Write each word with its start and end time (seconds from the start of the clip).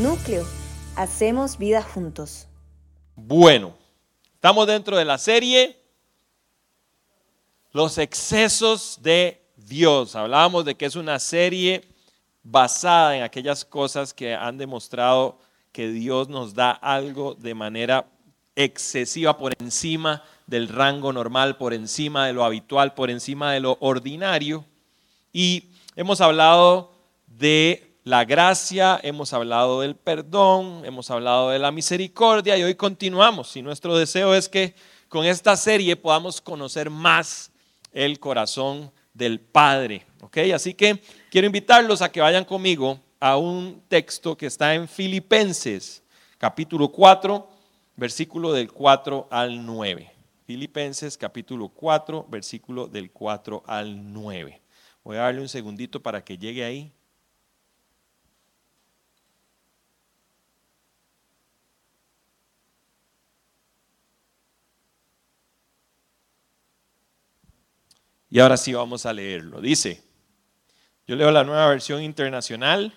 Núcleo, 0.00 0.46
hacemos 0.96 1.58
vida 1.58 1.82
juntos. 1.82 2.46
Bueno, 3.16 3.74
estamos 4.32 4.66
dentro 4.66 4.96
de 4.96 5.04
la 5.04 5.18
serie 5.18 5.76
Los 7.72 7.98
excesos 7.98 8.98
de 9.02 9.42
Dios. 9.56 10.16
Hablábamos 10.16 10.64
de 10.64 10.74
que 10.74 10.86
es 10.86 10.96
una 10.96 11.18
serie 11.18 11.84
basada 12.42 13.14
en 13.14 13.24
aquellas 13.24 13.62
cosas 13.62 14.14
que 14.14 14.34
han 14.34 14.56
demostrado 14.56 15.38
que 15.70 15.88
Dios 15.88 16.30
nos 16.30 16.54
da 16.54 16.70
algo 16.70 17.34
de 17.34 17.54
manera 17.54 18.06
excesiva 18.56 19.36
por 19.36 19.52
encima 19.60 20.24
del 20.46 20.68
rango 20.68 21.12
normal, 21.12 21.58
por 21.58 21.74
encima 21.74 22.26
de 22.26 22.32
lo 22.32 22.42
habitual, 22.42 22.94
por 22.94 23.10
encima 23.10 23.52
de 23.52 23.60
lo 23.60 23.76
ordinario. 23.80 24.64
Y 25.30 25.68
hemos 25.94 26.22
hablado 26.22 26.90
de 27.26 27.89
la 28.04 28.24
gracia, 28.24 28.98
hemos 29.02 29.32
hablado 29.32 29.82
del 29.82 29.94
perdón, 29.94 30.82
hemos 30.84 31.10
hablado 31.10 31.50
de 31.50 31.58
la 31.58 31.70
misericordia 31.70 32.56
y 32.56 32.62
hoy 32.62 32.74
continuamos. 32.74 33.56
Y 33.56 33.62
nuestro 33.62 33.96
deseo 33.96 34.34
es 34.34 34.48
que 34.48 34.74
con 35.08 35.26
esta 35.26 35.56
serie 35.56 35.96
podamos 35.96 36.40
conocer 36.40 36.88
más 36.88 37.50
el 37.92 38.18
corazón 38.18 38.90
del 39.12 39.40
Padre. 39.40 40.06
¿ok? 40.22 40.38
Así 40.54 40.74
que 40.74 41.02
quiero 41.30 41.46
invitarlos 41.46 42.02
a 42.02 42.10
que 42.10 42.20
vayan 42.20 42.44
conmigo 42.44 42.98
a 43.18 43.36
un 43.36 43.82
texto 43.88 44.36
que 44.36 44.46
está 44.46 44.74
en 44.74 44.88
Filipenses, 44.88 46.02
capítulo 46.38 46.88
4, 46.88 47.48
versículo 47.96 48.52
del 48.52 48.72
4 48.72 49.28
al 49.30 49.64
9. 49.64 50.10
Filipenses, 50.46 51.18
capítulo 51.18 51.68
4, 51.68 52.26
versículo 52.28 52.86
del 52.86 53.10
4 53.10 53.62
al 53.66 54.12
9. 54.12 54.62
Voy 55.04 55.16
a 55.16 55.20
darle 55.20 55.42
un 55.42 55.48
segundito 55.48 56.02
para 56.02 56.24
que 56.24 56.38
llegue 56.38 56.64
ahí. 56.64 56.92
Y 68.30 68.38
ahora 68.38 68.56
sí 68.56 68.72
vamos 68.72 69.06
a 69.06 69.12
leerlo. 69.12 69.60
Dice, 69.60 70.02
yo 71.06 71.16
leo 71.16 71.32
la 71.32 71.42
nueva 71.42 71.68
versión 71.68 72.02
internacional. 72.02 72.94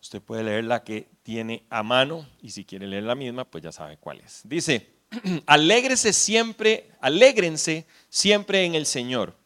Usted 0.00 0.22
puede 0.22 0.44
leer 0.44 0.64
la 0.64 0.82
que 0.82 1.08
tiene 1.22 1.66
a 1.68 1.82
mano 1.82 2.26
y 2.40 2.50
si 2.50 2.64
quiere 2.64 2.86
leer 2.86 3.02
la 3.02 3.14
misma, 3.14 3.44
pues 3.44 3.62
ya 3.62 3.70
sabe 3.70 3.98
cuál 3.98 4.20
es. 4.20 4.40
Dice, 4.44 4.94
alégrese 5.46 6.14
siempre, 6.14 6.90
alégrense 7.00 7.86
siempre 8.08 8.64
en 8.64 8.74
el 8.74 8.86
Señor. 8.86 9.36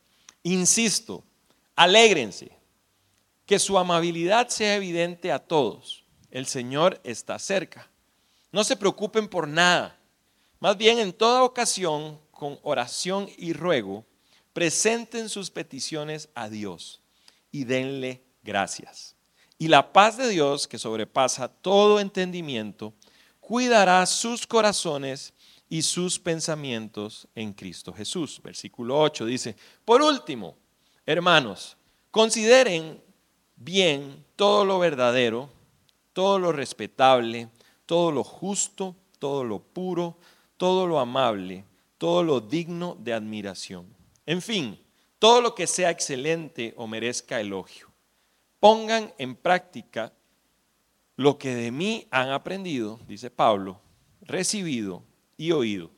Insisto, 0.44 1.24
alégrense. 1.74 2.52
Que 3.46 3.58
su 3.58 3.76
amabilidad 3.76 4.48
sea 4.48 4.76
evidente 4.76 5.32
a 5.32 5.40
todos. 5.40 6.04
El 6.30 6.46
Señor 6.46 7.00
está 7.02 7.38
cerca. 7.40 7.90
No 8.52 8.62
se 8.62 8.76
preocupen 8.76 9.26
por 9.26 9.48
nada. 9.48 9.98
Más 10.60 10.76
bien 10.76 11.00
en 11.00 11.12
toda 11.12 11.42
ocasión, 11.42 12.20
con 12.30 12.60
oración 12.62 13.28
y 13.36 13.52
ruego, 13.52 14.06
presenten 14.52 15.28
sus 15.28 15.50
peticiones 15.50 16.28
a 16.34 16.48
Dios 16.48 17.00
y 17.50 17.64
denle 17.64 18.22
gracias. 18.42 19.16
Y 19.58 19.68
la 19.68 19.92
paz 19.92 20.16
de 20.16 20.28
Dios, 20.28 20.66
que 20.66 20.78
sobrepasa 20.78 21.48
todo 21.48 22.00
entendimiento, 22.00 22.92
cuidará 23.40 24.04
sus 24.06 24.46
corazones 24.46 25.32
y 25.68 25.82
sus 25.82 26.18
pensamientos 26.18 27.28
en 27.34 27.52
Cristo 27.52 27.92
Jesús. 27.92 28.40
Versículo 28.42 28.98
8 29.00 29.24
dice, 29.24 29.56
por 29.84 30.02
último, 30.02 30.56
hermanos, 31.06 31.76
consideren 32.10 33.00
bien 33.56 34.24
todo 34.36 34.64
lo 34.64 34.78
verdadero, 34.78 35.48
todo 36.12 36.38
lo 36.38 36.52
respetable, 36.52 37.48
todo 37.86 38.10
lo 38.10 38.24
justo, 38.24 38.96
todo 39.18 39.44
lo 39.44 39.60
puro, 39.60 40.18
todo 40.56 40.86
lo 40.86 40.98
amable, 40.98 41.64
todo 41.98 42.22
lo 42.22 42.40
digno 42.40 42.96
de 42.98 43.12
admiración 43.12 44.01
en 44.26 44.42
fin, 44.42 44.78
todo 45.18 45.40
lo 45.40 45.54
que 45.54 45.66
sea 45.66 45.90
excelente 45.90 46.74
o 46.76 46.86
merezca 46.86 47.40
elogio. 47.40 47.90
Pongan 48.60 49.12
en 49.18 49.34
práctica 49.36 50.12
lo 51.16 51.38
que 51.38 51.54
de 51.54 51.70
mí 51.70 52.06
han 52.10 52.30
aprendido, 52.30 53.00
dice 53.06 53.30
Pablo, 53.30 53.80
recibido 54.20 55.02
y 55.36 55.52
oído, 55.52 55.90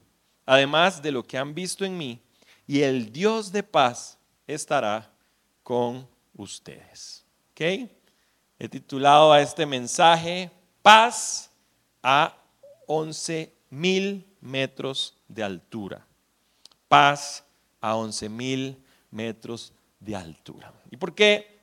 además 0.46 1.02
de 1.02 1.12
lo 1.12 1.22
que 1.22 1.38
han 1.38 1.54
visto 1.54 1.84
en 1.84 1.96
mí, 1.96 2.20
y 2.66 2.80
el 2.80 3.12
Dios 3.12 3.52
de 3.52 3.62
paz 3.62 4.18
estará 4.46 5.10
con 5.62 6.08
ustedes. 6.34 7.24
He 8.58 8.68
titulado 8.68 9.32
a 9.32 9.40
este 9.40 9.66
mensaje 9.66 10.50
Paz 10.82 11.50
a 12.02 12.36
11 12.86 13.52
mil 13.70 14.26
metros 14.40 15.16
de 15.28 15.42
altura. 15.42 16.06
Paz 16.88 17.43
a 17.84 17.96
11 17.96 18.30
mil 18.30 18.82
metros 19.10 19.70
de 20.00 20.16
altura. 20.16 20.72
¿Y 20.90 20.96
por 20.96 21.14
qué 21.14 21.60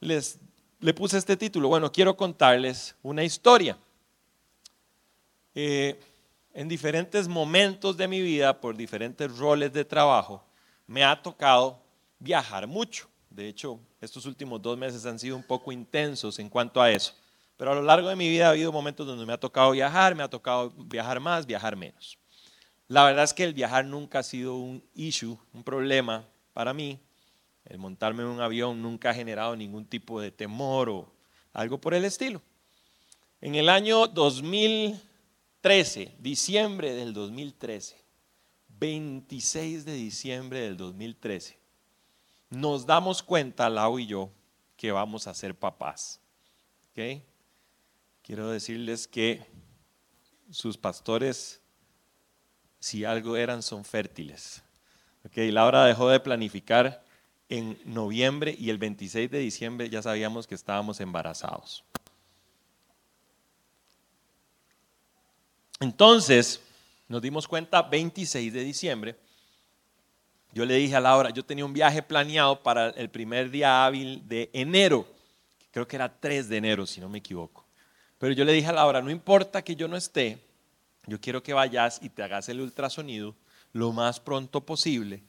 les, 0.00 0.36
le 0.80 0.92
puse 0.92 1.16
este 1.16 1.36
título? 1.36 1.68
Bueno, 1.68 1.92
quiero 1.92 2.16
contarles 2.16 2.96
una 3.04 3.22
historia. 3.22 3.78
Eh, 5.54 6.00
en 6.52 6.66
diferentes 6.66 7.28
momentos 7.28 7.96
de 7.96 8.08
mi 8.08 8.20
vida, 8.20 8.60
por 8.60 8.76
diferentes 8.76 9.30
roles 9.38 9.72
de 9.72 9.84
trabajo, 9.84 10.44
me 10.88 11.04
ha 11.04 11.22
tocado 11.22 11.78
viajar 12.18 12.66
mucho. 12.66 13.08
De 13.30 13.46
hecho, 13.46 13.78
estos 14.00 14.26
últimos 14.26 14.60
dos 14.60 14.76
meses 14.76 15.06
han 15.06 15.20
sido 15.20 15.36
un 15.36 15.44
poco 15.44 15.70
intensos 15.70 16.40
en 16.40 16.48
cuanto 16.48 16.82
a 16.82 16.90
eso. 16.90 17.14
Pero 17.56 17.70
a 17.70 17.74
lo 17.76 17.82
largo 17.82 18.08
de 18.08 18.16
mi 18.16 18.28
vida 18.28 18.48
ha 18.48 18.50
habido 18.50 18.72
momentos 18.72 19.06
donde 19.06 19.24
me 19.24 19.32
ha 19.32 19.38
tocado 19.38 19.70
viajar, 19.70 20.16
me 20.16 20.24
ha 20.24 20.28
tocado 20.28 20.70
viajar 20.70 21.20
más, 21.20 21.46
viajar 21.46 21.76
menos. 21.76 22.18
La 22.88 23.04
verdad 23.04 23.24
es 23.24 23.32
que 23.32 23.44
el 23.44 23.54
viajar 23.54 23.86
nunca 23.86 24.18
ha 24.18 24.22
sido 24.22 24.56
un 24.56 24.84
issue, 24.94 25.38
un 25.52 25.64
problema 25.64 26.28
para 26.52 26.74
mí. 26.74 27.00
El 27.64 27.78
montarme 27.78 28.22
en 28.22 28.28
un 28.28 28.42
avión 28.42 28.82
nunca 28.82 29.10
ha 29.10 29.14
generado 29.14 29.56
ningún 29.56 29.86
tipo 29.86 30.20
de 30.20 30.30
temor 30.30 30.90
o 30.90 31.10
algo 31.52 31.80
por 31.80 31.94
el 31.94 32.04
estilo. 32.04 32.42
En 33.40 33.54
el 33.54 33.70
año 33.70 34.06
2013, 34.06 36.16
diciembre 36.18 36.92
del 36.92 37.14
2013, 37.14 38.04
26 38.68 39.86
de 39.86 39.94
diciembre 39.94 40.60
del 40.60 40.76
2013, 40.76 41.58
nos 42.50 42.84
damos 42.84 43.22
cuenta, 43.22 43.70
Lau 43.70 43.98
y 43.98 44.06
yo, 44.06 44.30
que 44.76 44.92
vamos 44.92 45.26
a 45.26 45.34
ser 45.34 45.58
papás. 45.58 46.20
Quiero 48.22 48.50
decirles 48.50 49.08
que 49.08 49.46
sus 50.50 50.76
pastores 50.76 51.62
si 52.84 53.02
algo 53.02 53.34
eran, 53.38 53.62
son 53.62 53.82
fértiles. 53.82 54.62
Okay, 55.24 55.50
Laura 55.50 55.86
dejó 55.86 56.10
de 56.10 56.20
planificar 56.20 57.02
en 57.48 57.78
noviembre 57.86 58.54
y 58.58 58.68
el 58.68 58.76
26 58.76 59.30
de 59.30 59.38
diciembre 59.38 59.88
ya 59.88 60.02
sabíamos 60.02 60.46
que 60.46 60.54
estábamos 60.54 61.00
embarazados. 61.00 61.82
Entonces, 65.80 66.60
nos 67.08 67.22
dimos 67.22 67.48
cuenta 67.48 67.80
26 67.80 68.52
de 68.52 68.62
diciembre. 68.62 69.16
Yo 70.52 70.66
le 70.66 70.74
dije 70.74 70.94
a 70.94 71.00
Laura, 71.00 71.30
yo 71.30 71.42
tenía 71.42 71.64
un 71.64 71.72
viaje 71.72 72.02
planeado 72.02 72.62
para 72.62 72.90
el 72.90 73.08
primer 73.08 73.50
día 73.50 73.86
hábil 73.86 74.28
de 74.28 74.50
enero. 74.52 75.08
Creo 75.70 75.88
que 75.88 75.96
era 75.96 76.14
3 76.20 76.50
de 76.50 76.58
enero, 76.58 76.84
si 76.84 77.00
no 77.00 77.08
me 77.08 77.16
equivoco. 77.16 77.64
Pero 78.18 78.34
yo 78.34 78.44
le 78.44 78.52
dije 78.52 78.68
a 78.68 78.72
Laura, 78.72 79.00
no 79.00 79.10
importa 79.10 79.64
que 79.64 79.74
yo 79.74 79.88
no 79.88 79.96
esté, 79.96 80.38
yo 81.06 81.20
quiero 81.20 81.42
que 81.42 81.52
vayas 81.52 82.00
y 82.02 82.08
te 82.08 82.22
hagas 82.22 82.48
el 82.48 82.60
ultrasonido 82.60 83.34
lo 83.72 83.92
más 83.92 84.20
pronto 84.20 84.64
posible, 84.64 85.22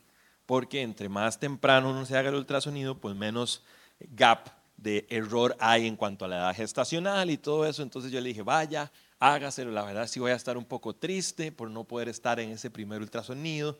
porque 0.45 0.81
entre 0.81 1.09
más 1.09 1.39
temprano 1.39 1.89
uno 1.89 2.05
se 2.05 2.17
haga 2.17 2.29
el 2.29 2.35
ultrasonido, 2.35 2.99
pues 2.99 3.15
menos 3.15 3.63
gap 3.99 4.49
de 4.77 5.05
error 5.09 5.55
hay 5.59 5.87
en 5.87 5.95
cuanto 5.95 6.25
a 6.25 6.27
la 6.27 6.37
edad 6.37 6.55
gestacional 6.55 7.29
y 7.31 7.37
todo 7.37 7.65
eso. 7.65 7.81
Entonces 7.81 8.11
yo 8.11 8.21
le 8.21 8.29
dije, 8.29 8.43
vaya, 8.43 8.91
hágaselo. 9.19 9.71
La 9.71 9.83
verdad 9.83 10.07
sí 10.07 10.19
voy 10.19 10.31
a 10.31 10.35
estar 10.35 10.57
un 10.57 10.65
poco 10.65 10.95
triste 10.95 11.51
por 11.51 11.69
no 11.69 11.83
poder 11.83 12.09
estar 12.09 12.39
en 12.39 12.51
ese 12.51 12.69
primer 12.69 13.01
ultrasonido, 13.01 13.79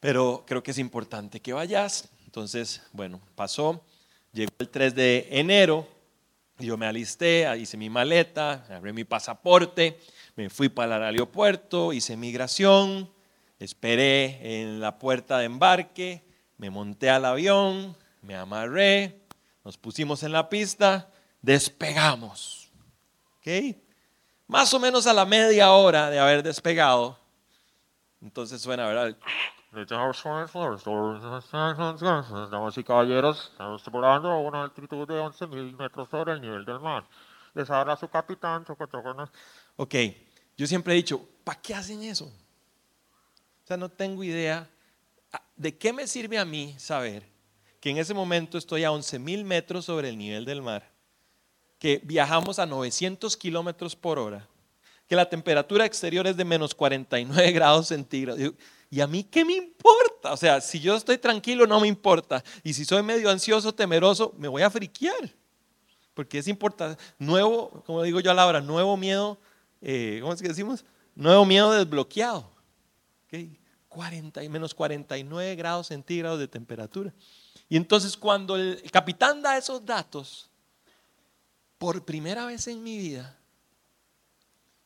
pero 0.00 0.44
creo 0.46 0.62
que 0.62 0.72
es 0.72 0.78
importante 0.78 1.40
que 1.40 1.52
vayas. 1.52 2.08
Entonces, 2.24 2.82
bueno, 2.92 3.20
pasó, 3.34 3.84
llegó 4.32 4.52
el 4.58 4.68
3 4.68 4.94
de 4.94 5.28
enero, 5.30 5.86
yo 6.58 6.76
me 6.76 6.86
alisté, 6.86 7.46
hice 7.58 7.76
mi 7.76 7.90
maleta, 7.90 8.64
abrí 8.70 8.92
mi 8.92 9.04
pasaporte 9.04 10.00
me 10.36 10.50
fui 10.50 10.68
para 10.68 10.96
el 10.96 11.02
aeropuerto, 11.02 11.92
hice 11.92 12.16
migración, 12.16 13.10
esperé 13.58 14.62
en 14.62 14.80
la 14.80 14.98
puerta 14.98 15.38
de 15.38 15.44
embarque, 15.44 16.24
me 16.56 16.70
monté 16.70 17.10
al 17.10 17.24
avión, 17.24 17.96
me 18.22 18.36
amarré, 18.36 19.20
nos 19.64 19.76
pusimos 19.76 20.22
en 20.22 20.32
la 20.32 20.48
pista, 20.48 21.10
despegamos. 21.40 22.70
Más 24.46 24.72
o 24.74 24.80
menos 24.80 25.06
a 25.06 25.12
la 25.12 25.24
media 25.24 25.72
hora 25.72 26.10
de 26.10 26.18
haber 26.18 26.42
despegado, 26.42 27.18
entonces 28.20 28.60
suena, 28.60 28.86
¿verdad? 28.86 29.16
Damas 32.50 32.76
y 32.76 32.84
caballeros, 32.84 33.48
estamos 33.52 33.80
explorando 33.80 34.30
a 34.30 34.38
una 34.38 34.64
altitud 34.64 35.08
de 35.08 35.14
11.000 35.14 35.76
metros 35.78 36.08
sobre 36.10 36.32
el 36.32 36.42
nivel 36.42 36.64
del 36.66 36.78
mar. 36.78 37.04
les 37.54 37.70
habla 37.70 37.96
su 37.96 38.08
capitán. 38.08 38.64
Ok, 39.76 39.94
yo 40.56 40.66
siempre 40.66 40.94
he 40.94 40.96
dicho, 40.96 41.26
¿para 41.44 41.60
qué 41.60 41.74
hacen 41.74 42.02
eso? 42.02 42.26
O 42.26 43.66
sea, 43.66 43.76
no 43.76 43.88
tengo 43.88 44.22
idea. 44.22 44.68
Ah, 45.32 45.42
¿De 45.56 45.76
qué 45.76 45.92
me 45.92 46.06
sirve 46.06 46.38
a 46.38 46.44
mí 46.44 46.74
saber 46.78 47.24
que 47.80 47.90
en 47.90 47.98
ese 47.98 48.14
momento 48.14 48.58
estoy 48.58 48.84
a 48.84 48.92
11 48.92 49.18
mil 49.18 49.44
metros 49.44 49.84
sobre 49.86 50.08
el 50.08 50.18
nivel 50.18 50.44
del 50.44 50.62
mar? 50.62 50.90
Que 51.78 52.00
viajamos 52.04 52.58
a 52.58 52.66
900 52.66 53.36
kilómetros 53.36 53.96
por 53.96 54.18
hora 54.18 54.48
que 55.12 55.16
la 55.16 55.28
temperatura 55.28 55.84
exterior 55.84 56.26
es 56.26 56.38
de 56.38 56.44
menos 56.46 56.74
49 56.74 57.52
grados 57.52 57.88
centígrados. 57.88 58.40
¿Y 58.90 59.00
a 59.02 59.06
mí 59.06 59.22
qué 59.24 59.44
me 59.44 59.52
importa? 59.52 60.32
O 60.32 60.38
sea, 60.38 60.58
si 60.62 60.80
yo 60.80 60.96
estoy 60.96 61.18
tranquilo, 61.18 61.66
no 61.66 61.80
me 61.80 61.86
importa. 61.86 62.42
Y 62.62 62.72
si 62.72 62.86
soy 62.86 63.02
medio 63.02 63.28
ansioso, 63.28 63.74
temeroso, 63.74 64.32
me 64.38 64.48
voy 64.48 64.62
a 64.62 64.70
friquear. 64.70 65.30
Porque 66.14 66.38
es 66.38 66.48
importante. 66.48 67.02
Nuevo, 67.18 67.82
como 67.84 68.02
digo 68.02 68.20
yo 68.20 68.30
a 68.30 68.34
la 68.34 68.46
hora, 68.46 68.62
nuevo 68.62 68.96
miedo, 68.96 69.38
eh, 69.82 70.18
¿cómo 70.20 70.32
es 70.32 70.40
que 70.40 70.48
decimos? 70.48 70.84
Nuevo 71.14 71.44
miedo 71.44 71.72
desbloqueado. 71.72 72.50
¿Okay? 73.26 73.58
40 73.88 74.42
y 74.42 74.48
menos 74.48 74.74
49 74.74 75.54
grados 75.56 75.88
centígrados 75.88 76.38
de 76.38 76.48
temperatura. 76.48 77.12
Y 77.68 77.76
entonces 77.76 78.16
cuando 78.16 78.56
el 78.56 78.90
capitán 78.90 79.42
da 79.42 79.58
esos 79.58 79.84
datos, 79.84 80.48
por 81.76 82.04
primera 82.04 82.46
vez 82.46 82.68
en 82.68 82.82
mi 82.82 82.96
vida, 82.96 83.38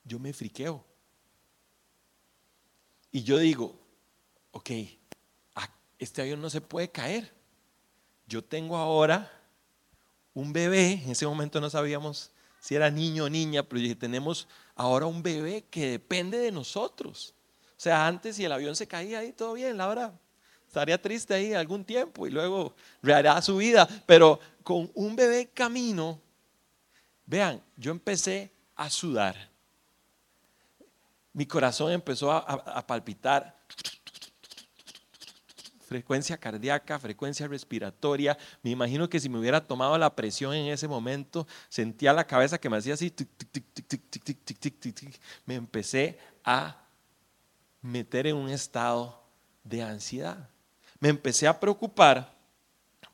yo 0.02 0.18
me 0.18 0.32
friqueo. 0.32 0.84
Y 3.12 3.22
yo 3.22 3.38
digo, 3.38 3.78
ok, 4.50 4.70
este 5.98 6.22
avión 6.22 6.40
no 6.40 6.50
se 6.50 6.60
puede 6.60 6.90
caer. 6.90 7.32
Yo 8.26 8.42
tengo 8.42 8.76
ahora 8.76 9.30
un 10.34 10.52
bebé, 10.52 11.02
en 11.04 11.10
ese 11.10 11.26
momento 11.26 11.60
no 11.60 11.70
sabíamos 11.70 12.30
si 12.66 12.74
era 12.74 12.90
niño 12.90 13.24
o 13.24 13.28
niña, 13.28 13.62
pero 13.62 13.96
tenemos 13.96 14.48
ahora 14.74 15.06
un 15.06 15.22
bebé 15.22 15.64
que 15.70 15.90
depende 15.90 16.38
de 16.38 16.50
nosotros. 16.50 17.34
O 17.70 17.80
sea, 17.80 18.06
antes 18.06 18.36
si 18.36 18.44
el 18.44 18.52
avión 18.52 18.74
se 18.74 18.88
caía 18.88 19.20
ahí, 19.20 19.32
todo 19.32 19.52
bien, 19.52 19.76
Laura 19.76 20.12
estaría 20.66 21.00
triste 21.00 21.34
ahí 21.34 21.52
algún 21.52 21.84
tiempo 21.84 22.26
y 22.26 22.30
luego 22.30 22.74
rehará 23.02 23.40
su 23.40 23.58
vida, 23.58 23.86
pero 24.06 24.40
con 24.62 24.90
un 24.94 25.14
bebé 25.14 25.48
camino, 25.48 26.20
vean, 27.26 27.62
yo 27.76 27.92
empecé 27.92 28.50
a 28.74 28.90
sudar 28.90 29.56
mi 31.36 31.44
corazón 31.44 31.92
empezó 31.92 32.32
a, 32.32 32.86
palpitar. 32.86 33.54
Frecuencia 35.86 36.36
cardíaca, 36.36 36.98
frecuencia 36.98 37.46
respiratoria. 37.46 38.36
Me 38.60 38.70
imagino 38.70 39.08
que 39.08 39.20
si 39.20 39.28
me 39.28 39.38
hubiera 39.38 39.64
tomado 39.64 39.96
la 39.96 40.16
presión 40.16 40.52
en 40.52 40.66
ese 40.66 40.88
momento, 40.88 41.46
sentía 41.68 42.12
la 42.12 42.26
cabeza 42.26 42.58
que 42.58 42.68
me 42.68 42.76
hacía 42.76 42.94
así. 42.94 43.14
Me 45.44 45.54
empecé 45.54 46.18
a 46.44 46.76
meter 47.80 48.26
en 48.26 48.34
un 48.34 48.50
estado 48.50 49.22
de 49.62 49.84
ansiedad. 49.84 50.50
Me 50.98 51.08
empecé 51.08 51.46
a 51.46 51.60
preocupar 51.60 52.34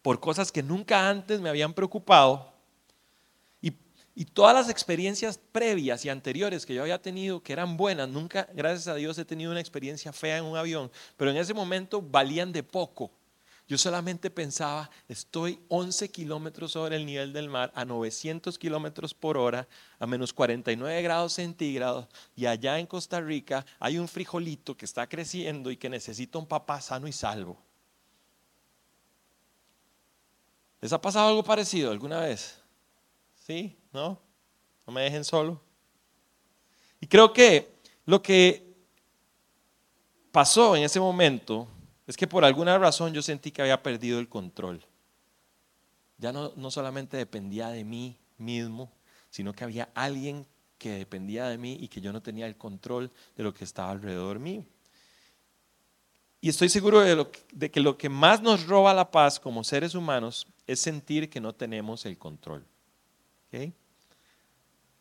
por 0.01 0.19
cosas 0.19 0.51
que 0.51 0.63
nunca 0.63 1.11
antes 1.11 1.43
me 1.43 1.51
habían 1.51 1.75
preocupado 1.75 2.52
y 4.15 4.27
todas 4.27 4.55
las 4.55 4.69
experiencias 4.69 5.39
previas 5.39 6.05
y 6.05 6.09
anteriores 6.09 6.67
que 6.67 6.75
yo 6.75 6.83
había 6.83 7.01
tenido, 7.01 7.43
que 7.43 7.53
eran 7.53 7.77
buenas, 7.77 8.09
nunca, 8.09 8.49
gracias 8.55 8.89
a 8.89 8.95
Dios, 8.95 9.17
he 9.19 9.25
tenido 9.25 9.51
una 9.51 9.61
experiencia 9.61 10.13
fea 10.13 10.39
en 10.39 10.45
un 10.45 10.57
avión, 10.57 10.91
pero 11.17 11.31
en 11.31 11.39
ese 11.39 11.55
momento 11.55 12.03
valían 12.03 12.53
de 12.53 12.63
poco. 12.63 13.11
Yo 13.69 13.79
solamente 13.79 14.29
pensaba, 14.29 14.91
estoy 15.09 15.59
11 15.69 16.11
kilómetros 16.11 16.73
sobre 16.73 16.97
el 16.97 17.07
nivel 17.07 17.33
del 17.33 17.49
mar, 17.49 17.73
a 17.75 17.87
900 17.87 18.59
kilómetros 18.59 19.15
por 19.15 19.39
hora, 19.39 19.67
a 19.99 20.07
menos 20.07 20.33
49 20.33 21.01
grados 21.01 21.35
centígrados, 21.35 22.07
y 22.37 22.45
allá 22.45 22.79
en 22.79 22.87
Costa 22.87 23.21
Rica 23.21 23.65
hay 23.79 23.97
un 23.97 24.09
frijolito 24.09 24.77
que 24.77 24.85
está 24.85 25.09
creciendo 25.09 25.71
y 25.71 25.79
que 25.79 25.89
necesita 25.89 26.39
un 26.39 26.47
papá 26.47 26.83
sano 26.83 27.09
y 27.09 27.13
salvo. 27.13 27.63
¿Les 30.83 30.93
ha 30.93 31.01
pasado 31.01 31.29
algo 31.29 31.45
parecido 31.45 31.93
alguna 31.93 32.21
vez? 32.21 32.62
¿Sí? 33.47 33.77
¿No? 33.93 34.21
No 34.87 34.93
me 34.93 35.03
dejen 35.03 35.25
solo. 35.25 35.61
Y 37.01 37.07
creo 37.07 37.33
que 37.33 37.75
lo 38.05 38.23
que 38.23 38.73
pasó 40.31 40.77
en 40.77 40.85
ese 40.85 41.01
momento 41.01 41.67
es 42.07 42.17
que 42.17 42.29
por 42.29 42.45
alguna 42.45 42.79
razón 42.79 43.13
yo 43.13 43.21
sentí 43.21 43.51
que 43.51 43.63
había 43.63 43.83
perdido 43.83 44.21
el 44.21 44.29
control. 44.29 44.85
Ya 46.19 46.33
no, 46.33 46.53
no 46.55 46.71
solamente 46.71 47.17
dependía 47.17 47.69
de 47.69 47.83
mí 47.83 48.17
mismo, 48.39 48.93
sino 49.29 49.53
que 49.53 49.65
había 49.65 49.89
alguien 49.95 50.47
que 50.79 50.91
dependía 50.91 51.49
de 51.49 51.59
mí 51.59 51.77
y 51.81 51.89
que 51.89 52.01
yo 52.01 52.13
no 52.13 52.23
tenía 52.23 52.47
el 52.47 52.57
control 52.57 53.11
de 53.37 53.43
lo 53.43 53.53
que 53.53 53.65
estaba 53.65 53.91
alrededor 53.91 54.39
mío. 54.39 54.65
Y 56.41 56.49
estoy 56.49 56.69
seguro 56.69 57.01
de, 57.01 57.27
de, 57.53 57.71
que 57.71 57.81
lo 57.81 57.99
que 57.99 58.09
más 58.09 58.41
nos 58.41 58.67
roba 58.67 58.95
la 58.95 59.11
paz 59.11 59.41
como 59.41 59.65
seres 59.65 59.95
humanos 59.95 60.47
es 60.67 60.81
sentir 60.81 61.29
que 61.29 61.41
no 61.41 61.55
tenemos 61.55 62.05
el 62.07 62.19
control. 62.19 62.65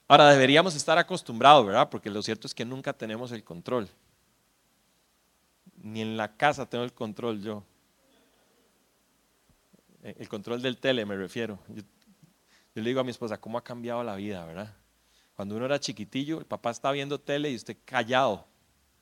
Ahora 0.07 0.30
deberíamos 0.30 0.75
estar 0.75 0.98
acostumbrados, 0.98 1.65
¿verdad? 1.65 1.89
Porque 1.89 2.09
lo 2.09 2.21
cierto 2.21 2.48
es 2.48 2.53
que 2.53 2.65
nunca 2.65 2.92
tenemos 2.92 3.31
el 3.31 3.44
control. 3.44 3.88
Ni 5.77 6.01
en 6.01 6.18
la 6.18 6.36
casa 6.36 6.69
tengo 6.69 6.83
el 6.83 6.94
control 6.94 7.42
yo. 7.42 7.63
Eh, 10.03 10.15
el 10.19 10.27
control 10.27 10.62
del 10.62 10.77
tele 10.77 11.06
me 11.06 11.15
refiero. 11.15 11.59
Yo, 11.69 11.83
le 12.75 12.81
digo 12.81 13.00
a 13.00 13.03
mi 13.03 13.12
esposa, 13.12 13.39
¿cómo 13.39 13.57
ha 13.57 13.63
cambiado 13.63 14.03
la 14.03 14.15
vida, 14.15 14.45
verdad? 14.45 14.75
Cuando 15.36 15.56
uno 15.56 15.65
era 15.65 15.80
chiquitillo, 15.80 16.39
el 16.39 16.45
papá 16.45 16.71
está 16.71 16.92
viendo 16.92 17.19
tele 17.19 17.50
y 17.50 17.56
usted 17.56 17.77
callado, 17.86 18.45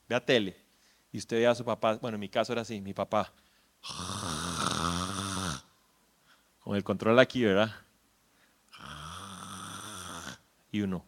vea 0.08 0.24
tele. 0.24 0.56
Y 1.12 1.18
usted 1.18 1.38
ve 1.38 1.46
a 1.46 1.54
su 1.54 1.64
papá, 1.64 1.96
bueno, 1.96 2.16
en 2.16 2.20
mi 2.20 2.28
caso 2.28 2.52
era 2.52 2.62
así, 2.62 2.80
mi 2.80 2.94
papá. 2.94 3.32
Con 6.60 6.76
el 6.76 6.84
control 6.84 7.18
aquí, 7.18 7.42
¿verdad? 7.42 7.72
Y 10.70 10.80
uno. 10.82 11.04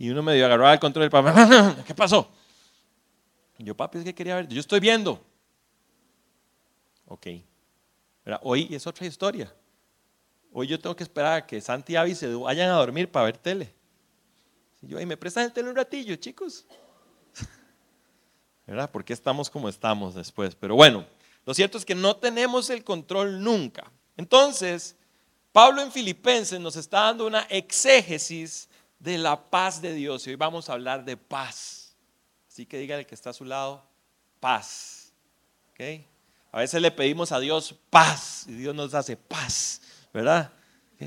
Y 0.00 0.08
uno 0.08 0.22
medio 0.22 0.46
agarraba 0.46 0.72
el 0.72 0.80
control 0.80 1.02
del 1.02 1.10
papá. 1.10 1.76
¿Qué 1.86 1.94
pasó? 1.94 2.30
yo, 3.58 3.76
papi, 3.76 3.98
es 3.98 4.04
que 4.04 4.14
quería 4.14 4.36
ver. 4.36 4.48
Yo 4.48 4.58
estoy 4.58 4.80
viendo. 4.80 5.22
Ok. 7.04 7.26
Hoy 8.40 8.68
es 8.70 8.86
otra 8.86 9.06
historia. 9.06 9.52
Hoy 10.52 10.66
yo 10.66 10.80
tengo 10.80 10.96
que 10.96 11.02
esperar 11.02 11.34
a 11.34 11.46
que 11.46 11.60
Santi 11.60 11.92
y 11.92 11.96
Avi 11.96 12.14
se 12.14 12.32
vayan 12.34 12.70
a 12.70 12.76
dormir 12.76 13.10
para 13.10 13.26
ver 13.26 13.36
tele. 13.36 13.74
Y 14.80 14.88
yo, 14.88 15.06
me 15.06 15.16
prestan 15.18 15.44
el 15.44 15.52
tele 15.52 15.68
un 15.68 15.76
ratillo, 15.76 16.16
chicos. 16.16 16.64
¿Verdad? 18.66 18.90
Porque 18.90 19.12
estamos 19.12 19.50
como 19.50 19.68
estamos 19.68 20.14
después. 20.14 20.54
Pero 20.54 20.76
bueno, 20.76 21.04
lo 21.44 21.54
cierto 21.54 21.78
es 21.78 21.84
que 21.84 21.94
no 21.94 22.16
tenemos 22.16 22.70
el 22.70 22.84
control 22.84 23.42
nunca. 23.42 23.90
Entonces, 24.16 24.96
Pablo 25.52 25.82
en 25.82 25.90
Filipenses 25.90 26.60
nos 26.60 26.76
está 26.76 27.00
dando 27.02 27.26
una 27.26 27.42
exégesis 27.48 28.68
de 28.98 29.18
la 29.18 29.50
paz 29.50 29.80
de 29.80 29.94
Dios 29.94 30.26
y 30.26 30.30
hoy 30.30 30.36
vamos 30.36 30.68
a 30.68 30.74
hablar 30.74 31.04
de 31.04 31.16
paz. 31.16 31.96
Así 32.48 32.66
que 32.66 32.78
diga 32.78 32.98
el 32.98 33.06
que 33.06 33.14
está 33.14 33.30
a 33.30 33.34
su 33.34 33.44
lado, 33.44 33.84
paz. 34.38 35.12
¿Okay? 35.72 36.06
A 36.52 36.58
veces 36.58 36.80
le 36.82 36.90
pedimos 36.90 37.32
a 37.32 37.40
Dios 37.40 37.74
paz 37.88 38.44
y 38.46 38.52
Dios 38.52 38.74
nos 38.74 38.92
hace 38.94 39.16
paz, 39.16 39.80
¿verdad? 40.12 40.52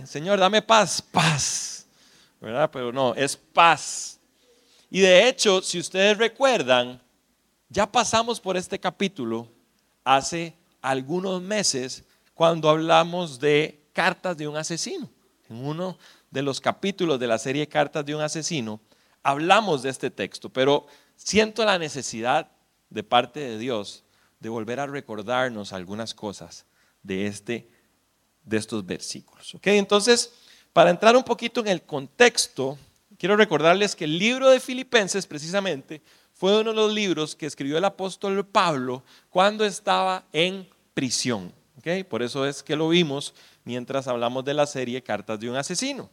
Señor, 0.06 0.40
dame 0.40 0.62
paz, 0.62 1.02
paz, 1.02 1.86
¿verdad? 2.42 2.70
Pero 2.72 2.92
no, 2.92 3.14
es 3.14 3.38
paz. 3.38 4.20
Y 4.90 5.02
de 5.02 5.28
hecho, 5.28 5.62
si 5.62 5.80
ustedes 5.80 6.18
recuerdan, 6.18 7.02
ya 7.70 7.92
pasamos 7.92 8.40
por 8.40 8.58
este 8.58 8.80
capítulo 8.80 9.48
hace 10.04 10.56
algunos 10.82 11.42
meses 11.42 12.04
cuando 12.34 12.70
hablamos 12.70 13.40
de 13.40 13.84
cartas 13.94 14.38
de 14.38 14.48
un 14.48 14.58
asesino. 14.58 15.10
En 15.50 15.66
uno 15.66 15.98
de 16.32 16.42
los 16.42 16.60
capítulos 16.60 17.20
de 17.20 17.28
la 17.28 17.38
serie 17.38 17.68
Cartas 17.68 18.06
de 18.06 18.16
un 18.16 18.22
asesino 18.22 18.82
hablamos 19.22 19.84
de 19.84 19.90
este 19.90 20.12
texto, 20.12 20.50
pero 20.50 20.86
siento 21.16 21.64
la 21.64 21.80
necesidad 21.80 22.52
de 22.90 23.04
parte 23.04 23.40
de 23.40 23.58
Dios 23.58 24.04
de 24.40 24.50
volver 24.50 24.80
a 24.80 24.88
recordarnos 24.88 25.72
algunas 25.72 26.14
cosas 26.14 26.66
de, 27.02 27.28
este, 27.28 27.70
de 28.44 28.58
estos 28.58 28.86
versículos. 28.86 29.56
¿Okay? 29.56 29.78
Entonces, 29.78 30.34
para 30.74 30.90
entrar 30.90 31.16
un 31.16 31.24
poquito 31.24 31.62
en 31.62 31.68
el 31.68 31.84
contexto, 31.84 32.78
quiero 33.18 33.38
recordarles 33.38 33.96
que 33.96 34.04
el 34.04 34.18
libro 34.18 34.50
de 34.50 34.60
Filipenses 34.60 35.26
precisamente 35.26 36.02
fue 36.44 36.60
uno 36.60 36.72
de 36.72 36.76
los 36.76 36.94
libros 36.94 37.38
que 37.38 37.46
escribió 37.46 37.78
el 37.78 37.86
apóstol 37.86 38.46
Pablo 38.46 39.02
cuando 39.30 39.64
estaba 39.64 40.26
en 40.34 40.68
prisión. 40.94 41.54
Por 42.10 42.22
eso 42.22 42.46
es 42.46 42.62
que 42.62 42.76
lo 42.76 42.90
vimos 42.90 43.34
mientras 43.64 44.10
hablamos 44.10 44.44
de 44.44 44.54
la 44.54 44.68
serie 44.68 45.02
Cartas 45.02 45.40
de 45.40 45.50
un 45.50 45.56
asesino. 45.56 46.10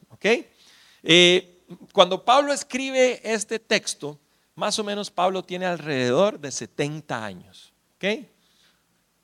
Eh, 1.03 1.59
cuando 1.93 2.25
Pablo 2.25 2.53
escribe 2.53 3.21
este 3.25 3.59
texto, 3.59 4.21
más 4.55 4.79
o 4.79 4.85
menos 4.85 5.11
Pablo 5.11 5.43
tiene 5.43 5.67
alrededor 5.67 6.39
de 6.39 6.53
70 6.53 7.25
años. 7.25 7.73
¿okay? 7.97 8.29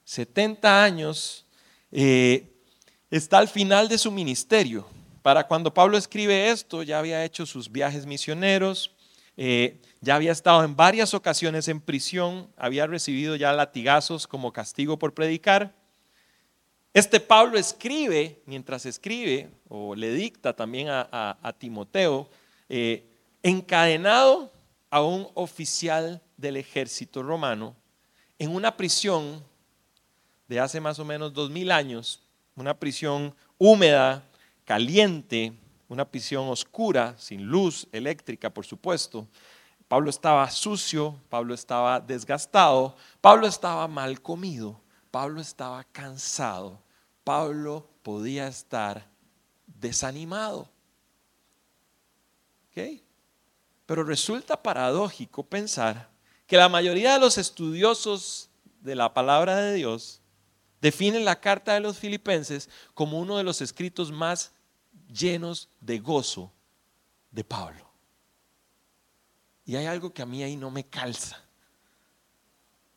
70 0.02 0.82
años, 0.82 1.46
eh, 1.92 2.52
está 3.12 3.38
al 3.38 3.46
final 3.46 3.88
de 3.88 3.98
su 3.98 4.10
ministerio. 4.10 4.88
Para 5.22 5.46
cuando 5.46 5.72
Pablo 5.72 5.98
escribe 5.98 6.50
esto, 6.50 6.82
ya 6.82 6.98
había 6.98 7.24
hecho 7.24 7.46
sus 7.46 7.70
viajes 7.70 8.06
misioneros, 8.06 8.90
eh, 9.36 9.80
ya 10.06 10.14
había 10.14 10.30
estado 10.30 10.62
en 10.62 10.76
varias 10.76 11.14
ocasiones 11.14 11.66
en 11.66 11.80
prisión, 11.80 12.48
había 12.56 12.86
recibido 12.86 13.34
ya 13.34 13.52
latigazos 13.52 14.28
como 14.28 14.52
castigo 14.52 15.00
por 15.00 15.14
predicar. 15.14 15.74
Este 16.94 17.18
Pablo 17.18 17.58
escribe, 17.58 18.40
mientras 18.46 18.86
escribe, 18.86 19.50
o 19.68 19.96
le 19.96 20.12
dicta 20.12 20.54
también 20.54 20.86
a, 20.90 21.56
Timoteo, 21.58 22.30
eh, 22.68 23.04
encadenado 23.42 24.52
a 24.90 25.02
un 25.02 25.26
oficial 25.34 26.22
del 26.36 26.56
ejército 26.56 27.24
romano 27.24 27.74
en 28.38 28.54
una 28.54 28.76
prisión 28.76 29.42
de 30.46 30.60
hace 30.60 30.80
más 30.80 31.00
o 31.00 31.04
menos 31.04 31.34
dos 31.34 31.50
mil 31.50 31.72
años, 31.72 32.22
una 32.54 32.78
prisión 32.78 33.34
húmeda, 33.58 34.22
caliente, 34.64 35.52
una 35.88 36.08
prisión 36.08 36.46
oscura, 36.46 37.16
sin 37.18 37.42
luz 37.42 37.88
eléctrica, 37.90 38.50
por 38.50 38.64
supuesto. 38.64 39.26
Pablo 39.88 40.10
estaba 40.10 40.50
sucio, 40.50 41.20
Pablo 41.28 41.54
estaba 41.54 42.00
desgastado, 42.00 42.96
Pablo 43.20 43.46
estaba 43.46 43.86
mal 43.86 44.20
comido, 44.20 44.80
Pablo 45.10 45.40
estaba 45.40 45.84
cansado, 45.84 46.82
Pablo 47.22 47.88
podía 48.02 48.48
estar 48.48 49.08
desanimado. 49.66 50.68
Pero 53.86 54.04
resulta 54.04 54.62
paradójico 54.62 55.42
pensar 55.42 56.10
que 56.46 56.56
la 56.56 56.68
mayoría 56.68 57.14
de 57.14 57.20
los 57.20 57.38
estudiosos 57.38 58.50
de 58.80 58.94
la 58.94 59.14
palabra 59.14 59.56
de 59.56 59.74
Dios 59.74 60.20
definen 60.80 61.24
la 61.24 61.40
carta 61.40 61.74
de 61.74 61.80
los 61.80 61.96
filipenses 61.98 62.68
como 62.92 63.18
uno 63.18 63.38
de 63.38 63.44
los 63.44 63.60
escritos 63.60 64.12
más 64.12 64.52
llenos 65.08 65.68
de 65.80 65.98
gozo 65.98 66.52
de 67.30 67.44
Pablo. 67.44 67.85
Y 69.66 69.74
hay 69.74 69.86
algo 69.86 70.14
que 70.14 70.22
a 70.22 70.26
mí 70.26 70.42
ahí 70.42 70.56
no 70.56 70.70
me 70.70 70.84
calza. 70.84 71.42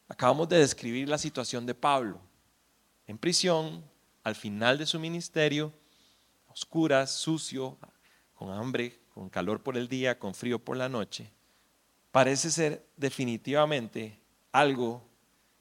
Acabamos 0.08 0.48
de 0.48 0.60
describir 0.60 1.10
la 1.10 1.18
situación 1.18 1.66
de 1.66 1.74
Pablo, 1.74 2.22
en 3.08 3.18
prisión, 3.18 3.84
al 4.24 4.36
final 4.36 4.78
de 4.78 4.86
su 4.86 5.00
ministerio, 5.00 5.74
oscuras, 6.48 7.12
sucio, 7.12 7.78
con 8.36 8.52
hambre, 8.52 9.00
con 9.14 9.30
calor 9.30 9.62
por 9.62 9.78
el 9.78 9.88
día, 9.88 10.20
con 10.20 10.34
frío 10.36 10.60
por 10.60 10.78
la 10.78 10.88
noche. 10.88 11.32
Parece 12.12 12.52
ser 12.52 12.86
definitivamente 12.96 14.20
algo 14.52 15.04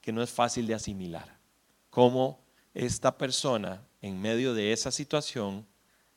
que 0.00 0.12
no 0.12 0.22
es 0.22 0.30
fácil 0.30 0.66
de 0.66 0.74
asimilar. 0.74 1.38
Cómo 1.90 2.40
esta 2.74 3.16
persona, 3.16 3.82
en 4.00 4.20
medio 4.20 4.54
de 4.54 4.72
esa 4.72 4.90
situación, 4.90 5.66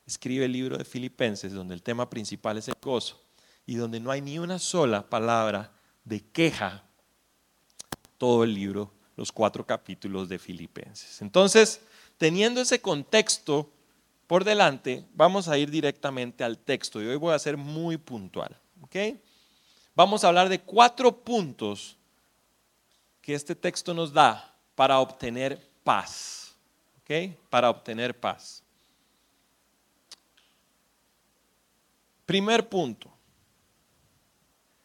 escribe 0.06 0.44
el 0.44 0.52
libro 0.52 0.76
de 0.78 0.84
Filipenses, 0.84 1.52
donde 1.52 1.74
el 1.74 1.82
tema 1.82 2.08
principal 2.08 2.58
es 2.58 2.68
el 2.68 2.74
gozo, 2.80 3.22
y 3.66 3.76
donde 3.76 4.00
no 4.00 4.10
hay 4.10 4.20
ni 4.20 4.38
una 4.38 4.58
sola 4.58 5.08
palabra 5.08 5.72
de 6.04 6.20
queja, 6.20 6.82
todo 8.18 8.44
el 8.44 8.54
libro, 8.54 8.92
los 9.16 9.30
cuatro 9.32 9.66
capítulos 9.66 10.28
de 10.28 10.38
Filipenses. 10.38 11.22
Entonces, 11.22 11.80
teniendo 12.18 12.60
ese 12.60 12.80
contexto 12.80 13.70
por 14.26 14.44
delante, 14.44 15.04
vamos 15.14 15.48
a 15.48 15.58
ir 15.58 15.70
directamente 15.70 16.42
al 16.44 16.58
texto, 16.58 17.02
y 17.02 17.06
hoy 17.06 17.16
voy 17.16 17.34
a 17.34 17.38
ser 17.38 17.56
muy 17.56 17.96
puntual. 17.96 18.56
Vamos 19.94 20.24
a 20.24 20.28
hablar 20.28 20.48
de 20.48 20.60
cuatro 20.60 21.14
puntos 21.14 21.96
que 23.20 23.34
este 23.34 23.54
texto 23.54 23.94
nos 23.94 24.12
da 24.12 24.54
para 24.74 24.98
obtener 24.98 25.70
paz. 25.84 26.54
Para 27.50 27.68
obtener 27.68 28.18
paz. 28.18 28.62
Primer 32.24 32.66
punto. 32.66 33.11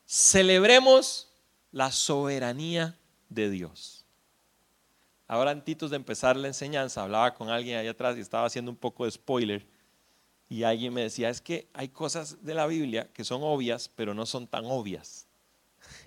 Celebremos 0.08 1.28
la 1.70 1.92
soberanía 1.92 2.98
de 3.28 3.50
Dios. 3.50 4.06
Ahora, 5.28 5.52
antes 5.52 5.90
de 5.90 5.98
empezar 5.98 6.38
la 6.38 6.48
enseñanza, 6.48 7.04
hablaba 7.04 7.34
con 7.34 7.50
alguien 7.50 7.78
allá 7.78 7.92
atrás 7.92 8.16
y 8.16 8.22
estaba 8.22 8.46
haciendo 8.46 8.72
un 8.72 8.78
poco 8.78 9.04
de 9.04 9.12
spoiler. 9.12 9.68
Y 10.48 10.64
alguien 10.64 10.94
me 10.94 11.02
decía, 11.02 11.30
es 11.30 11.42
que 11.42 11.68
hay 11.74 11.90
cosas 11.90 12.42
de 12.46 12.54
la 12.54 12.68
Biblia 12.68 13.10
que 13.12 13.26
son 13.26 13.42
obvias, 13.44 13.90
pero 13.94 14.14
no 14.14 14.26
son 14.26 14.48
tan 14.48 14.64
obvias. 14.66 15.28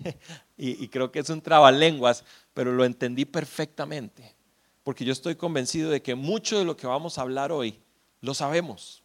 y, 0.56 0.88
creo 0.88 1.12
que 1.12 1.18
es 1.18 1.28
un 1.28 1.42
trabalenguas, 1.42 2.24
pero 2.54 2.72
lo 2.72 2.86
entendí 2.86 3.26
perfectamente. 3.26 4.34
Porque 4.82 5.04
yo 5.04 5.12
estoy 5.12 5.36
convencido 5.36 5.90
de 5.90 6.00
que 6.00 6.14
mucho 6.14 6.58
de 6.58 6.64
lo 6.64 6.78
que 6.78 6.86
vamos 6.86 7.18
a 7.18 7.22
hablar 7.22 7.52
hoy 7.52 7.78
lo 8.22 8.32
sabemos. 8.32 9.02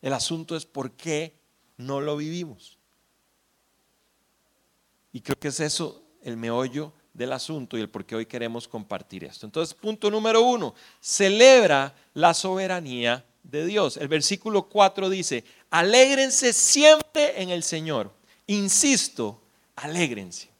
El 0.00 0.14
asunto 0.14 0.56
es 0.56 0.64
por 0.64 0.92
qué 0.92 1.38
no 1.76 2.00
lo 2.00 2.16
vivimos. 2.16 2.75
Y 5.16 5.22
creo 5.22 5.38
que 5.38 5.48
es 5.48 5.60
eso 5.60 6.02
el 6.20 6.36
meollo 6.36 6.92
del 7.14 7.32
asunto 7.32 7.78
y 7.78 7.80
el 7.80 7.88
por 7.88 8.04
qué 8.04 8.14
hoy 8.14 8.26
queremos 8.26 8.68
compartir 8.68 9.24
esto. 9.24 9.46
Entonces, 9.46 9.72
punto 9.72 10.10
número 10.10 10.42
uno, 10.42 10.74
celebra 11.00 11.94
la 12.12 12.34
soberanía 12.34 13.24
de 13.42 13.64
Dios. 13.64 13.96
El 13.96 14.08
versículo 14.08 14.68
4 14.68 15.08
dice, 15.08 15.42
alégrense 15.70 16.52
siempre 16.52 17.40
en 17.40 17.48
el 17.48 17.62
Señor. 17.62 18.12
Insisto, 18.46 19.40
alégrense. 19.76 20.50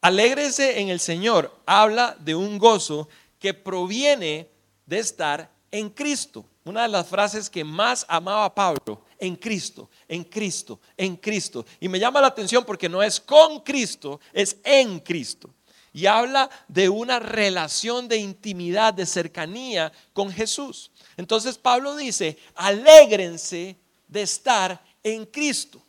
Alégrense 0.00 0.80
en 0.80 0.88
el 0.88 0.98
Señor 0.98 1.54
habla 1.66 2.16
de 2.20 2.34
un 2.34 2.56
gozo 2.56 3.06
que 3.38 3.52
proviene 3.52 4.48
de 4.86 4.98
estar 4.98 5.50
en 5.70 5.90
Cristo. 5.90 6.46
Una 6.64 6.84
de 6.84 6.88
las 6.88 7.06
frases 7.06 7.50
que 7.50 7.64
más 7.64 8.06
amaba 8.08 8.54
Pablo, 8.54 9.02
en 9.18 9.36
Cristo, 9.36 9.90
en 10.06 10.24
Cristo, 10.24 10.80
en 10.96 11.16
Cristo. 11.16 11.64
Y 11.80 11.88
me 11.88 11.98
llama 11.98 12.20
la 12.20 12.28
atención 12.28 12.64
porque 12.64 12.88
no 12.88 13.02
es 13.02 13.20
con 13.20 13.60
Cristo, 13.60 14.20
es 14.32 14.56
en 14.64 15.00
Cristo. 15.00 15.54
Y 15.92 16.06
habla 16.06 16.48
de 16.68 16.88
una 16.88 17.18
relación 17.18 18.08
de 18.08 18.18
intimidad, 18.18 18.94
de 18.94 19.06
cercanía 19.06 19.92
con 20.12 20.30
Jesús. 20.30 20.90
Entonces 21.16 21.58
Pablo 21.58 21.96
dice, 21.96 22.38
alégrense 22.54 23.76
de 24.06 24.22
estar 24.22 24.82
en 25.02 25.26
Cristo. 25.26 25.82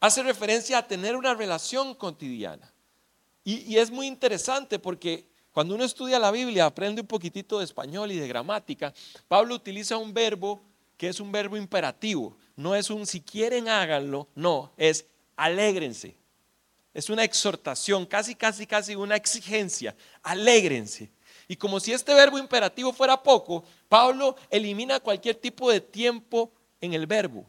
Hace 0.00 0.22
referencia 0.22 0.78
a 0.78 0.86
tener 0.86 1.14
una 1.14 1.34
relación 1.34 1.94
cotidiana. 1.94 2.72
Y, 3.44 3.72
y 3.72 3.78
es 3.78 3.90
muy 3.90 4.06
interesante 4.06 4.78
porque 4.78 5.30
cuando 5.52 5.74
uno 5.74 5.84
estudia 5.84 6.18
la 6.18 6.30
Biblia, 6.30 6.66
aprende 6.66 7.02
un 7.02 7.06
poquitito 7.06 7.58
de 7.58 7.64
español 7.64 8.10
y 8.12 8.18
de 8.18 8.28
gramática, 8.28 8.94
Pablo 9.28 9.54
utiliza 9.54 9.96
un 9.96 10.14
verbo 10.14 10.62
que 11.00 11.08
es 11.08 11.18
un 11.18 11.32
verbo 11.32 11.56
imperativo. 11.56 12.36
No 12.56 12.74
es 12.74 12.90
un 12.90 13.06
si 13.06 13.22
quieren 13.22 13.70
háganlo, 13.70 14.28
no, 14.34 14.70
es 14.76 15.06
alégrense. 15.34 16.14
Es 16.92 17.08
una 17.08 17.24
exhortación, 17.24 18.04
casi, 18.04 18.34
casi, 18.34 18.66
casi 18.66 18.94
una 18.94 19.16
exigencia. 19.16 19.96
Alégrense. 20.22 21.10
Y 21.48 21.56
como 21.56 21.80
si 21.80 21.94
este 21.94 22.12
verbo 22.12 22.36
imperativo 22.36 22.92
fuera 22.92 23.22
poco, 23.22 23.64
Pablo 23.88 24.36
elimina 24.50 25.00
cualquier 25.00 25.36
tipo 25.36 25.70
de 25.70 25.80
tiempo 25.80 26.52
en 26.82 26.92
el 26.92 27.06
verbo. 27.06 27.46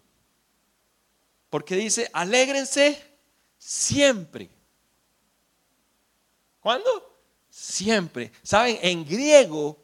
Porque 1.49 1.75
dice, 1.75 2.09
alégrense 2.13 3.03
siempre. 3.57 4.49
¿Cuándo? 6.61 7.11
siempre. 7.49 8.31
¿Saben? 8.43 8.79
En 8.81 9.03
griego, 9.03 9.77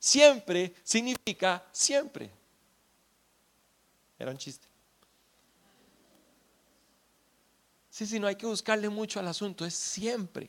siempre 0.00 0.74
significa 0.82 1.64
siempre. 1.70 2.41
Era 4.22 4.30
un 4.30 4.38
chiste. 4.38 4.68
Sí, 7.90 8.06
sí, 8.06 8.20
no 8.20 8.28
hay 8.28 8.36
que 8.36 8.46
buscarle 8.46 8.88
mucho 8.88 9.18
al 9.18 9.26
asunto, 9.26 9.66
es 9.66 9.74
siempre. 9.74 10.48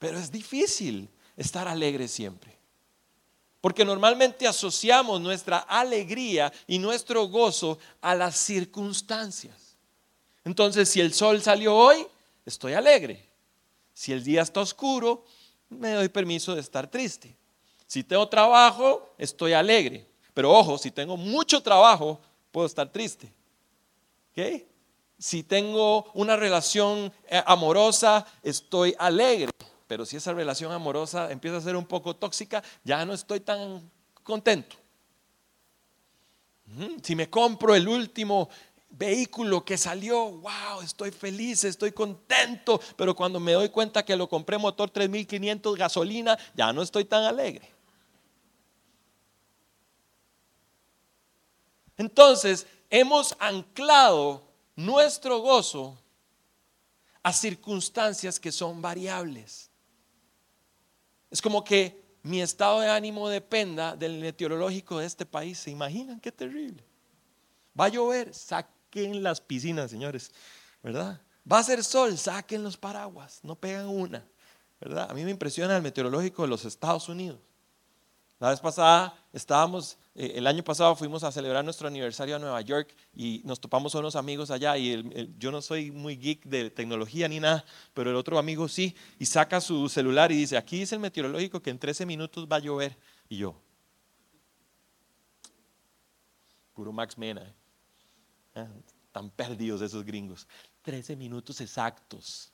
Pero 0.00 0.18
es 0.18 0.32
difícil 0.32 1.08
estar 1.36 1.68
alegre 1.68 2.08
siempre. 2.08 2.58
Porque 3.60 3.84
normalmente 3.84 4.48
asociamos 4.48 5.20
nuestra 5.20 5.58
alegría 5.58 6.52
y 6.66 6.80
nuestro 6.80 7.28
gozo 7.28 7.78
a 8.00 8.16
las 8.16 8.36
circunstancias. 8.36 9.76
Entonces, 10.44 10.88
si 10.88 11.00
el 11.00 11.14
sol 11.14 11.40
salió 11.40 11.76
hoy, 11.76 12.04
estoy 12.44 12.72
alegre. 12.72 13.24
Si 13.94 14.10
el 14.10 14.24
día 14.24 14.42
está 14.42 14.62
oscuro, 14.62 15.24
me 15.68 15.92
doy 15.92 16.08
permiso 16.08 16.56
de 16.56 16.60
estar 16.60 16.90
triste. 16.90 17.36
Si 17.86 18.02
tengo 18.02 18.28
trabajo, 18.28 19.14
estoy 19.16 19.52
alegre. 19.52 20.15
Pero 20.36 20.52
ojo, 20.52 20.76
si 20.76 20.90
tengo 20.90 21.16
mucho 21.16 21.62
trabajo, 21.62 22.20
puedo 22.52 22.66
estar 22.66 22.86
triste. 22.92 23.32
Si 25.18 25.42
tengo 25.42 26.10
una 26.12 26.36
relación 26.36 27.10
eh, 27.26 27.42
amorosa, 27.46 28.26
estoy 28.42 28.94
alegre. 28.98 29.50
Pero 29.86 30.04
si 30.04 30.18
esa 30.18 30.34
relación 30.34 30.72
amorosa 30.72 31.32
empieza 31.32 31.56
a 31.56 31.62
ser 31.62 31.74
un 31.74 31.86
poco 31.86 32.14
tóxica, 32.14 32.62
ya 32.84 33.02
no 33.06 33.14
estoy 33.14 33.40
tan 33.40 33.90
contento. 34.22 34.76
Si 37.02 37.16
me 37.16 37.30
compro 37.30 37.74
el 37.74 37.88
último 37.88 38.50
vehículo 38.90 39.64
que 39.64 39.78
salió, 39.78 40.32
wow, 40.32 40.82
estoy 40.84 41.12
feliz, 41.12 41.64
estoy 41.64 41.92
contento, 41.92 42.78
pero 42.98 43.16
cuando 43.16 43.40
me 43.40 43.52
doy 43.52 43.70
cuenta 43.70 44.04
que 44.04 44.14
lo 44.14 44.28
compré 44.28 44.58
motor 44.58 44.90
3500 44.90 45.78
gasolina, 45.78 46.36
ya 46.54 46.74
no 46.74 46.82
estoy 46.82 47.06
tan 47.06 47.24
alegre. 47.24 47.75
Entonces, 51.96 52.66
hemos 52.90 53.34
anclado 53.38 54.42
nuestro 54.74 55.38
gozo 55.38 55.98
a 57.22 57.32
circunstancias 57.32 58.38
que 58.38 58.52
son 58.52 58.80
variables. 58.80 59.70
Es 61.30 61.42
como 61.42 61.64
que 61.64 62.00
mi 62.22 62.42
estado 62.42 62.80
de 62.80 62.88
ánimo 62.88 63.28
dependa 63.28 63.96
del 63.96 64.18
meteorológico 64.20 64.98
de 64.98 65.06
este 65.06 65.26
país. 65.26 65.58
¿Se 65.58 65.70
imaginan 65.70 66.20
qué 66.20 66.30
terrible? 66.30 66.84
Va 67.78 67.86
a 67.86 67.88
llover, 67.88 68.34
saquen 68.34 69.22
las 69.22 69.40
piscinas, 69.40 69.90
señores, 69.90 70.30
¿verdad? 70.82 71.20
Va 71.50 71.58
a 71.58 71.62
ser 71.62 71.84
sol, 71.84 72.16
saquen 72.18 72.62
los 72.62 72.76
paraguas, 72.76 73.40
no 73.42 73.54
pegan 73.54 73.88
una, 73.88 74.24
¿verdad? 74.80 75.10
A 75.10 75.14
mí 75.14 75.24
me 75.24 75.30
impresiona 75.30 75.76
el 75.76 75.82
meteorológico 75.82 76.42
de 76.42 76.48
los 76.48 76.64
Estados 76.64 77.08
Unidos. 77.08 77.38
La 78.38 78.50
vez 78.50 78.60
pasada 78.60 79.18
estábamos, 79.32 79.96
eh, 80.14 80.32
el 80.34 80.46
año 80.46 80.62
pasado 80.62 80.94
fuimos 80.94 81.24
a 81.24 81.32
celebrar 81.32 81.64
nuestro 81.64 81.88
aniversario 81.88 82.36
a 82.36 82.38
Nueva 82.38 82.60
York 82.60 82.94
y 83.14 83.40
nos 83.44 83.60
topamos 83.60 83.94
a 83.94 83.98
unos 83.98 84.14
amigos 84.14 84.50
allá 84.50 84.76
y 84.76 85.34
yo 85.38 85.50
no 85.50 85.62
soy 85.62 85.90
muy 85.90 86.16
geek 86.16 86.44
de 86.44 86.68
tecnología 86.68 87.28
ni 87.28 87.40
nada, 87.40 87.64
pero 87.94 88.10
el 88.10 88.16
otro 88.16 88.38
amigo 88.38 88.68
sí, 88.68 88.94
y 89.18 89.24
saca 89.24 89.58
su 89.60 89.88
celular 89.88 90.32
y 90.32 90.36
dice, 90.36 90.58
aquí 90.58 90.80
dice 90.80 90.96
el 90.96 91.00
meteorológico 91.00 91.62
que 91.62 91.70
en 91.70 91.78
13 91.78 92.04
minutos 92.04 92.46
va 92.50 92.56
a 92.56 92.60
llover. 92.60 92.96
Y 93.28 93.38
yo, 93.38 93.58
puro 96.74 96.92
Max 96.92 97.16
Mena, 97.16 97.42
¿eh? 97.42 97.54
Ah, 98.54 98.68
tan 99.12 99.30
perdidos 99.30 99.80
esos 99.80 100.04
gringos. 100.04 100.46
13 100.82 101.16
minutos 101.16 101.62
exactos. 101.62 102.52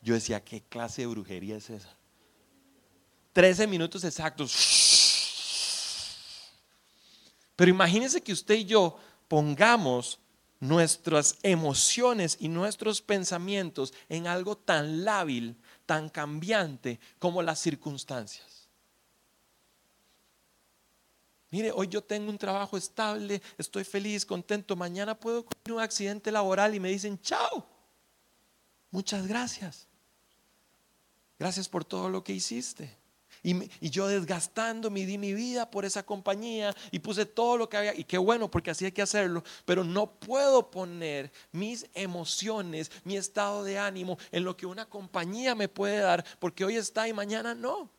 Yo 0.00 0.14
decía, 0.14 0.42
¿qué 0.42 0.62
clase 0.62 1.02
de 1.02 1.06
brujería 1.06 1.56
es 1.56 1.70
esa? 1.70 1.96
13 3.32 3.68
minutos 3.68 4.02
exactos 4.02 4.81
pero 7.56 7.70
imagínense 7.70 8.22
que 8.22 8.32
usted 8.32 8.54
y 8.54 8.64
yo 8.64 8.98
pongamos 9.28 10.18
nuestras 10.60 11.38
emociones 11.42 12.36
y 12.38 12.48
nuestros 12.48 13.02
pensamientos 13.02 13.92
en 14.08 14.28
algo 14.28 14.56
tan 14.56 15.04
lábil, 15.04 15.56
tan 15.86 16.08
cambiante 16.08 17.00
como 17.18 17.42
las 17.42 17.58
circunstancias. 17.58 18.68
Mire, 21.50 21.70
hoy 21.72 21.88
yo 21.88 22.02
tengo 22.02 22.30
un 22.30 22.38
trabajo 22.38 22.78
estable, 22.78 23.42
estoy 23.58 23.84
feliz, 23.84 24.24
contento. 24.24 24.74
Mañana 24.74 25.18
puedo 25.18 25.42
tener 25.42 25.76
un 25.76 25.82
accidente 25.82 26.32
laboral 26.32 26.74
y 26.74 26.80
me 26.80 26.88
dicen, 26.88 27.20
chao, 27.20 27.68
muchas 28.90 29.26
gracias. 29.26 29.86
Gracias 31.38 31.68
por 31.68 31.84
todo 31.84 32.08
lo 32.08 32.24
que 32.24 32.32
hiciste. 32.32 33.01
Y, 33.42 33.90
yo 33.90 34.06
desgastando 34.06 34.88
mi 34.88 35.04
di 35.04 35.18
mi 35.18 35.34
vida 35.34 35.68
por 35.68 35.84
esa 35.84 36.04
compañía 36.04 36.74
y 36.92 37.00
puse 37.00 37.26
todo 37.26 37.56
lo 37.56 37.68
que 37.68 37.76
había. 37.76 37.94
Y 37.94 38.04
qué 38.04 38.16
bueno, 38.18 38.48
porque 38.48 38.70
así 38.70 38.84
hay 38.84 38.92
que 38.92 39.02
hacerlo. 39.02 39.42
Pero 39.64 39.82
no 39.82 40.06
puedo 40.06 40.70
poner 40.70 41.32
mis 41.50 41.86
emociones, 41.94 42.90
mi 43.04 43.16
estado 43.16 43.64
de 43.64 43.78
ánimo 43.78 44.16
en 44.30 44.44
lo 44.44 44.56
que 44.56 44.66
una 44.66 44.88
compañía 44.88 45.54
me 45.54 45.68
puede 45.68 45.98
dar, 45.98 46.24
porque 46.38 46.64
hoy 46.64 46.76
está 46.76 47.08
y 47.08 47.12
mañana 47.12 47.54
no. 47.54 47.90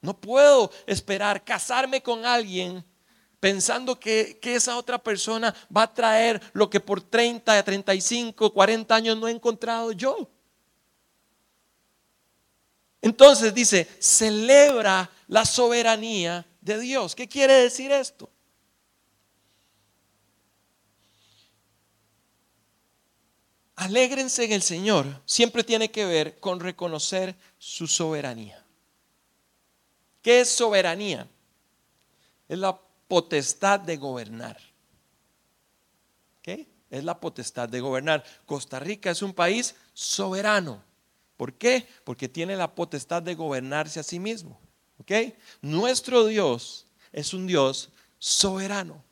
No 0.00 0.20
puedo 0.20 0.70
esperar 0.86 1.44
casarme 1.44 2.02
con 2.02 2.24
alguien 2.24 2.84
pensando 3.40 3.98
que, 3.98 4.38
que, 4.40 4.56
esa 4.56 4.76
otra 4.76 4.98
persona 4.98 5.54
va 5.74 5.82
a 5.82 5.94
traer 5.94 6.40
lo 6.52 6.68
que 6.68 6.80
por 6.80 7.00
30, 7.00 7.62
35, 7.62 8.52
40 8.52 8.94
años 8.94 9.16
no 9.16 9.26
he 9.26 9.32
encontrado 9.32 9.92
yo. 9.92 10.28
Entonces 13.00 13.54
dice, 13.54 13.88
celebra 14.00 15.10
la 15.28 15.44
soberanía 15.44 16.44
de 16.60 16.78
Dios. 16.80 17.14
¿Qué 17.14 17.28
quiere 17.28 17.54
decir 17.54 17.92
esto? 17.92 18.30
Alégrense 23.76 24.44
en 24.44 24.52
el 24.52 24.62
Señor 24.62 25.22
siempre 25.24 25.62
tiene 25.62 25.90
que 25.90 26.04
ver 26.04 26.40
con 26.40 26.58
reconocer 26.58 27.36
su 27.58 27.86
soberanía. 27.86 28.64
¿Qué 30.20 30.40
es 30.40 30.48
soberanía? 30.48 31.28
Es 32.48 32.58
la 32.58 32.76
potestad 33.06 33.78
de 33.78 33.96
gobernar. 33.96 34.58
¿Qué? 36.42 36.66
Es 36.90 37.04
la 37.04 37.20
potestad 37.20 37.68
de 37.68 37.80
gobernar. 37.80 38.24
Costa 38.46 38.80
Rica 38.80 39.10
es 39.10 39.22
un 39.22 39.32
país 39.32 39.76
soberano. 39.94 40.82
¿Por 41.38 41.54
qué? 41.54 41.86
Porque 42.02 42.28
tiene 42.28 42.56
la 42.56 42.74
potestad 42.74 43.22
de 43.22 43.36
gobernarse 43.36 44.00
a 44.00 44.02
sí 44.02 44.18
mismo. 44.18 44.60
¿Ok? 44.98 45.12
Nuestro 45.62 46.26
Dios 46.26 46.84
es 47.12 47.32
un 47.32 47.46
Dios 47.46 47.90
soberano. 48.18 49.02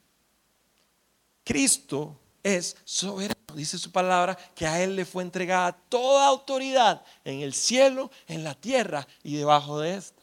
Cristo 1.44 2.18
es 2.42 2.76
soberano. 2.84 3.36
Dice 3.54 3.78
su 3.78 3.92
palabra 3.92 4.36
que 4.56 4.66
a 4.66 4.82
Él 4.82 4.96
le 4.96 5.04
fue 5.04 5.22
entregada 5.22 5.72
toda 5.88 6.26
autoridad 6.26 7.04
en 7.24 7.42
el 7.42 7.54
cielo, 7.54 8.10
en 8.26 8.42
la 8.42 8.54
tierra 8.54 9.06
y 9.22 9.36
debajo 9.36 9.78
de 9.78 9.94
esta. 9.94 10.22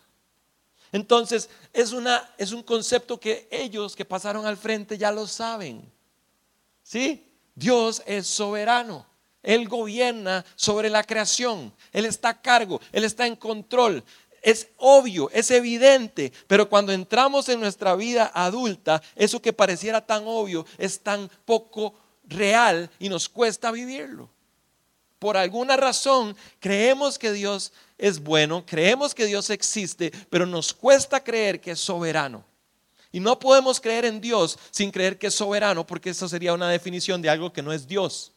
Entonces, 0.91 1.49
es, 1.71 1.93
una, 1.93 2.29
es 2.37 2.51
un 2.51 2.63
concepto 2.63 3.17
que 3.17 3.47
ellos 3.49 3.95
que 3.95 4.03
pasaron 4.03 4.45
al 4.45 4.57
frente 4.57 4.97
ya 4.97 5.09
lo 5.09 5.25
saben. 5.25 5.89
¿Sí? 6.83 7.33
Dios 7.55 8.03
es 8.05 8.27
soberano. 8.27 9.12
Él 9.43 9.67
gobierna 9.67 10.43
sobre 10.55 10.89
la 10.89 11.03
creación. 11.03 11.73
Él 11.91 12.05
está 12.05 12.29
a 12.29 12.41
cargo. 12.41 12.81
Él 12.91 13.03
está 13.03 13.27
en 13.27 13.35
control. 13.35 14.03
Es 14.41 14.67
obvio, 14.77 15.29
es 15.31 15.51
evidente, 15.51 16.33
pero 16.47 16.67
cuando 16.67 16.91
entramos 16.91 17.47
en 17.47 17.61
nuestra 17.61 17.95
vida 17.95 18.29
adulta, 18.33 19.01
eso 19.15 19.41
que 19.41 19.53
pareciera 19.53 20.05
tan 20.05 20.23
obvio 20.25 20.65
es 20.77 20.99
tan 20.99 21.29
poco 21.45 21.93
real 22.25 22.89
y 22.99 23.07
nos 23.07 23.29
cuesta 23.29 23.71
vivirlo. 23.71 24.29
Por 25.17 25.37
alguna 25.37 25.77
razón 25.77 26.35
creemos 26.59 27.17
que 27.17 27.31
Dios 27.31 27.71
es 27.97 28.19
bueno, 28.19 28.65
creemos 28.65 29.15
que 29.15 29.25
Dios 29.25 29.49
existe, 29.49 30.11
pero 30.29 30.45
nos 30.45 30.73
cuesta 30.73 31.23
creer 31.23 31.61
que 31.61 31.71
es 31.71 31.79
soberano. 31.79 32.43
Y 33.13 33.21
no 33.21 33.39
podemos 33.39 33.79
creer 33.79 34.03
en 34.03 34.19
Dios 34.19 34.59
sin 34.71 34.91
creer 34.91 35.17
que 35.17 35.27
es 35.27 35.35
soberano, 35.35 35.87
porque 35.87 36.09
eso 36.09 36.27
sería 36.27 36.53
una 36.53 36.69
definición 36.69 37.21
de 37.21 37.29
algo 37.29 37.53
que 37.53 37.61
no 37.61 37.71
es 37.71 37.87
Dios. 37.87 38.32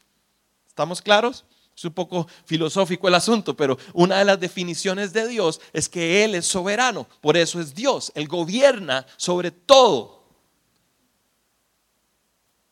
¿Estamos 0.77 1.01
claros? 1.01 1.47
Es 1.75 1.87
un 1.87 1.95
poco 1.95 2.29
filosófico 2.45 3.09
el 3.09 3.15
asunto, 3.15 3.57
pero 3.57 3.79
una 3.95 4.19
de 4.19 4.27
las 4.27 4.39
definiciones 4.39 5.15
de 5.15 5.27
Dios 5.27 5.59
es 5.73 5.89
que 5.89 6.23
Él 6.23 6.35
es 6.35 6.45
soberano, 6.45 7.09
por 7.23 7.35
eso 7.39 7.63
es 7.63 7.75
Dios, 7.75 8.13
Él 8.15 8.29
gobierna 8.29 9.07
sobre 9.17 9.51
todo. 9.51 10.23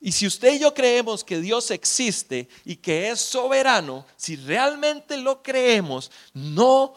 Y 0.02 0.12
si 0.12 0.26
usted 0.26 0.52
y 0.52 0.58
yo 0.58 0.74
creemos 0.74 1.24
que 1.24 1.40
Dios 1.40 1.70
existe 1.70 2.46
y 2.66 2.76
que 2.76 3.08
es 3.08 3.20
soberano, 3.20 4.04
si 4.16 4.36
realmente 4.36 5.16
lo 5.16 5.42
creemos, 5.42 6.10
no 6.34 6.92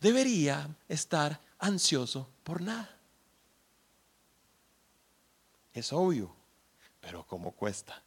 debería 0.00 0.66
estar 0.88 1.38
ansioso 1.58 2.26
por 2.42 2.62
nada. 2.62 2.96
Es 5.74 5.92
obvio, 5.92 6.34
pero 7.02 7.26
¿cómo 7.26 7.50
cuesta? 7.52 8.02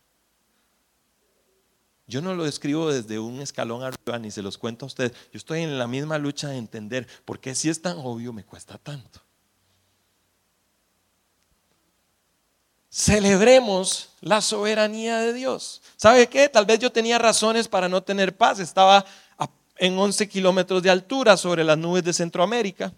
Yo 2.12 2.22
no 2.22 2.36
lo 2.36 2.46
escribo 2.46 2.92
desde 2.92 3.20
un 3.20 3.40
escalón 3.40 3.84
arriba 3.84 4.20
ni 4.20 4.32
se 4.32 4.42
los 4.42 4.58
cuento 4.58 4.86
a 4.86 4.88
ustedes. 4.88 5.14
Yo 5.32 5.38
estoy 5.38 5.62
en 5.62 5.80
la 5.80 5.88
misma 5.88 6.18
lucha 6.18 6.50
de 6.50 6.58
entender 6.58 7.08
por 7.24 7.40
qué 7.40 7.56
si 7.56 7.70
es 7.70 7.82
tan 7.82 7.98
obvio 8.00 8.34
me 8.34 8.44
cuesta 8.44 8.78
tanto. 8.78 9.22
Celebremos 12.90 14.10
la 14.20 14.42
soberanía 14.42 15.20
de 15.20 15.32
Dios. 15.32 15.82
¿Sabe 15.96 16.28
qué? 16.28 16.50
Tal 16.50 16.66
vez 16.66 16.80
yo 16.80 16.92
tenía 16.92 17.18
razones 17.18 17.70
para 17.70 17.88
no 17.88 18.04
tener 18.04 18.36
paz. 18.36 18.60
Estaba 18.60 19.06
en 19.78 19.98
11 19.98 20.28
kilómetros 20.28 20.84
de 20.84 20.90
altura 20.90 21.38
sobre 21.38 21.64
las 21.64 21.78
nubes 21.78 22.04
de 22.04 22.12
Centroamérica, 22.12 22.94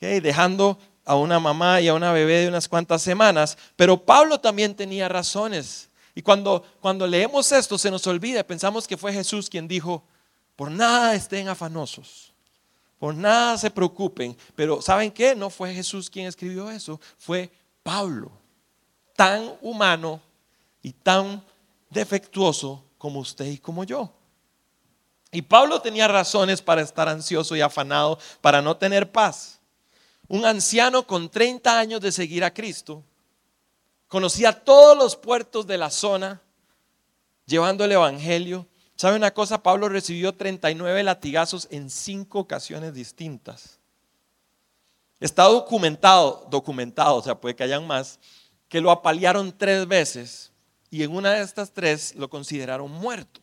dejando 0.00 0.76
a 1.04 1.14
una 1.14 1.38
mamá 1.38 1.80
y 1.80 1.86
a 1.86 1.94
una 1.94 2.10
bebé 2.10 2.40
de 2.40 2.48
unas 2.48 2.66
cuantas 2.66 3.00
semanas. 3.00 3.56
Pero 3.76 4.04
Pablo 4.04 4.40
también 4.40 4.74
tenía 4.74 5.08
razones 5.08 5.87
y 6.18 6.22
cuando, 6.22 6.64
cuando 6.80 7.06
leemos 7.06 7.52
esto 7.52 7.78
se 7.78 7.92
nos 7.92 8.04
olvida, 8.08 8.42
pensamos 8.42 8.88
que 8.88 8.96
fue 8.96 9.12
Jesús 9.12 9.48
quien 9.48 9.68
dijo, 9.68 10.02
por 10.56 10.68
nada 10.68 11.14
estén 11.14 11.48
afanosos, 11.48 12.32
por 12.98 13.14
nada 13.14 13.56
se 13.56 13.70
preocupen. 13.70 14.36
Pero 14.56 14.82
¿saben 14.82 15.12
qué? 15.12 15.36
No 15.36 15.48
fue 15.48 15.72
Jesús 15.72 16.10
quien 16.10 16.26
escribió 16.26 16.72
eso, 16.72 17.00
fue 17.18 17.52
Pablo, 17.84 18.32
tan 19.14 19.52
humano 19.60 20.20
y 20.82 20.92
tan 20.92 21.40
defectuoso 21.88 22.82
como 22.98 23.20
usted 23.20 23.46
y 23.46 23.58
como 23.58 23.84
yo. 23.84 24.12
Y 25.30 25.42
Pablo 25.42 25.80
tenía 25.80 26.08
razones 26.08 26.60
para 26.60 26.82
estar 26.82 27.08
ansioso 27.08 27.54
y 27.54 27.60
afanado, 27.60 28.18
para 28.40 28.60
no 28.60 28.76
tener 28.76 29.12
paz. 29.12 29.60
Un 30.26 30.44
anciano 30.44 31.06
con 31.06 31.30
30 31.30 31.78
años 31.78 32.00
de 32.00 32.10
seguir 32.10 32.42
a 32.42 32.52
Cristo 32.52 33.04
Conocía 34.08 34.52
todos 34.64 34.96
los 34.96 35.16
puertos 35.16 35.66
de 35.66 35.78
la 35.78 35.90
zona, 35.90 36.40
llevando 37.46 37.84
el 37.84 37.92
Evangelio. 37.92 38.66
¿Sabe 38.96 39.16
una 39.16 39.32
cosa? 39.32 39.62
Pablo 39.62 39.88
recibió 39.88 40.34
39 40.34 41.02
latigazos 41.02 41.68
en 41.70 41.90
cinco 41.90 42.40
ocasiones 42.40 42.94
distintas. 42.94 43.78
Está 45.20 45.44
documentado, 45.44 46.46
documentado, 46.50 47.16
o 47.16 47.22
sea, 47.22 47.38
puede 47.38 47.54
que 47.54 47.64
hayan 47.64 47.86
más, 47.86 48.18
que 48.68 48.80
lo 48.80 48.90
apalearon 48.90 49.56
tres 49.56 49.86
veces 49.86 50.52
y 50.90 51.02
en 51.02 51.14
una 51.14 51.32
de 51.32 51.42
estas 51.42 51.72
tres 51.72 52.14
lo 52.14 52.30
consideraron 52.30 52.90
muerto. 52.90 53.40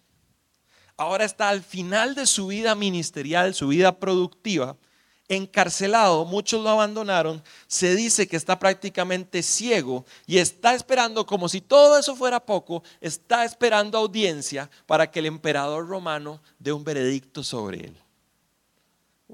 Ahora 0.98 1.26
está 1.26 1.50
al 1.50 1.62
final 1.62 2.16
de 2.16 2.26
su 2.26 2.48
vida 2.48 2.74
ministerial, 2.74 3.54
su 3.54 3.68
vida 3.68 4.00
productiva, 4.00 4.78
encarcelado, 5.28 6.26
muchos 6.26 6.64
lo 6.64 6.70
abandonaron, 6.70 7.42
se 7.68 7.96
dice 7.96 8.28
que 8.28 8.38
está 8.38 8.60
prácticamente 8.60 9.42
ciego 9.42 10.06
y 10.26 10.38
está 10.38 10.76
esperando, 10.76 11.26
como 11.26 11.50
si 11.50 11.62
todo 11.62 11.98
eso 11.98 12.16
fuera 12.16 12.40
poco, 12.40 12.84
está 13.02 13.44
esperando 13.46 13.98
audiencia 13.98 14.70
para 14.86 15.10
que 15.10 15.20
el 15.20 15.26
emperador 15.26 15.88
romano 15.88 16.42
dé 16.60 16.72
un 16.72 16.84
veredicto 16.84 17.44
sobre 17.44 17.86
él. 17.86 17.98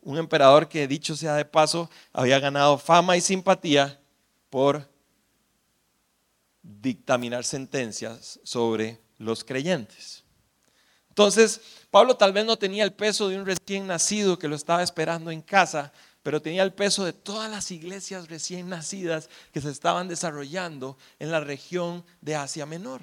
Un 0.03 0.17
emperador 0.17 0.69
que, 0.69 0.87
dicho 0.87 1.15
sea 1.15 1.35
de 1.35 1.45
paso, 1.45 1.89
había 2.13 2.39
ganado 2.39 2.77
fama 2.77 3.17
y 3.17 3.21
simpatía 3.21 3.99
por 4.49 4.89
dictaminar 6.63 7.43
sentencias 7.43 8.39
sobre 8.43 8.99
los 9.17 9.43
creyentes. 9.43 10.20
Entonces, 11.11 11.59
Pablo 11.89 12.15
tal 12.15 12.31
vez 12.31 12.45
no 12.45 12.57
tenía 12.57 12.85
el 12.85 12.93
peso 12.93 13.27
de 13.27 13.37
un 13.37 13.45
recién 13.45 13.85
nacido 13.85 14.39
que 14.39 14.47
lo 14.47 14.55
estaba 14.55 14.81
esperando 14.81 15.29
en 15.29 15.41
casa, 15.41 15.91
pero 16.23 16.41
tenía 16.41 16.63
el 16.63 16.71
peso 16.71 17.03
de 17.03 17.11
todas 17.11 17.51
las 17.51 17.69
iglesias 17.69 18.29
recién 18.29 18.69
nacidas 18.69 19.27
que 19.51 19.59
se 19.59 19.69
estaban 19.69 20.07
desarrollando 20.07 20.97
en 21.19 21.29
la 21.29 21.41
región 21.41 22.05
de 22.21 22.35
Asia 22.35 22.65
Menor. 22.65 23.01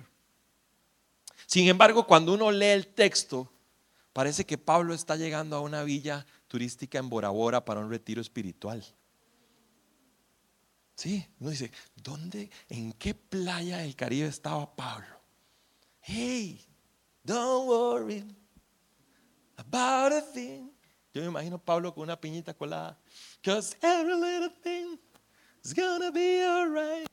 Sin 1.45 1.69
embargo, 1.69 2.07
cuando 2.07 2.33
uno 2.33 2.51
lee 2.51 2.69
el 2.69 2.87
texto, 2.87 3.53
parece 4.15 4.47
que 4.47 4.57
Pablo 4.57 4.95
está 4.95 5.17
llegando 5.17 5.57
a 5.57 5.61
una 5.61 5.83
villa 5.83 6.25
turística 6.47 6.99
en 6.99 7.11
Bora 7.11 7.29
Bora 7.29 7.63
para 7.63 7.81
un 7.81 7.91
retiro 7.91 8.23
espiritual. 8.23 8.83
Sí, 10.95 11.27
uno 11.41 11.51
dice, 11.51 11.71
¿dónde, 11.95 12.51
en 12.71 12.95
qué 12.95 13.15
playa 13.15 13.79
del 13.79 13.95
Caribe 13.95 14.29
estaba 14.29 14.75
Pablo? 14.75 15.21
Hey, 16.01 16.68
don't 17.25 17.67
worry 17.67 18.25
about 19.57 20.13
a 20.13 20.21
thing. 20.21 20.71
Yo 21.13 21.23
me 21.23 21.29
imagino 21.29 21.59
Pablo 21.59 21.93
con 21.95 22.05
una 22.05 22.21
piñita 22.21 22.55
colada. 22.55 22.99
Cause 23.43 23.77
every 23.83 24.15
little 24.15 24.51
thing 24.63 24.99
is 25.65 25.75
gonna 25.75 26.11
be 26.11 26.43
alright. 26.43 27.09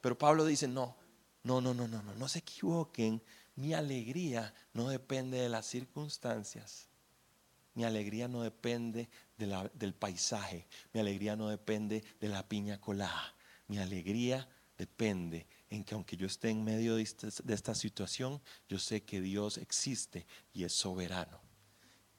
Pero 0.00 0.16
Pablo 0.16 0.44
dice, 0.44 0.68
no, 0.68 0.94
no, 1.42 1.60
no, 1.60 1.74
no, 1.74 1.88
no, 1.88 2.02
no, 2.02 2.14
no 2.14 2.28
se 2.28 2.38
equivoquen. 2.38 3.20
Mi 3.56 3.74
alegría 3.74 4.52
no 4.74 4.88
depende 4.88 5.38
de 5.38 5.48
las 5.48 5.66
circunstancias. 5.66 6.88
Mi 7.74 7.84
alegría 7.84 8.28
no 8.28 8.42
depende 8.42 9.08
del 9.36 9.94
paisaje. 9.94 10.66
Mi 10.92 11.00
alegría 11.00 11.36
no 11.36 11.48
depende 11.48 12.04
de 12.20 12.28
la 12.28 12.46
piña 12.48 12.80
colada. 12.80 13.34
Mi 13.68 13.78
alegría 13.78 14.48
depende 14.78 15.46
en 15.70 15.84
que 15.84 15.94
aunque 15.94 16.16
yo 16.16 16.26
esté 16.26 16.50
en 16.50 16.64
medio 16.64 16.96
de 16.96 17.02
esta, 17.02 17.28
de 17.42 17.54
esta 17.54 17.74
situación, 17.74 18.40
yo 18.68 18.78
sé 18.78 19.02
que 19.02 19.20
Dios 19.20 19.58
existe 19.58 20.26
y 20.52 20.64
es 20.64 20.72
soberano. 20.72 21.40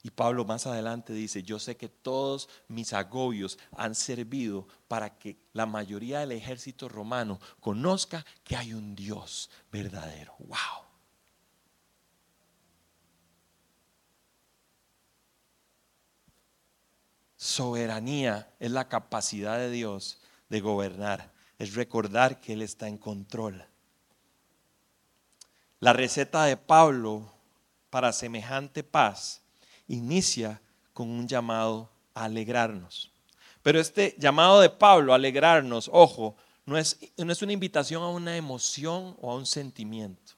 Y 0.03 0.11
Pablo 0.11 0.45
más 0.45 0.67
adelante 0.67 1.11
dice, 1.11 1.43
yo 1.43 1.59
sé 1.59 1.75
que 1.75 1.89
todos 1.89 2.47
mis 2.67 2.93
agobios 2.93 3.57
han 3.71 3.95
servido 3.95 4.67
para 4.87 5.17
que 5.17 5.37
la 5.53 5.65
mayoría 5.65 6.19
del 6.19 6.31
ejército 6.31 6.87
romano 6.87 7.39
conozca 7.59 8.25
que 8.43 8.55
hay 8.55 8.73
un 8.73 8.95
Dios 8.95 9.49
verdadero. 9.71 10.35
¡Wow! 10.39 10.87
Soberanía 17.35 18.53
es 18.59 18.71
la 18.71 18.87
capacidad 18.87 19.57
de 19.57 19.71
Dios 19.71 20.21
de 20.49 20.59
gobernar, 20.59 21.33
es 21.57 21.73
recordar 21.75 22.39
que 22.39 22.53
Él 22.53 22.61
está 22.61 22.87
en 22.87 22.97
control. 22.97 23.65
La 25.79 25.93
receta 25.93 26.45
de 26.45 26.57
Pablo 26.57 27.31
para 27.89 28.11
semejante 28.11 28.83
paz 28.83 29.41
inicia 29.87 30.61
con 30.93 31.09
un 31.09 31.27
llamado 31.27 31.89
a 32.13 32.25
alegrarnos. 32.25 33.11
Pero 33.61 33.79
este 33.79 34.15
llamado 34.17 34.61
de 34.61 34.69
Pablo 34.69 35.11
a 35.11 35.15
alegrarnos, 35.15 35.89
ojo, 35.93 36.35
no 36.65 36.77
es, 36.77 36.97
no 37.17 37.31
es 37.31 37.41
una 37.41 37.53
invitación 37.53 38.03
a 38.03 38.09
una 38.09 38.35
emoción 38.35 39.15
o 39.21 39.31
a 39.31 39.35
un 39.35 39.45
sentimiento, 39.45 40.33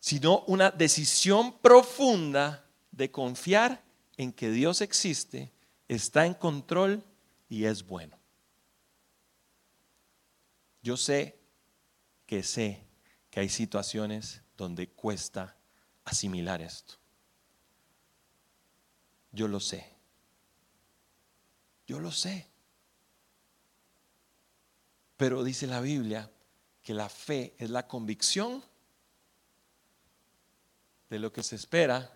sino 0.00 0.40
una 0.46 0.70
decisión 0.70 1.58
profunda 1.58 2.64
de 2.92 3.10
confiar 3.10 3.82
en 4.16 4.32
que 4.32 4.50
Dios 4.50 4.80
existe, 4.80 5.52
está 5.88 6.26
en 6.26 6.34
control 6.34 7.02
y 7.48 7.64
es 7.64 7.86
bueno. 7.86 8.15
Yo 10.86 10.96
sé 10.96 11.36
que 12.26 12.44
sé 12.44 12.86
que 13.28 13.40
hay 13.40 13.48
situaciones 13.48 14.40
donde 14.56 14.88
cuesta 14.88 15.56
asimilar 16.04 16.62
esto. 16.62 16.94
Yo 19.32 19.48
lo 19.48 19.58
sé. 19.58 19.92
Yo 21.88 21.98
lo 21.98 22.12
sé. 22.12 22.46
Pero 25.16 25.42
dice 25.42 25.66
la 25.66 25.80
Biblia 25.80 26.30
que 26.84 26.94
la 26.94 27.08
fe 27.08 27.56
es 27.58 27.70
la 27.70 27.88
convicción 27.88 28.62
de 31.10 31.18
lo 31.18 31.32
que 31.32 31.42
se 31.42 31.56
espera 31.56 32.15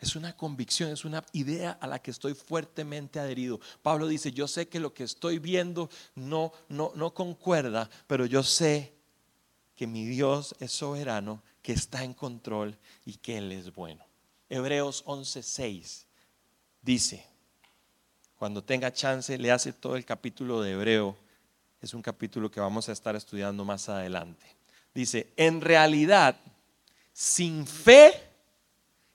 es 0.00 0.16
una 0.16 0.34
convicción, 0.36 0.90
es 0.90 1.04
una 1.04 1.24
idea 1.32 1.72
a 1.80 1.86
la 1.86 1.98
que 1.98 2.10
estoy 2.10 2.34
fuertemente 2.34 3.20
adherido. 3.20 3.60
Pablo 3.82 4.08
dice, 4.08 4.32
yo 4.32 4.48
sé 4.48 4.66
que 4.68 4.80
lo 4.80 4.94
que 4.94 5.04
estoy 5.04 5.38
viendo 5.38 5.90
no, 6.14 6.52
no, 6.68 6.92
no 6.94 7.12
concuerda, 7.12 7.90
pero 8.06 8.24
yo 8.24 8.42
sé 8.42 8.94
que 9.76 9.86
mi 9.86 10.06
Dios 10.06 10.54
es 10.58 10.72
soberano, 10.72 11.42
que 11.62 11.72
está 11.72 12.02
en 12.02 12.14
control 12.14 12.78
y 13.04 13.14
que 13.14 13.38
Él 13.38 13.52
es 13.52 13.74
bueno. 13.74 14.04
Hebreos 14.48 15.04
11:6 15.04 16.06
dice, 16.82 17.26
cuando 18.36 18.64
tenga 18.64 18.90
chance, 18.90 19.36
le 19.36 19.50
hace 19.50 19.74
todo 19.74 19.96
el 19.96 20.06
capítulo 20.06 20.62
de 20.62 20.72
Hebreo. 20.72 21.14
Es 21.82 21.92
un 21.92 22.00
capítulo 22.00 22.50
que 22.50 22.58
vamos 22.58 22.88
a 22.88 22.92
estar 22.92 23.14
estudiando 23.14 23.66
más 23.66 23.90
adelante. 23.90 24.46
Dice, 24.94 25.32
en 25.36 25.60
realidad, 25.60 26.36
sin 27.12 27.66
fe, 27.66 28.29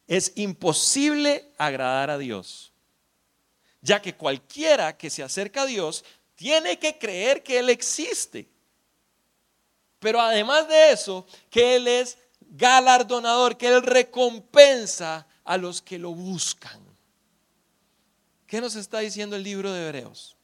es 0.08 0.34
imposible 0.36 1.52
agradar 1.58 2.10
a 2.10 2.18
Dios, 2.18 2.72
ya 3.82 4.02
que 4.02 4.16
cualquiera 4.16 4.98
que 4.98 5.10
se 5.10 5.24
acerca 5.24 5.64
a 5.64 5.66
Dios 5.66 6.04
tiene 6.36 6.78
que 6.78 6.98
creer 6.98 7.44
que 7.44 7.60
Él 7.60 7.70
existe. 7.70 8.50
Pero 10.00 10.22
además 10.22 10.68
de 10.68 10.92
eso, 10.92 11.26
que 11.50 11.78
Él 11.78 11.88
es 11.88 12.18
galardonador, 12.42 13.58
que 13.58 13.68
Él 13.68 13.82
recompensa 13.82 15.28
a 15.44 15.58
los 15.58 15.82
que 15.82 15.98
lo 15.98 16.12
buscan. 16.12 16.80
¿Qué 18.48 18.62
nos 18.62 18.76
está 18.76 19.00
diciendo 19.00 19.36
el 19.36 19.44
libro 19.44 19.72
de 19.72 19.86
Hebreos? 19.86 20.36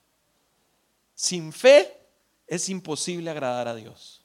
Sin 1.14 1.54
fe 1.54 2.00
es 2.48 2.68
imposible 2.70 3.30
agradar 3.30 3.68
a 3.68 3.76
Dios. 3.76 4.24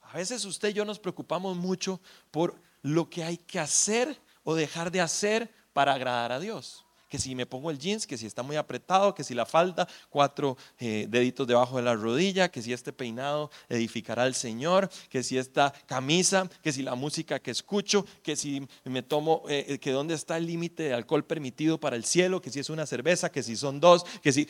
A 0.00 0.16
veces 0.16 0.44
usted 0.44 0.70
y 0.70 0.72
yo 0.72 0.84
nos 0.84 0.98
preocupamos 0.98 1.56
mucho 1.56 2.00
por 2.30 2.60
lo 2.82 3.10
que 3.10 3.22
hay 3.22 3.36
que 3.36 3.60
hacer 3.60 4.18
o 4.44 4.54
dejar 4.54 4.90
de 4.90 5.00
hacer 5.00 5.50
para 5.72 5.94
agradar 5.94 6.32
a 6.32 6.40
Dios. 6.40 6.86
Que 7.08 7.18
si 7.18 7.34
me 7.34 7.44
pongo 7.44 7.72
el 7.72 7.78
jeans, 7.78 8.06
que 8.06 8.16
si 8.16 8.26
está 8.26 8.44
muy 8.44 8.54
apretado, 8.54 9.14
que 9.14 9.24
si 9.24 9.34
la 9.34 9.44
falda, 9.44 9.88
cuatro 10.10 10.56
eh, 10.78 11.06
deditos 11.08 11.44
debajo 11.46 11.76
de 11.76 11.82
la 11.82 11.94
rodilla, 11.94 12.52
que 12.52 12.62
si 12.62 12.72
este 12.72 12.92
peinado 12.92 13.50
edificará 13.68 14.22
al 14.22 14.36
Señor, 14.36 14.88
que 15.08 15.24
si 15.24 15.36
esta 15.36 15.72
camisa, 15.86 16.48
que 16.62 16.72
si 16.72 16.82
la 16.82 16.94
música 16.94 17.40
que 17.40 17.50
escucho, 17.50 18.06
que 18.22 18.36
si 18.36 18.64
me 18.84 19.02
tomo, 19.02 19.42
eh, 19.48 19.66
eh, 19.68 19.78
que 19.80 19.90
dónde 19.90 20.14
está 20.14 20.36
el 20.36 20.46
límite 20.46 20.84
de 20.84 20.94
alcohol 20.94 21.24
permitido 21.24 21.80
para 21.80 21.96
el 21.96 22.04
cielo, 22.04 22.40
que 22.40 22.50
si 22.50 22.60
es 22.60 22.70
una 22.70 22.86
cerveza, 22.86 23.32
que 23.32 23.42
si 23.42 23.56
son 23.56 23.80
dos, 23.80 24.04
que 24.22 24.32
si... 24.32 24.48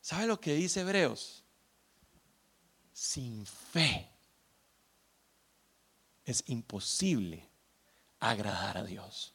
¿Sabe 0.00 0.26
lo 0.26 0.40
que 0.40 0.54
dice 0.54 0.80
Hebreos? 0.80 1.44
Sin 2.92 3.46
fe 3.46 4.10
es 6.24 6.42
imposible 6.46 7.53
agradar 8.30 8.78
a 8.78 8.84
Dios. 8.84 9.34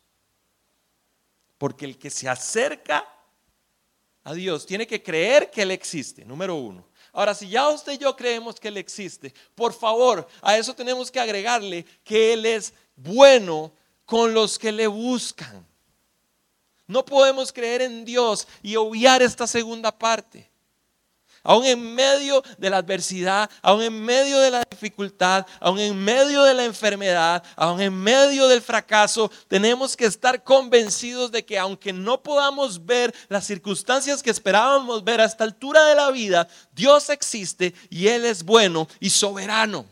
Porque 1.57 1.85
el 1.85 1.97
que 1.97 2.09
se 2.09 2.27
acerca 2.27 3.07
a 4.23 4.33
Dios 4.33 4.65
tiene 4.65 4.87
que 4.87 5.01
creer 5.01 5.49
que 5.51 5.61
Él 5.61 5.71
existe, 5.71 6.25
número 6.25 6.55
uno. 6.55 6.87
Ahora, 7.11 7.33
si 7.33 7.49
ya 7.49 7.67
usted 7.69 7.93
y 7.93 7.97
yo 7.97 8.15
creemos 8.15 8.59
que 8.59 8.67
Él 8.67 8.77
existe, 8.77 9.33
por 9.55 9.73
favor, 9.73 10.27
a 10.41 10.57
eso 10.57 10.73
tenemos 10.73 11.11
que 11.11 11.19
agregarle 11.19 11.85
que 12.03 12.33
Él 12.33 12.45
es 12.45 12.73
bueno 12.95 13.71
con 14.05 14.33
los 14.33 14.57
que 14.57 14.71
le 14.71 14.87
buscan. 14.87 15.65
No 16.87 17.05
podemos 17.05 17.53
creer 17.53 17.81
en 17.83 18.05
Dios 18.05 18.47
y 18.63 18.75
obviar 18.75 19.21
esta 19.21 19.45
segunda 19.45 19.91
parte. 19.91 20.49
Aún 21.49 21.65
en 21.65 21.95
medio 21.95 22.43
de 22.59 22.69
la 22.69 22.77
adversidad, 22.77 23.49
aún 23.63 23.81
en 23.81 24.05
medio 24.05 24.37
de 24.37 24.51
la 24.51 24.63
dificultad, 24.69 25.47
aún 25.59 25.79
en 25.79 25.97
medio 25.97 26.43
de 26.43 26.53
la 26.53 26.63
enfermedad, 26.63 27.43
aún 27.55 27.81
en 27.81 27.91
medio 27.91 28.47
del 28.47 28.61
fracaso, 28.61 29.31
tenemos 29.47 29.97
que 29.97 30.05
estar 30.05 30.43
convencidos 30.43 31.31
de 31.31 31.43
que 31.43 31.57
aunque 31.57 31.91
no 31.91 32.21
podamos 32.21 32.85
ver 32.85 33.15
las 33.29 33.47
circunstancias 33.47 34.21
que 34.21 34.29
esperábamos 34.29 35.03
ver 35.03 35.21
a 35.21 35.25
esta 35.25 35.43
altura 35.43 35.85
de 35.85 35.95
la 35.95 36.11
vida, 36.11 36.47
Dios 36.71 37.09
existe 37.09 37.73
y 37.89 38.09
Él 38.09 38.25
es 38.25 38.43
bueno 38.43 38.87
y 38.99 39.09
soberano. 39.09 39.87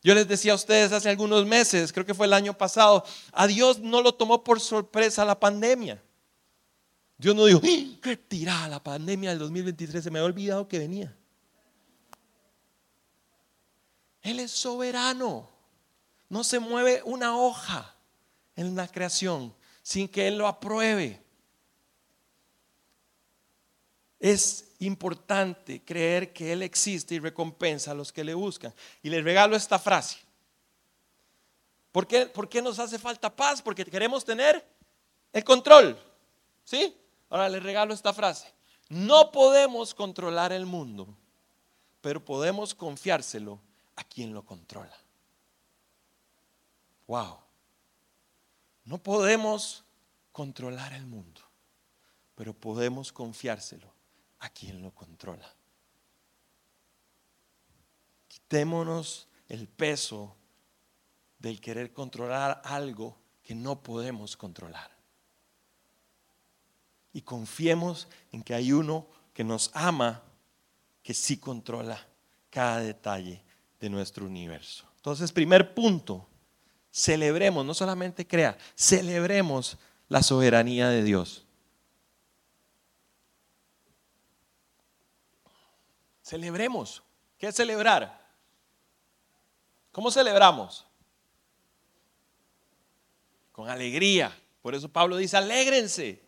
Yo 0.00 0.14
les 0.14 0.28
decía 0.28 0.52
a 0.52 0.54
ustedes 0.54 0.92
hace 0.92 1.10
algunos 1.10 1.44
meses, 1.44 1.92
creo 1.92 2.06
que 2.06 2.14
fue 2.14 2.26
el 2.26 2.34
año 2.34 2.56
pasado, 2.56 3.04
a 3.32 3.48
Dios 3.48 3.80
no 3.80 4.00
lo 4.00 4.14
tomó 4.14 4.44
por 4.44 4.60
sorpresa 4.60 5.24
la 5.24 5.40
pandemia. 5.40 6.00
Dios 7.20 7.36
no 7.36 7.44
dijo, 7.44 7.60
¡Ah! 7.62 7.98
qué 8.02 8.16
tirada 8.16 8.66
la 8.66 8.82
pandemia 8.82 9.28
del 9.28 9.40
2023, 9.40 10.02
se 10.02 10.10
me 10.10 10.18
había 10.18 10.26
olvidado 10.26 10.66
que 10.66 10.78
venía. 10.78 11.14
Él 14.22 14.40
es 14.40 14.50
soberano. 14.50 15.46
No 16.30 16.44
se 16.44 16.58
mueve 16.58 17.02
una 17.04 17.36
hoja 17.36 17.94
en 18.56 18.74
la 18.74 18.88
creación 18.88 19.54
sin 19.82 20.08
que 20.08 20.28
Él 20.28 20.38
lo 20.38 20.46
apruebe. 20.46 21.22
Es 24.18 24.72
importante 24.78 25.82
creer 25.84 26.32
que 26.32 26.52
Él 26.52 26.62
existe 26.62 27.16
y 27.16 27.18
recompensa 27.18 27.90
a 27.90 27.94
los 27.94 28.12
que 28.12 28.24
le 28.24 28.32
buscan. 28.32 28.72
Y 29.02 29.10
les 29.10 29.22
regalo 29.22 29.56
esta 29.56 29.78
frase. 29.78 30.16
¿Por 31.92 32.06
qué, 32.06 32.26
¿Por 32.26 32.48
qué 32.48 32.62
nos 32.62 32.78
hace 32.78 32.98
falta 32.98 33.34
paz? 33.34 33.60
Porque 33.60 33.84
queremos 33.84 34.24
tener 34.24 34.64
el 35.34 35.44
control. 35.44 35.98
¿Sí? 36.64 36.96
Ahora 37.30 37.48
les 37.48 37.62
regalo 37.62 37.94
esta 37.94 38.12
frase. 38.12 38.52
No 38.88 39.30
podemos 39.30 39.94
controlar 39.94 40.52
el 40.52 40.66
mundo, 40.66 41.16
pero 42.00 42.24
podemos 42.24 42.74
confiárselo 42.74 43.60
a 43.94 44.02
quien 44.02 44.34
lo 44.34 44.44
controla. 44.44 44.96
Wow. 47.06 47.38
No 48.84 48.98
podemos 48.98 49.84
controlar 50.32 50.92
el 50.92 51.06
mundo, 51.06 51.40
pero 52.34 52.52
podemos 52.52 53.12
confiárselo 53.12 53.92
a 54.40 54.50
quien 54.50 54.82
lo 54.82 54.92
controla. 54.92 55.54
Quitémonos 58.26 59.28
el 59.48 59.68
peso 59.68 60.34
del 61.38 61.60
querer 61.60 61.92
controlar 61.92 62.60
algo 62.64 63.16
que 63.44 63.54
no 63.54 63.80
podemos 63.82 64.36
controlar 64.36 64.99
y 67.12 67.22
confiemos 67.22 68.08
en 68.32 68.42
que 68.42 68.54
hay 68.54 68.72
uno 68.72 69.06
que 69.32 69.44
nos 69.44 69.70
ama, 69.74 70.22
que 71.02 71.14
sí 71.14 71.38
controla 71.38 72.06
cada 72.50 72.80
detalle 72.80 73.42
de 73.80 73.90
nuestro 73.90 74.26
universo. 74.26 74.86
Entonces, 74.96 75.32
primer 75.32 75.74
punto, 75.74 76.28
celebremos, 76.90 77.64
no 77.64 77.74
solamente 77.74 78.26
crea, 78.26 78.56
celebremos 78.76 79.78
la 80.08 80.22
soberanía 80.22 80.88
de 80.88 81.02
Dios. 81.02 81.46
Celebremos. 86.22 87.02
¿Qué 87.38 87.48
es 87.48 87.56
celebrar? 87.56 88.20
¿Cómo 89.90 90.10
celebramos? 90.10 90.86
Con 93.50 93.68
alegría. 93.68 94.36
Por 94.62 94.74
eso 94.74 94.88
Pablo 94.88 95.16
dice, 95.16 95.36
alégrense. 95.36 96.22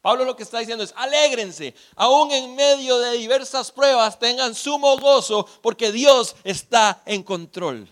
Pablo 0.00 0.24
lo 0.24 0.36
que 0.36 0.44
está 0.44 0.60
diciendo 0.60 0.84
es, 0.84 0.94
alégrense, 0.96 1.74
aún 1.96 2.30
en 2.30 2.54
medio 2.54 2.98
de 2.98 3.12
diversas 3.18 3.72
pruebas, 3.72 4.18
tengan 4.18 4.54
sumo 4.54 4.96
gozo, 4.98 5.44
porque 5.60 5.90
Dios 5.90 6.36
está 6.44 7.02
en 7.04 7.22
control. 7.22 7.88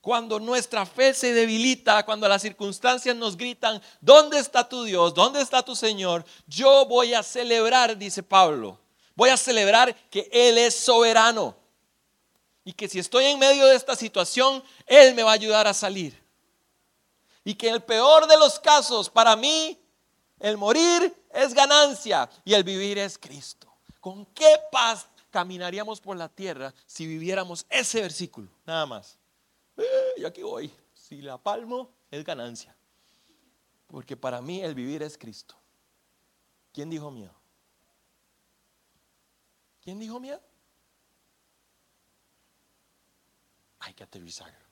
Cuando 0.00 0.38
nuestra 0.38 0.86
fe 0.86 1.12
se 1.12 1.34
debilita, 1.34 2.04
cuando 2.04 2.28
las 2.28 2.40
circunstancias 2.40 3.16
nos 3.16 3.36
gritan, 3.36 3.82
¿dónde 4.00 4.38
está 4.38 4.68
tu 4.68 4.84
Dios? 4.84 5.12
¿Dónde 5.12 5.42
está 5.42 5.62
tu 5.62 5.74
Señor? 5.74 6.24
Yo 6.46 6.86
voy 6.86 7.14
a 7.14 7.22
celebrar, 7.22 7.98
dice 7.98 8.22
Pablo. 8.22 8.78
Voy 9.16 9.30
a 9.30 9.36
celebrar 9.36 9.94
que 10.08 10.28
Él 10.32 10.56
es 10.56 10.78
soberano. 10.78 11.56
Y 12.64 12.72
que 12.72 12.88
si 12.88 13.00
estoy 13.00 13.24
en 13.24 13.38
medio 13.38 13.66
de 13.66 13.74
esta 13.74 13.96
situación, 13.96 14.62
Él 14.86 15.14
me 15.14 15.24
va 15.24 15.32
a 15.32 15.34
ayudar 15.34 15.66
a 15.66 15.74
salir. 15.74 16.22
Y 17.44 17.54
que 17.54 17.68
en 17.68 17.74
el 17.74 17.82
peor 17.82 18.28
de 18.28 18.38
los 18.38 18.60
casos, 18.60 19.10
para 19.10 19.34
mí, 19.34 19.76
el 20.40 20.56
morir 20.56 21.14
es 21.30 21.54
ganancia 21.54 22.28
y 22.44 22.54
el 22.54 22.64
vivir 22.64 22.98
es 22.98 23.18
Cristo. 23.18 23.72
¿Con 24.00 24.26
qué 24.26 24.56
paz 24.70 25.08
caminaríamos 25.30 26.00
por 26.00 26.16
la 26.16 26.28
tierra 26.28 26.72
si 26.86 27.06
viviéramos 27.06 27.66
ese 27.68 28.00
versículo? 28.00 28.48
Nada 28.64 28.86
más. 28.86 29.18
Eh, 29.76 29.84
y 30.18 30.24
aquí 30.24 30.42
voy. 30.42 30.72
Si 30.94 31.20
la 31.22 31.38
palmo, 31.38 31.90
es 32.10 32.24
ganancia. 32.24 32.76
Porque 33.86 34.16
para 34.16 34.40
mí 34.40 34.60
el 34.60 34.74
vivir 34.74 35.02
es 35.02 35.16
Cristo. 35.16 35.56
¿Quién 36.72 36.90
dijo 36.90 37.10
miedo? 37.10 37.34
¿Quién 39.82 39.98
dijo 39.98 40.20
miedo? 40.20 40.40
Hay 43.80 43.94
que 43.94 44.04
aterrizarlo. 44.04 44.66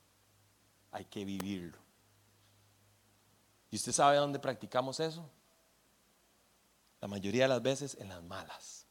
Hay 0.91 1.05
que 1.05 1.25
vivirlo. 1.25 1.77
¿Y 3.69 3.75
usted 3.75 3.91
sabe 3.91 4.17
dónde 4.17 4.39
practicamos 4.39 4.99
eso? 4.99 5.29
La 7.01 7.07
mayoría 7.07 7.43
de 7.43 7.49
las 7.49 7.61
veces 7.61 7.97
en 7.99 8.09
las 8.09 8.23
malas. 8.23 8.85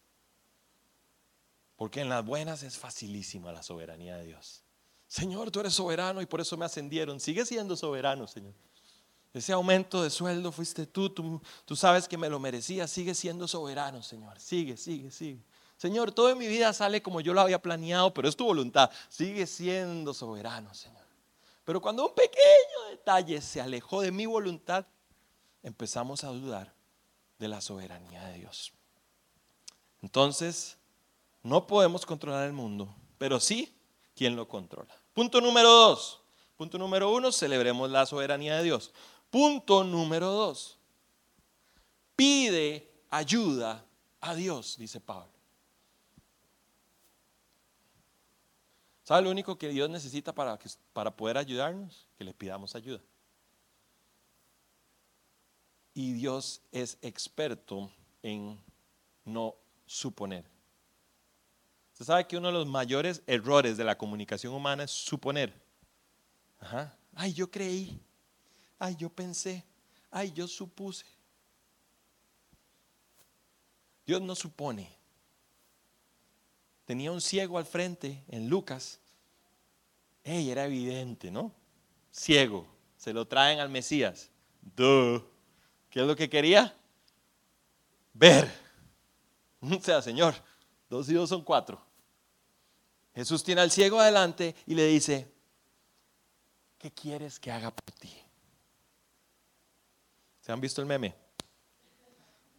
Porque 1.77 2.01
en 2.01 2.09
las 2.09 2.25
buenas 2.25 2.63
es 2.63 2.79
facilísima 2.79 3.53
la 3.53 3.63
soberanía 3.63 4.17
de 4.17 4.27
Dios. 4.27 4.63
Señor, 5.07 5.51
tú 5.51 5.61
eres 5.61 5.75
soberano 5.75 6.21
y 6.21 6.27
por 6.27 6.41
eso 6.41 6.57
me 6.57 6.65
ascendieron. 6.65 7.21
Sigue 7.21 7.45
siendo 7.45 7.77
soberano, 7.77 8.27
Señor. 8.27 8.55
Ese 9.35 9.53
aumento 9.53 10.03
de 10.03 10.09
sueldo 10.09 10.51
fuiste 10.51 10.87
tú, 10.87 11.11
tú, 11.11 11.77
sabes 11.77 12.09
que 12.09 12.17
me 12.17 12.31
lo 12.31 12.41
merecía. 12.41 12.87
Sigue 12.87 13.15
siendo 13.15 13.47
soberano, 13.47 14.03
Señor. 14.03 14.41
Sigue, 14.41 14.77
sigue, 14.77 15.11
sigue. 15.11 15.45
Señor, 15.77 16.11
todo 16.11 16.31
en 16.31 16.39
mi 16.39 16.47
vida 16.49 16.73
sale 16.73 17.03
como 17.03 17.21
yo 17.21 17.35
lo 17.35 17.43
había 17.43 17.61
planeado, 17.61 18.15
pero 18.15 18.29
es 18.29 18.37
tu 18.37 18.47
voluntad. 18.47 18.91
Sigue 19.11 19.47
siendo 19.47 20.15
soberano, 20.15 20.73
Señor. 20.73 21.05
Pero 21.65 21.83
cuando 21.83 22.07
un 22.07 22.15
pequeño 22.15 22.91
detalle 22.91 23.43
se 23.43 23.61
alejó 23.61 24.01
de 24.01 24.11
mi 24.11 24.25
voluntad, 24.25 24.87
empezamos 25.63 26.25
a 26.25 26.29
dudar 26.29 26.76
de 27.39 27.49
la 27.49 27.61
soberanía 27.61 28.25
de 28.27 28.39
Dios. 28.39 28.73
Entonces, 30.03 30.77
no 31.43 31.67
podemos 31.67 32.07
controlar 32.07 32.47
el 32.47 32.53
mundo, 32.53 32.95
pero 33.19 33.41
sí 33.41 33.75
quien 34.15 34.37
lo 34.37 34.49
controla. 34.49 34.95
Punto 35.13 35.41
número 35.41 35.71
dos. 35.71 36.21
Punto 36.57 36.79
número 36.79 37.13
uno, 37.13 37.31
celebremos 37.33 37.91
la 37.91 38.07
soberanía 38.07 38.57
de 38.57 38.65
Dios. 38.65 38.93
Punto 39.31 39.85
número 39.85 40.31
dos, 40.31 40.79
pide 42.15 42.91
ayuda 43.11 43.85
a 44.21 44.35
Dios, 44.35 44.77
dice 44.79 45.01
Pablo. 45.01 45.31
¿Sabe 49.03 49.23
lo 49.23 49.31
único 49.31 49.59
que 49.59 49.69
Dios 49.69 49.91
necesita 49.91 50.35
para, 50.35 50.59
para 50.93 51.15
poder 51.15 51.37
ayudarnos? 51.37 52.09
Que 52.17 52.25
le 52.25 52.33
pidamos 52.33 52.75
ayuda 52.75 53.01
y 55.97 56.13
Dios 56.13 56.61
es 56.73 56.99
experto 57.01 57.91
en 58.23 58.61
no 59.25 59.57
suponer. 59.87 60.45
Usted 61.95 62.05
sabe 62.05 62.27
que 62.27 62.37
uno 62.37 62.49
de 62.49 62.53
los 62.53 62.67
mayores 62.67 63.23
errores 63.27 63.79
de 63.79 63.85
la 63.85 63.97
comunicación 63.97 64.53
humana 64.53 64.85
es 64.85 64.91
suponer. 64.91 65.59
Ajá. 66.61 66.95
Ay, 67.15 67.33
yo 67.33 67.51
creí. 67.51 67.99
Ay, 68.79 68.95
yo 68.97 69.09
pensé. 69.09 69.65
Ay, 70.11 70.31
yo 70.33 70.47
supuse. 70.47 71.07
Dios 74.05 74.21
no 74.21 74.35
supone. 74.35 74.95
Tenía 76.85 77.11
un 77.11 77.23
ciego 77.23 77.57
al 77.57 77.65
frente 77.65 78.23
en 78.29 78.51
Lucas. 78.51 79.01
Ey, 80.25 80.51
era 80.51 80.67
evidente, 80.67 81.31
¿no? 81.31 81.55
Ciego. 82.13 82.67
Se 82.99 83.15
lo 83.15 83.27
traen 83.27 83.61
al 83.61 83.71
Mesías. 83.71 84.31
Duh. 84.61 85.36
¿Qué 85.97 86.03
es 86.03 86.07
lo 86.07 86.15
que 86.15 86.29
quería? 86.29 86.77
Ver. 88.13 88.53
O 89.63 89.81
sea, 89.81 90.03
Señor, 90.03 90.35
dos 90.91 91.09
y 91.09 91.15
dos 91.15 91.31
son 91.31 91.43
cuatro. 91.43 91.81
Jesús 93.15 93.43
tiene 93.43 93.63
al 93.63 93.71
ciego 93.71 93.99
adelante 93.99 94.55
y 94.67 94.75
le 94.75 94.85
dice, 94.89 95.33
¿qué 96.77 96.91
quieres 96.93 97.41
que 97.41 97.51
haga 97.51 97.71
por 97.71 97.91
ti? 97.93 98.15
¿Se 100.43 100.53
han 100.53 100.61
visto 100.61 100.83
el 100.83 100.87
meme? 100.87 101.17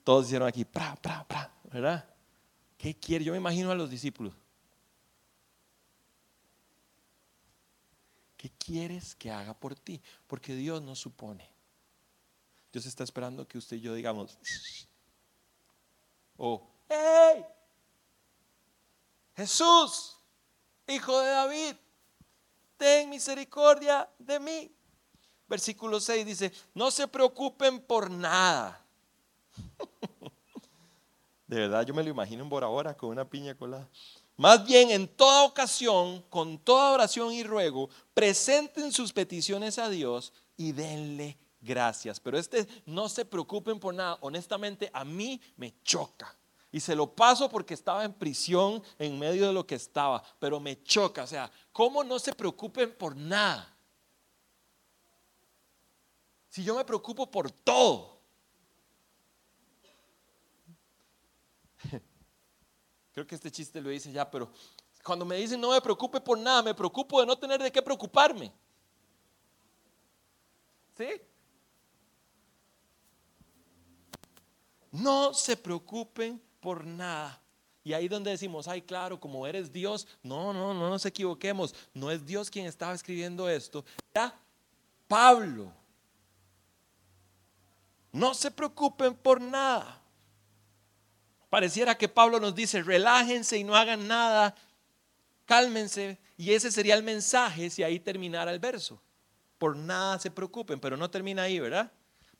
Todos 0.04 0.26
hicieron 0.26 0.48
aquí, 0.48 0.66
pra, 0.66 0.96
pra, 0.96 1.24
pra, 1.28 1.54
¿verdad? 1.72 2.10
¿Qué 2.76 2.96
quiere? 2.96 3.24
Yo 3.24 3.34
me 3.34 3.38
imagino 3.38 3.70
a 3.70 3.76
los 3.76 3.92
discípulos. 3.92 4.34
¿Qué 8.36 8.50
quieres 8.50 9.14
que 9.14 9.30
haga 9.30 9.54
por 9.54 9.76
ti? 9.76 10.02
Porque 10.26 10.56
Dios 10.56 10.82
no 10.82 10.96
supone. 10.96 11.57
Dios 12.78 12.86
está 12.86 13.04
esperando 13.04 13.48
que 13.48 13.58
usted 13.58 13.78
y 13.78 13.82
yo 13.82 13.96
digamos, 13.96 14.38
o, 16.38 16.54
oh, 16.54 16.70
¡hey! 16.88 17.44
Jesús, 19.36 20.16
hijo 20.86 21.20
de 21.20 21.28
David, 21.28 21.76
ten 22.78 23.10
misericordia 23.10 24.08
de 24.20 24.40
mí. 24.40 24.72
Versículo 25.48 26.00
6 26.00 26.24
dice, 26.24 26.54
no 26.76 26.92
se 26.92 27.08
preocupen 27.08 27.80
por 27.80 28.12
nada. 28.12 28.86
De 31.48 31.62
verdad, 31.62 31.84
yo 31.84 31.96
me 31.96 32.04
lo 32.04 32.12
imagino 32.12 32.44
en 32.44 32.50
Bora 32.50 32.68
Bora 32.68 32.96
con 32.96 33.10
una 33.10 33.28
piña 33.28 33.56
colada. 33.56 33.90
Más 34.36 34.64
bien, 34.68 34.92
en 34.92 35.08
toda 35.08 35.46
ocasión, 35.46 36.22
con 36.30 36.60
toda 36.60 36.92
oración 36.92 37.34
y 37.34 37.42
ruego, 37.42 37.90
presenten 38.14 38.92
sus 38.92 39.12
peticiones 39.14 39.80
a 39.80 39.90
Dios 39.90 40.32
y 40.58 40.74
denle 40.74 41.40
gracias. 41.68 42.20
Pero 42.20 42.40
este, 42.40 42.68
no 42.86 43.10
se 43.10 43.26
preocupen 43.26 43.80
por 43.80 43.94
nada. 43.94 44.18
Honestamente, 44.22 44.90
a 44.94 45.04
mí 45.04 45.40
me 45.58 45.76
choca. 45.84 46.36
Y 46.72 46.80
se 46.80 46.96
lo 46.96 47.14
paso 47.14 47.50
porque 47.50 47.74
estaba 47.74 48.04
en 48.04 48.14
prisión 48.14 48.82
en 48.98 49.20
medio 49.20 49.48
de 49.48 49.54
lo 49.54 49.68
que 49.68 49.76
estaba. 49.76 50.24
Pero 50.40 50.60
me 50.60 50.82
choca. 50.84 51.24
O 51.24 51.28
sea, 51.28 51.52
¿cómo 51.72 52.04
no 52.04 52.18
se 52.18 52.34
preocupen 52.34 52.96
por 52.96 53.16
nada? 53.16 53.74
Si 56.50 56.64
yo 56.64 56.76
me 56.76 56.84
preocupo 56.86 57.30
por 57.30 57.52
todo. 57.52 58.20
Creo 63.14 63.28
que 63.28 63.36
este 63.36 63.52
chiste 63.52 63.80
lo 63.80 63.90
dice 63.90 64.12
ya, 64.12 64.30
pero 64.30 64.52
cuando 65.04 65.24
me 65.24 65.38
dicen 65.38 65.62
no 65.62 65.72
me 65.72 65.82
preocupe 65.82 66.20
por 66.20 66.38
nada, 66.38 66.62
me 66.64 66.74
preocupo 66.74 67.20
de 67.22 67.28
no 67.28 67.38
tener 67.38 67.62
de 67.62 67.72
qué 67.72 67.82
preocuparme. 67.82 68.52
¿Sí? 70.98 71.08
No 74.98 75.34
se 75.34 75.56
preocupen 75.56 76.42
por 76.60 76.86
nada. 76.86 77.40
Y 77.84 77.94
ahí 77.94 78.08
donde 78.08 78.32
decimos, 78.32 78.68
ay, 78.68 78.82
claro, 78.82 79.20
como 79.20 79.46
eres 79.46 79.72
Dios, 79.72 80.08
no, 80.24 80.52
no, 80.54 80.74
no 80.74 80.90
nos 80.90 81.06
equivoquemos. 81.06 81.74
No 81.94 82.12
es 82.12 82.26
Dios 82.26 82.50
quien 82.50 82.66
estaba 82.66 82.94
escribiendo 82.94 83.48
esto. 83.48 83.86
Era 84.14 84.34
Pablo. 85.08 85.72
No 88.12 88.34
se 88.34 88.50
preocupen 88.50 89.14
por 89.14 89.40
nada. 89.40 90.02
Pareciera 91.50 91.96
que 91.96 92.10
Pablo 92.10 92.40
nos 92.40 92.56
dice, 92.56 92.82
relájense 92.82 93.58
y 93.58 93.64
no 93.64 93.76
hagan 93.76 94.08
nada, 94.08 94.56
cálmense. 95.46 96.18
Y 96.38 96.52
ese 96.54 96.72
sería 96.72 96.96
el 96.96 97.04
mensaje 97.04 97.70
si 97.70 97.84
ahí 97.84 98.00
terminara 98.00 98.52
el 98.52 98.60
verso. 98.60 99.00
Por 99.60 99.76
nada 99.76 100.20
se 100.20 100.32
preocupen, 100.32 100.80
pero 100.80 100.98
no 100.98 101.10
termina 101.10 101.44
ahí, 101.44 101.60
¿verdad? 101.60 101.92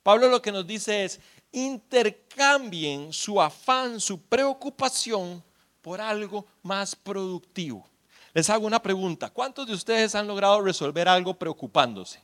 Pablo 0.08 0.26
lo 0.28 0.40
que 0.40 0.50
nos 0.50 0.66
dice 0.66 1.04
es, 1.04 1.20
intercambien 1.52 3.12
su 3.12 3.42
afán, 3.42 4.00
su 4.00 4.22
preocupación 4.22 5.44
por 5.82 6.00
algo 6.00 6.46
más 6.62 6.96
productivo. 6.96 7.86
Les 8.32 8.48
hago 8.48 8.66
una 8.66 8.80
pregunta, 8.80 9.28
¿cuántos 9.28 9.66
de 9.66 9.74
ustedes 9.74 10.14
han 10.14 10.26
logrado 10.26 10.62
resolver 10.62 11.06
algo 11.10 11.34
preocupándose? 11.34 12.22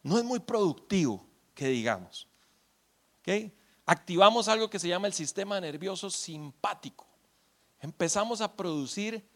No 0.00 0.18
es 0.18 0.24
muy 0.24 0.38
productivo, 0.38 1.26
que 1.52 1.66
digamos. 1.66 2.28
Activamos 3.84 4.46
algo 4.46 4.70
que 4.70 4.78
se 4.78 4.86
llama 4.86 5.08
el 5.08 5.14
sistema 5.14 5.60
nervioso 5.60 6.10
simpático. 6.10 7.08
Empezamos 7.80 8.40
a 8.40 8.54
producir 8.54 9.28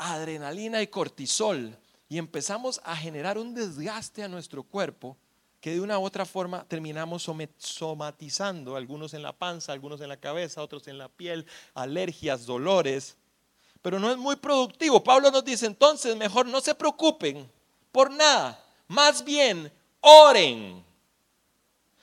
adrenalina 0.00 0.80
y 0.80 0.86
cortisol 0.86 1.76
y 2.08 2.18
empezamos 2.18 2.80
a 2.84 2.96
generar 2.96 3.38
un 3.38 3.54
desgaste 3.54 4.24
a 4.24 4.28
nuestro 4.28 4.62
cuerpo 4.62 5.16
que 5.60 5.72
de 5.72 5.80
una 5.80 5.98
u 5.98 6.04
otra 6.04 6.24
forma 6.24 6.64
terminamos 6.66 7.28
somatizando, 7.58 8.76
algunos 8.76 9.12
en 9.12 9.22
la 9.22 9.34
panza, 9.34 9.72
algunos 9.72 10.00
en 10.00 10.08
la 10.08 10.16
cabeza, 10.16 10.62
otros 10.62 10.88
en 10.88 10.96
la 10.96 11.08
piel, 11.08 11.46
alergias, 11.74 12.46
dolores, 12.46 13.16
pero 13.82 14.00
no 14.00 14.10
es 14.10 14.16
muy 14.16 14.36
productivo. 14.36 15.04
Pablo 15.04 15.30
nos 15.30 15.44
dice 15.44 15.66
entonces, 15.66 16.16
mejor 16.16 16.46
no 16.46 16.62
se 16.62 16.74
preocupen 16.74 17.50
por 17.92 18.10
nada, 18.10 18.58
más 18.88 19.22
bien 19.22 19.70
oren. 20.00 20.82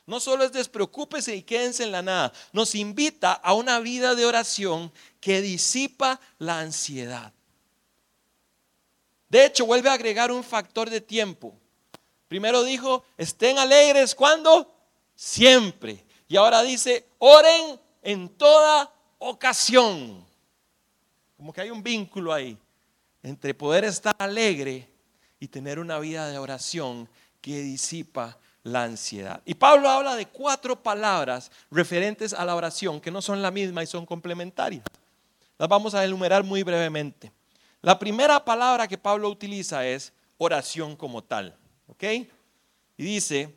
No 0.05 0.19
solo 0.19 0.43
es 0.43 0.53
despreocúpese 0.53 1.35
y 1.35 1.41
quédense 1.41 1.83
en 1.83 1.91
la 1.91 2.03
nada, 2.03 2.31
nos 2.53 2.75
invita 2.75 3.33
a 3.33 3.53
una 3.53 3.79
vida 3.79 4.13
de 4.13 4.25
oración 4.25 4.91
que 5.19 5.41
disipa 5.41 6.21
la 6.37 6.59
ansiedad. 6.59 7.33
De 9.29 9.45
hecho, 9.45 9.65
vuelve 9.65 9.89
a 9.89 9.93
agregar 9.93 10.31
un 10.31 10.43
factor 10.43 10.89
de 10.89 11.01
tiempo. 11.01 11.53
Primero 12.27 12.63
dijo, 12.63 13.03
estén 13.17 13.57
alegres 13.57 14.15
cuando 14.15 14.73
siempre. 15.15 16.05
Y 16.27 16.37
ahora 16.37 16.61
dice, 16.61 17.07
oren 17.19 17.79
en 18.01 18.29
toda 18.29 18.91
ocasión. 19.19 20.25
Como 21.35 21.53
que 21.53 21.61
hay 21.61 21.69
un 21.69 21.83
vínculo 21.83 22.33
ahí 22.33 22.57
entre 23.23 23.53
poder 23.53 23.83
estar 23.83 24.15
alegre 24.19 24.89
y 25.39 25.47
tener 25.47 25.79
una 25.79 25.99
vida 25.99 26.29
de 26.29 26.37
oración 26.37 27.09
que 27.41 27.59
disipa 27.61 28.37
la 28.63 28.83
ansiedad. 28.83 29.41
Y 29.45 29.53
Pablo 29.53 29.89
habla 29.89 30.15
de 30.15 30.27
cuatro 30.27 30.81
palabras 30.81 31.51
referentes 31.71 32.33
a 32.33 32.45
la 32.45 32.55
oración 32.55 32.99
que 32.99 33.11
no 33.11 33.21
son 33.21 33.41
la 33.41 33.51
misma 33.51 33.83
y 33.83 33.87
son 33.87 34.05
complementarias. 34.05 34.83
Las 35.57 35.69
vamos 35.69 35.93
a 35.95 36.03
enumerar 36.03 36.43
muy 36.43 36.63
brevemente. 36.63 37.31
La 37.87 37.97
primera 37.97 38.43
palabra 38.43 38.85
que 38.85 38.97
Pablo 38.97 39.29
utiliza 39.29 39.87
es 39.87 40.11
oración 40.37 40.97
como 40.97 41.23
tal. 41.23 41.55
¿Ok? 41.87 42.03
Y 42.03 42.27
dice, 42.97 43.55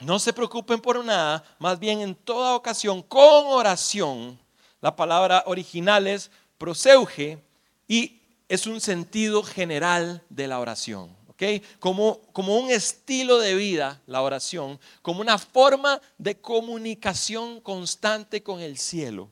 no 0.00 0.18
se 0.18 0.34
preocupen 0.34 0.78
por 0.82 1.02
nada, 1.02 1.42
más 1.58 1.78
bien 1.78 2.02
en 2.02 2.14
toda 2.14 2.56
ocasión, 2.56 3.00
con 3.00 3.46
oración. 3.46 4.38
La 4.82 4.94
palabra 4.94 5.44
original 5.46 6.06
es 6.06 6.30
proseuge 6.58 7.42
y 7.88 8.20
es 8.50 8.66
un 8.66 8.82
sentido 8.82 9.42
general 9.42 10.22
de 10.28 10.46
la 10.46 10.60
oración. 10.60 11.16
Como, 11.80 12.20
como 12.34 12.58
un 12.58 12.70
estilo 12.70 13.38
de 13.38 13.54
vida, 13.54 13.98
la 14.04 14.20
oración, 14.20 14.78
como 15.00 15.22
una 15.22 15.38
forma 15.38 16.02
de 16.18 16.38
comunicación 16.38 17.62
constante 17.62 18.42
con 18.42 18.60
el 18.60 18.76
cielo. 18.76 19.30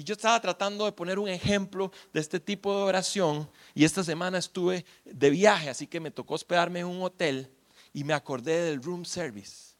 Y 0.00 0.02
yo 0.02 0.14
estaba 0.14 0.40
tratando 0.40 0.86
de 0.86 0.92
poner 0.92 1.18
un 1.18 1.28
ejemplo 1.28 1.92
de 2.10 2.20
este 2.20 2.40
tipo 2.40 2.74
de 2.74 2.84
oración 2.84 3.50
y 3.74 3.84
esta 3.84 4.02
semana 4.02 4.38
estuve 4.38 4.86
de 5.04 5.28
viaje, 5.28 5.68
así 5.68 5.86
que 5.86 6.00
me 6.00 6.10
tocó 6.10 6.36
hospedarme 6.36 6.80
en 6.80 6.86
un 6.86 7.02
hotel 7.02 7.54
y 7.92 8.02
me 8.02 8.14
acordé 8.14 8.62
del 8.62 8.82
room 8.82 9.04
service. 9.04 9.74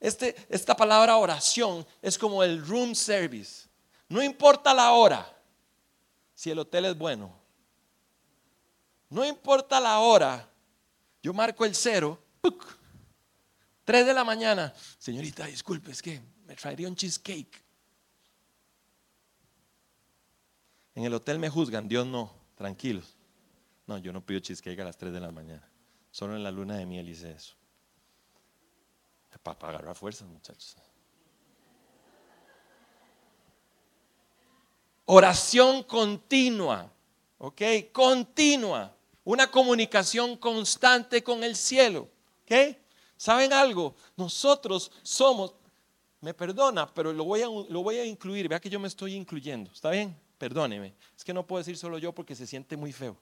Este, 0.00 0.34
esta 0.48 0.74
palabra 0.74 1.16
oración 1.16 1.86
es 2.02 2.18
como 2.18 2.42
el 2.42 2.66
room 2.66 2.96
service. 2.96 3.68
No 4.08 4.20
importa 4.20 4.74
la 4.74 4.90
hora, 4.90 5.32
si 6.34 6.50
el 6.50 6.58
hotel 6.58 6.86
es 6.86 6.98
bueno. 6.98 7.32
No 9.10 9.24
importa 9.24 9.78
la 9.78 10.00
hora, 10.00 10.50
yo 11.22 11.32
marco 11.32 11.64
el 11.64 11.76
cero, 11.76 12.20
tres 13.84 14.04
de 14.04 14.12
la 14.12 14.24
mañana. 14.24 14.74
Señorita, 14.98 15.46
disculpe, 15.46 15.92
es 15.92 16.02
que 16.02 16.20
me 16.46 16.56
traería 16.56 16.88
un 16.88 16.96
cheesecake. 16.96 17.61
En 20.94 21.04
el 21.04 21.14
hotel 21.14 21.38
me 21.38 21.48
juzgan, 21.48 21.88
Dios 21.88 22.06
no, 22.06 22.32
tranquilos. 22.54 23.16
No, 23.86 23.98
yo 23.98 24.12
no 24.12 24.24
pido 24.24 24.40
cheesecake 24.40 24.80
a 24.80 24.84
las 24.84 24.96
3 24.96 25.12
de 25.12 25.20
la 25.20 25.30
mañana. 25.30 25.68
Solo 26.10 26.36
en 26.36 26.42
la 26.42 26.50
luna 26.50 26.76
de 26.76 26.86
miel 26.86 27.08
hice 27.08 27.32
eso. 27.32 27.54
Para 29.42 29.68
agarrar 29.68 29.96
fuerzas, 29.96 30.28
muchachos. 30.28 30.76
Oración 35.06 35.82
continua, 35.82 36.92
¿ok? 37.38 37.62
Continua 37.90 38.94
una 39.24 39.50
comunicación 39.50 40.36
constante 40.36 41.22
con 41.22 41.44
el 41.44 41.56
cielo. 41.56 42.08
¿Ok? 42.44 42.76
¿Saben 43.16 43.52
algo? 43.52 43.94
Nosotros 44.16 44.90
somos, 45.02 45.54
me 46.20 46.34
perdona, 46.34 46.92
pero 46.92 47.12
lo 47.12 47.24
voy 47.24 47.42
a, 47.42 47.46
lo 47.46 47.82
voy 47.82 47.98
a 47.98 48.04
incluir. 48.04 48.48
Vea 48.48 48.60
que 48.60 48.70
yo 48.70 48.80
me 48.80 48.88
estoy 48.88 49.14
incluyendo. 49.14 49.70
¿Está 49.72 49.90
bien? 49.90 50.16
Perdóneme. 50.42 50.92
Es 51.16 51.22
que 51.22 51.32
no 51.32 51.46
puedo 51.46 51.60
decir 51.60 51.76
solo 51.76 51.98
yo 51.98 52.12
porque 52.12 52.34
se 52.34 52.48
siente 52.48 52.76
muy 52.76 52.92
feo. 52.92 53.16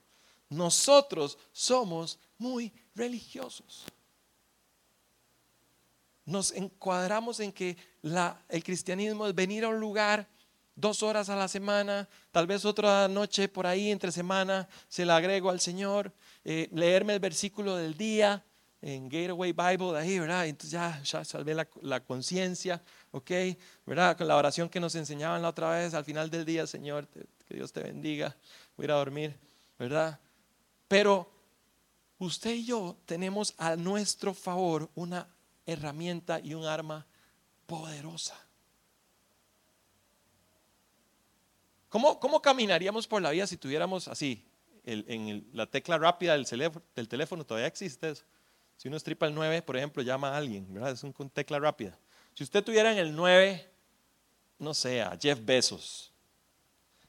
Nosotros 0.48 1.36
somos 1.52 2.18
muy 2.38 2.72
religiosos. 2.94 3.84
Nos 6.24 6.50
encuadramos 6.52 7.38
en 7.40 7.52
que 7.52 7.76
el 8.48 8.64
cristianismo 8.64 9.26
es 9.26 9.34
venir 9.34 9.64
a 9.64 9.68
un 9.68 9.78
lugar 9.78 10.30
dos 10.74 11.02
horas 11.02 11.28
a 11.28 11.36
la 11.36 11.46
semana, 11.46 12.08
tal 12.32 12.46
vez 12.46 12.64
otra 12.64 13.06
noche 13.06 13.48
por 13.48 13.66
ahí 13.66 13.90
entre 13.90 14.12
semana 14.12 14.66
se 14.88 15.04
la 15.04 15.16
agrego 15.16 15.50
al 15.50 15.60
Señor, 15.60 16.14
eh, 16.42 16.70
leerme 16.72 17.12
el 17.12 17.20
versículo 17.20 17.76
del 17.76 17.98
día 17.98 18.42
en 18.82 19.08
Gateway 19.08 19.52
Bible, 19.52 19.98
ahí, 19.98 20.18
¿verdad? 20.18 20.46
Entonces 20.46 20.70
ya, 20.70 21.00
ya 21.02 21.24
salvé 21.24 21.54
la, 21.54 22.00
conciencia, 22.00 22.82
¿ok? 23.10 23.30
¿Verdad? 23.84 24.16
Con 24.16 24.26
la 24.26 24.36
oración 24.36 24.68
que 24.68 24.80
nos 24.80 24.94
enseñaban 24.94 25.42
la 25.42 25.50
otra 25.50 25.70
vez 25.70 25.92
al 25.92 26.04
final 26.04 26.30
del 26.30 26.44
día, 26.44 26.66
Señor, 26.66 27.06
que 27.08 27.54
Dios 27.54 27.72
te 27.72 27.82
bendiga, 27.82 28.36
voy 28.76 28.84
a 28.84 28.86
ir 28.86 28.92
a 28.92 28.96
dormir, 28.96 29.38
¿verdad? 29.78 30.18
Pero 30.88 31.30
usted 32.18 32.54
y 32.54 32.64
yo 32.64 32.96
tenemos 33.04 33.54
a 33.58 33.76
nuestro 33.76 34.32
favor 34.32 34.88
una 34.94 35.28
herramienta 35.66 36.40
y 36.40 36.54
un 36.54 36.64
arma 36.64 37.06
poderosa. 37.66 38.46
¿Cómo, 41.90 42.18
cómo 42.18 42.40
caminaríamos 42.40 43.06
por 43.06 43.20
la 43.20 43.30
vida 43.30 43.46
si 43.46 43.56
tuviéramos 43.56 44.08
así, 44.08 44.46
en 44.84 45.46
la 45.52 45.66
tecla 45.66 45.98
rápida 45.98 46.32
del 46.34 47.08
teléfono 47.08 47.44
todavía 47.44 47.66
existe 47.66 48.10
eso? 48.10 48.24
Si 48.80 48.88
uno 48.88 48.96
estripa 48.96 49.26
el 49.26 49.34
9, 49.34 49.60
por 49.60 49.76
ejemplo, 49.76 50.02
llama 50.02 50.30
a 50.30 50.38
alguien, 50.38 50.72
¿verdad? 50.72 50.92
Es 50.92 51.04
un, 51.04 51.12
tecla 51.28 51.58
rápida. 51.58 51.98
Si 52.32 52.42
usted 52.42 52.64
tuviera 52.64 52.90
en 52.90 52.96
el 52.96 53.14
9, 53.14 53.70
no 54.58 54.72
sé, 54.72 55.02
a 55.02 55.18
Jeff 55.20 55.38
Bezos, 55.44 56.10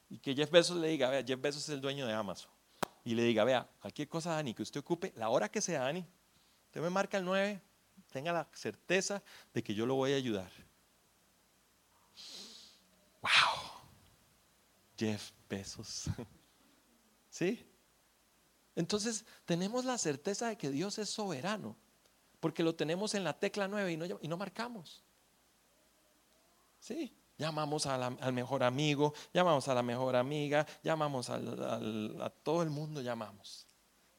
y 0.09 0.17
que 0.17 0.35
Jeff 0.35 0.51
Bezos 0.51 0.75
le 0.75 0.89
diga, 0.89 1.09
vea, 1.09 1.23
Jeff 1.25 1.39
Bezos 1.39 1.63
es 1.63 1.69
el 1.69 1.79
dueño 1.79 2.05
de 2.05 2.11
Amazon, 2.11 2.51
y 3.05 3.15
le 3.15 3.23
diga, 3.23 3.45
vea, 3.45 3.65
cualquier 3.79 4.09
cosa, 4.09 4.31
Dani, 4.31 4.53
que 4.53 4.63
usted 4.63 4.81
ocupe, 4.81 5.13
la 5.15 5.29
hora 5.29 5.47
que 5.47 5.61
sea, 5.61 5.83
Dani, 5.83 6.05
usted 6.65 6.81
me 6.81 6.89
marca 6.89 7.17
el 7.17 7.23
9, 7.23 7.61
tenga 8.11 8.33
la 8.33 8.49
certeza 8.53 9.23
de 9.53 9.63
que 9.63 9.73
yo 9.73 9.85
lo 9.85 9.95
voy 9.95 10.11
a 10.11 10.17
ayudar. 10.17 10.51
¡Wow! 13.21 13.31
Jeff 14.97 15.31
Bezos. 15.47 16.09
¿Sí? 17.29 17.65
Entonces 18.75 19.25
tenemos 19.45 19.85
la 19.85 19.97
certeza 19.97 20.47
de 20.47 20.57
que 20.57 20.69
Dios 20.71 20.97
es 20.97 21.09
soberano, 21.09 21.75
porque 22.39 22.63
lo 22.63 22.75
tenemos 22.75 23.13
en 23.13 23.23
la 23.23 23.37
tecla 23.37 23.67
9 23.67 23.91
y 23.91 23.97
no, 23.97 24.05
y 24.21 24.27
no 24.27 24.37
marcamos. 24.37 25.03
¿Sí? 26.79 27.13
Llamamos 27.37 27.85
al 27.85 28.33
mejor 28.33 28.63
amigo, 28.63 29.13
llamamos 29.33 29.67
a 29.67 29.73
la 29.73 29.81
mejor 29.81 30.15
amiga, 30.15 30.65
llamamos 30.83 31.29
a 31.29 31.39
todo 32.43 32.61
el 32.61 32.69
mundo, 32.69 33.01
llamamos. 33.01 33.65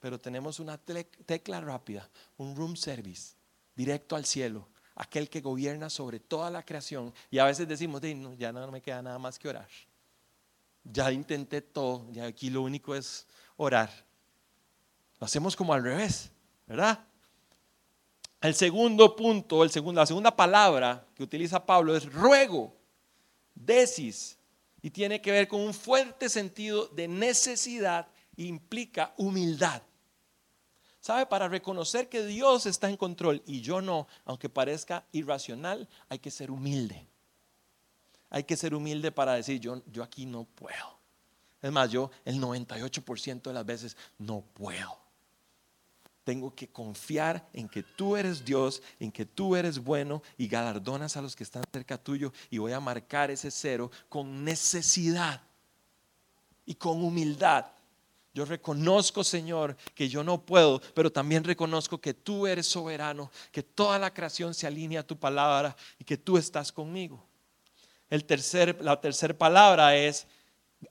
Pero 0.01 0.19
tenemos 0.19 0.59
una 0.59 0.77
tecla 0.77 1.61
rápida, 1.61 2.09
un 2.37 2.57
room 2.57 2.77
service, 2.77 3.37
directo 3.77 4.17
al 4.17 4.25
cielo, 4.25 4.69
aquel 4.97 5.31
que 5.31 5.41
gobierna 5.41 5.89
sobre 5.89 6.19
toda 6.19 6.51
la 6.51 6.65
creación. 6.65 7.15
Y 7.31 7.39
a 7.39 7.45
veces 7.45 7.69
decimos, 7.69 8.03
ya 8.37 8.53
no 8.53 8.73
me 8.73 8.83
queda 8.83 9.03
nada 9.03 9.19
más 9.21 9.39
que 9.39 9.49
orar. 9.49 9.69
Ya 10.83 11.13
intenté 11.13 11.63
todo, 11.63 12.11
ya 12.11 12.27
aquí 12.27 12.51
lo 12.51 12.63
único 12.63 12.97
es 12.97 13.27
orar. 13.57 13.91
Lo 15.23 15.27
hacemos 15.27 15.55
como 15.55 15.73
al 15.73 15.85
revés, 15.85 16.33
¿verdad? 16.67 16.99
El 18.41 18.57
segundo 18.57 19.15
punto, 19.15 19.63
el 19.63 19.71
la 19.95 20.05
segunda 20.05 20.35
palabra 20.35 21.07
que 21.15 21.23
utiliza 21.23 21.65
Pablo 21.65 21.97
es 21.97 22.13
ruego, 22.13 22.77
desis, 23.55 24.37
y 24.83 24.91
tiene 24.91 25.23
que 25.23 25.31
ver 25.31 25.47
con 25.47 25.61
un 25.61 25.75
fuerte 25.75 26.29
sentido 26.29 26.89
de 26.89 27.07
necesidad 27.07 28.09
e 28.37 28.43
implica 28.43 29.15
humildad. 29.17 29.81
¿Sabe? 30.99 31.27
Para 31.27 31.47
reconocer 31.47 32.09
que 32.09 32.27
Dios 32.27 32.67
está 32.67 32.91
en 32.91 32.97
control 32.97 33.45
y 33.47 33.61
yo 33.61 33.81
no, 33.81 34.09
aunque 34.25 34.49
parezca 34.49 35.07
irracional, 35.13 35.89
hay 36.09 36.19
que 36.19 36.33
ser 36.33 36.51
humilde 36.51 37.07
hay 38.29 38.43
que 38.43 38.57
ser 38.57 38.75
humilde 38.75 39.13
para 39.13 39.35
decir, 39.35 39.61
yo, 39.61 39.83
yo 39.93 40.03
aquí 40.03 40.25
no 40.25 40.45
puedo. 40.45 40.99
Es 41.61 41.71
más, 41.71 41.91
yo 41.91 42.11
el 42.25 42.41
98% 42.41 43.43
de 43.43 43.53
las 43.53 43.67
veces 43.67 43.95
no 44.19 44.41
puedo. 44.41 45.02
Tengo 46.25 46.55
que 46.55 46.69
confiar 46.69 47.49
en 47.53 47.69
que 47.69 47.83
tú 47.83 48.17
eres 48.17 48.45
Dios, 48.45 48.83
en 49.01 49.11
que 49.11 49.27
tú 49.27 49.57
eres 49.57 49.79
bueno 49.79 50.23
y 50.39 50.49
galardonas 50.49 51.17
a 51.17 51.23
los 51.23 51.35
que 51.35 51.45
están 51.45 51.65
cerca 51.73 51.99
tuyo 51.99 52.33
y 52.51 52.59
voy 52.59 52.73
a 52.73 52.81
marcar 52.81 53.31
ese 53.31 53.51
cero 53.51 53.91
con 54.09 54.45
necesidad 54.45 55.43
y 56.65 56.75
con 56.75 57.03
humildad. 57.03 57.67
Yo 58.35 58.45
reconozco, 58.45 59.25
Señor, 59.25 59.77
que 59.95 60.09
yo 60.09 60.25
no 60.25 60.41
puedo, 60.41 60.81
pero 60.95 61.13
también 61.13 61.45
reconozco 61.45 62.01
que 62.01 62.15
tú 62.15 62.47
eres 62.47 62.67
soberano, 62.67 63.31
que 63.51 63.63
toda 63.63 63.99
la 63.99 64.15
creación 64.15 64.55
se 64.55 64.67
alinea 64.67 65.01
a 65.01 65.07
tu 65.07 65.19
palabra 65.19 65.77
y 65.99 66.05
que 66.05 66.17
tú 66.17 66.39
estás 66.39 66.73
conmigo 66.73 67.27
la 68.81 69.01
tercera 69.01 69.39
palabra 69.39 69.97
es 69.97 70.27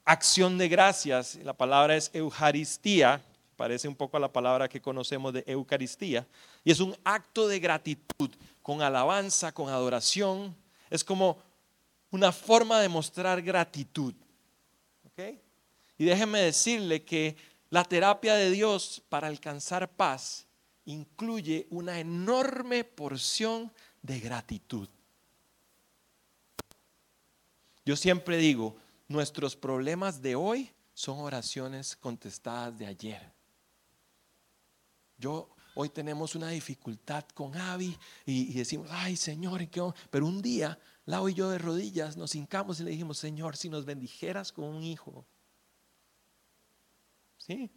acción 0.05 0.57
de 0.57 0.67
gracias. 0.67 1.35
La 1.43 1.53
palabra 1.53 1.95
es 1.95 2.09
Eucaristía. 2.13 3.21
Parece 3.61 3.87
un 3.87 3.93
poco 3.93 4.17
a 4.17 4.19
la 4.19 4.33
palabra 4.33 4.67
que 4.67 4.81
conocemos 4.81 5.33
de 5.33 5.43
Eucaristía. 5.45 6.25
Y 6.63 6.71
es 6.71 6.79
un 6.79 6.97
acto 7.03 7.47
de 7.47 7.59
gratitud, 7.59 8.31
con 8.63 8.81
alabanza, 8.81 9.51
con 9.51 9.69
adoración. 9.69 10.55
Es 10.89 11.03
como 11.03 11.37
una 12.09 12.31
forma 12.31 12.79
de 12.81 12.89
mostrar 12.89 13.39
gratitud. 13.39 14.15
Y 15.95 16.05
déjeme 16.05 16.39
decirle 16.39 17.03
que 17.03 17.37
la 17.69 17.83
terapia 17.83 18.33
de 18.33 18.49
Dios 18.49 19.03
para 19.09 19.27
alcanzar 19.27 19.87
paz 19.87 20.47
incluye 20.85 21.67
una 21.69 21.99
enorme 21.99 22.83
porción 22.83 23.71
de 24.01 24.19
gratitud. 24.19 24.89
Yo 27.85 27.95
siempre 27.95 28.37
digo, 28.37 28.75
nuestros 29.07 29.55
problemas 29.55 30.19
de 30.19 30.33
hoy 30.33 30.71
son 30.95 31.19
oraciones 31.19 31.95
contestadas 31.95 32.79
de 32.79 32.87
ayer. 32.87 33.30
Yo 35.21 35.55
hoy 35.75 35.89
tenemos 35.89 36.35
una 36.35 36.49
dificultad 36.49 37.23
con 37.33 37.55
Abby 37.55 37.95
y, 38.25 38.53
decimos, 38.53 38.87
ay 38.91 39.15
Señor, 39.15 39.69
¿qué 39.69 39.81
pero 40.09 40.25
un 40.25 40.41
día 40.41 40.77
Lau 41.05 41.29
y 41.29 41.33
yo 41.33 41.49
de 41.49 41.57
rodillas 41.57 42.17
nos 42.17 42.35
hincamos 42.35 42.79
y 42.79 42.83
le 42.83 42.91
dijimos, 42.91 43.17
Señor, 43.17 43.55
si 43.55 43.69
nos 43.69 43.85
bendijeras 43.85 44.51
con 44.51 44.65
un 44.65 44.83
hijo. 44.83 45.25
¿Sí? 47.37 47.71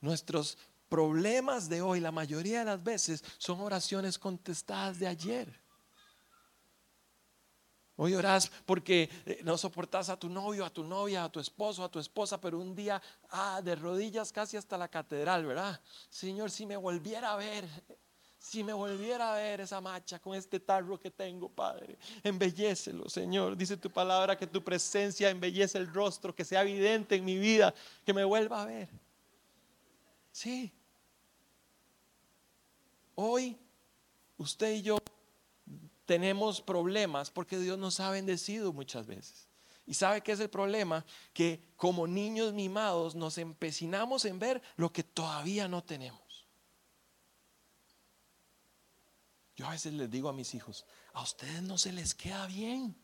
Nuestros 0.00 0.58
problemas 0.88 1.68
de 1.68 1.82
hoy, 1.82 2.00
la 2.00 2.12
mayoría 2.12 2.60
de 2.60 2.64
las 2.64 2.82
veces, 2.82 3.24
son 3.38 3.60
oraciones 3.60 4.18
contestadas 4.18 4.98
de 4.98 5.06
ayer. 5.06 5.60
Hoy 8.02 8.16
orás 8.16 8.50
porque 8.66 9.08
eh, 9.26 9.42
no 9.44 9.56
soportas 9.56 10.08
a 10.08 10.18
tu 10.18 10.28
novio, 10.28 10.64
a 10.64 10.70
tu 10.70 10.82
novia, 10.82 11.22
a 11.22 11.30
tu 11.30 11.38
esposo, 11.38 11.84
a 11.84 11.88
tu 11.88 12.00
esposa, 12.00 12.40
pero 12.40 12.58
un 12.58 12.74
día, 12.74 13.00
ah, 13.30 13.60
de 13.62 13.76
rodillas 13.76 14.32
casi 14.32 14.56
hasta 14.56 14.76
la 14.76 14.88
catedral, 14.88 15.46
¿verdad? 15.46 15.80
Señor, 16.10 16.50
si 16.50 16.66
me 16.66 16.76
volviera 16.76 17.32
a 17.32 17.36
ver, 17.36 17.64
si 18.40 18.64
me 18.64 18.72
volviera 18.72 19.32
a 19.32 19.36
ver 19.36 19.60
esa 19.60 19.80
macha 19.80 20.18
con 20.18 20.34
este 20.34 20.58
tarro 20.58 20.98
que 20.98 21.12
tengo, 21.12 21.48
Padre, 21.48 21.96
embellecelo, 22.24 23.08
Señor. 23.08 23.56
Dice 23.56 23.76
tu 23.76 23.88
palabra 23.88 24.36
que 24.36 24.48
tu 24.48 24.64
presencia 24.64 25.30
embellece 25.30 25.78
el 25.78 25.86
rostro, 25.86 26.34
que 26.34 26.44
sea 26.44 26.62
evidente 26.62 27.14
en 27.14 27.24
mi 27.24 27.38
vida, 27.38 27.72
que 28.04 28.12
me 28.12 28.24
vuelva 28.24 28.62
a 28.62 28.66
ver. 28.66 28.88
Sí. 30.32 30.72
Hoy, 33.14 33.56
usted 34.38 34.72
y 34.72 34.82
yo 34.82 34.98
tenemos 36.12 36.60
problemas 36.60 37.30
porque 37.30 37.58
Dios 37.58 37.78
nos 37.78 37.98
ha 37.98 38.10
bendecido 38.10 38.70
muchas 38.74 39.06
veces. 39.06 39.48
¿Y 39.86 39.94
sabe 39.94 40.20
qué 40.20 40.32
es 40.32 40.40
el 40.40 40.50
problema? 40.50 41.06
Que 41.32 41.72
como 41.74 42.06
niños 42.06 42.52
mimados 42.52 43.14
nos 43.14 43.38
empecinamos 43.38 44.26
en 44.26 44.38
ver 44.38 44.60
lo 44.76 44.92
que 44.92 45.04
todavía 45.04 45.68
no 45.68 45.82
tenemos. 45.82 46.46
Yo 49.56 49.66
a 49.66 49.70
veces 49.70 49.94
les 49.94 50.10
digo 50.10 50.28
a 50.28 50.34
mis 50.34 50.54
hijos, 50.54 50.84
a 51.14 51.22
ustedes 51.22 51.62
no 51.62 51.78
se 51.78 51.92
les 51.92 52.14
queda 52.14 52.46
bien. 52.46 52.94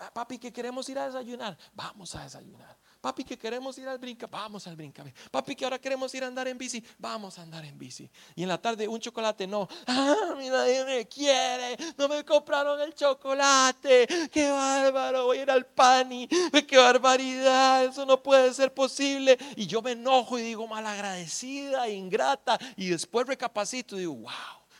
Ah, 0.00 0.12
papi, 0.12 0.40
que 0.40 0.52
queremos 0.52 0.88
ir 0.88 0.98
a 0.98 1.06
desayunar, 1.06 1.56
vamos 1.72 2.16
a 2.16 2.24
desayunar. 2.24 2.76
Papi, 3.00 3.22
que 3.22 3.38
queremos 3.38 3.78
ir 3.78 3.86
al 3.86 3.98
brinca, 3.98 4.26
vamos 4.26 4.66
al 4.66 4.74
brinca. 4.74 5.04
Papi, 5.30 5.54
que 5.54 5.64
ahora 5.64 5.78
queremos 5.78 6.12
ir 6.14 6.24
a 6.24 6.26
andar 6.26 6.48
en 6.48 6.58
bici, 6.58 6.82
vamos 6.98 7.38
a 7.38 7.42
andar 7.42 7.64
en 7.64 7.78
bici. 7.78 8.10
Y 8.34 8.42
en 8.42 8.48
la 8.48 8.60
tarde 8.60 8.88
un 8.88 8.98
chocolate, 8.98 9.46
no. 9.46 9.68
Ah, 9.86 10.34
mira, 10.36 10.56
nadie 10.56 10.84
me 10.84 11.06
quiere, 11.06 11.76
no 11.96 12.08
me 12.08 12.24
compraron 12.24 12.80
el 12.80 12.94
chocolate. 12.94 14.08
Qué 14.32 14.50
bárbaro, 14.50 15.26
voy 15.26 15.38
a 15.38 15.42
ir 15.42 15.50
al 15.50 15.64
pani. 15.66 16.26
Qué 16.26 16.76
barbaridad, 16.76 17.84
eso 17.84 18.04
no 18.04 18.20
puede 18.20 18.52
ser 18.52 18.74
posible. 18.74 19.38
Y 19.56 19.66
yo 19.66 19.80
me 19.80 19.92
enojo 19.92 20.36
y 20.36 20.42
digo 20.42 20.66
malagradecida, 20.66 21.88
ingrata. 21.88 22.58
Y 22.76 22.88
después 22.88 23.28
recapacito 23.28 23.94
y 23.94 24.00
digo, 24.00 24.14
wow, 24.14 24.32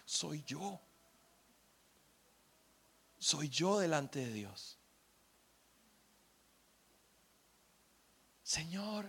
soy 0.04 0.42
yo. 0.44 0.80
Soy 3.16 3.48
yo 3.48 3.78
delante 3.78 4.18
de 4.18 4.32
Dios. 4.32 4.77
Señor, 8.48 9.04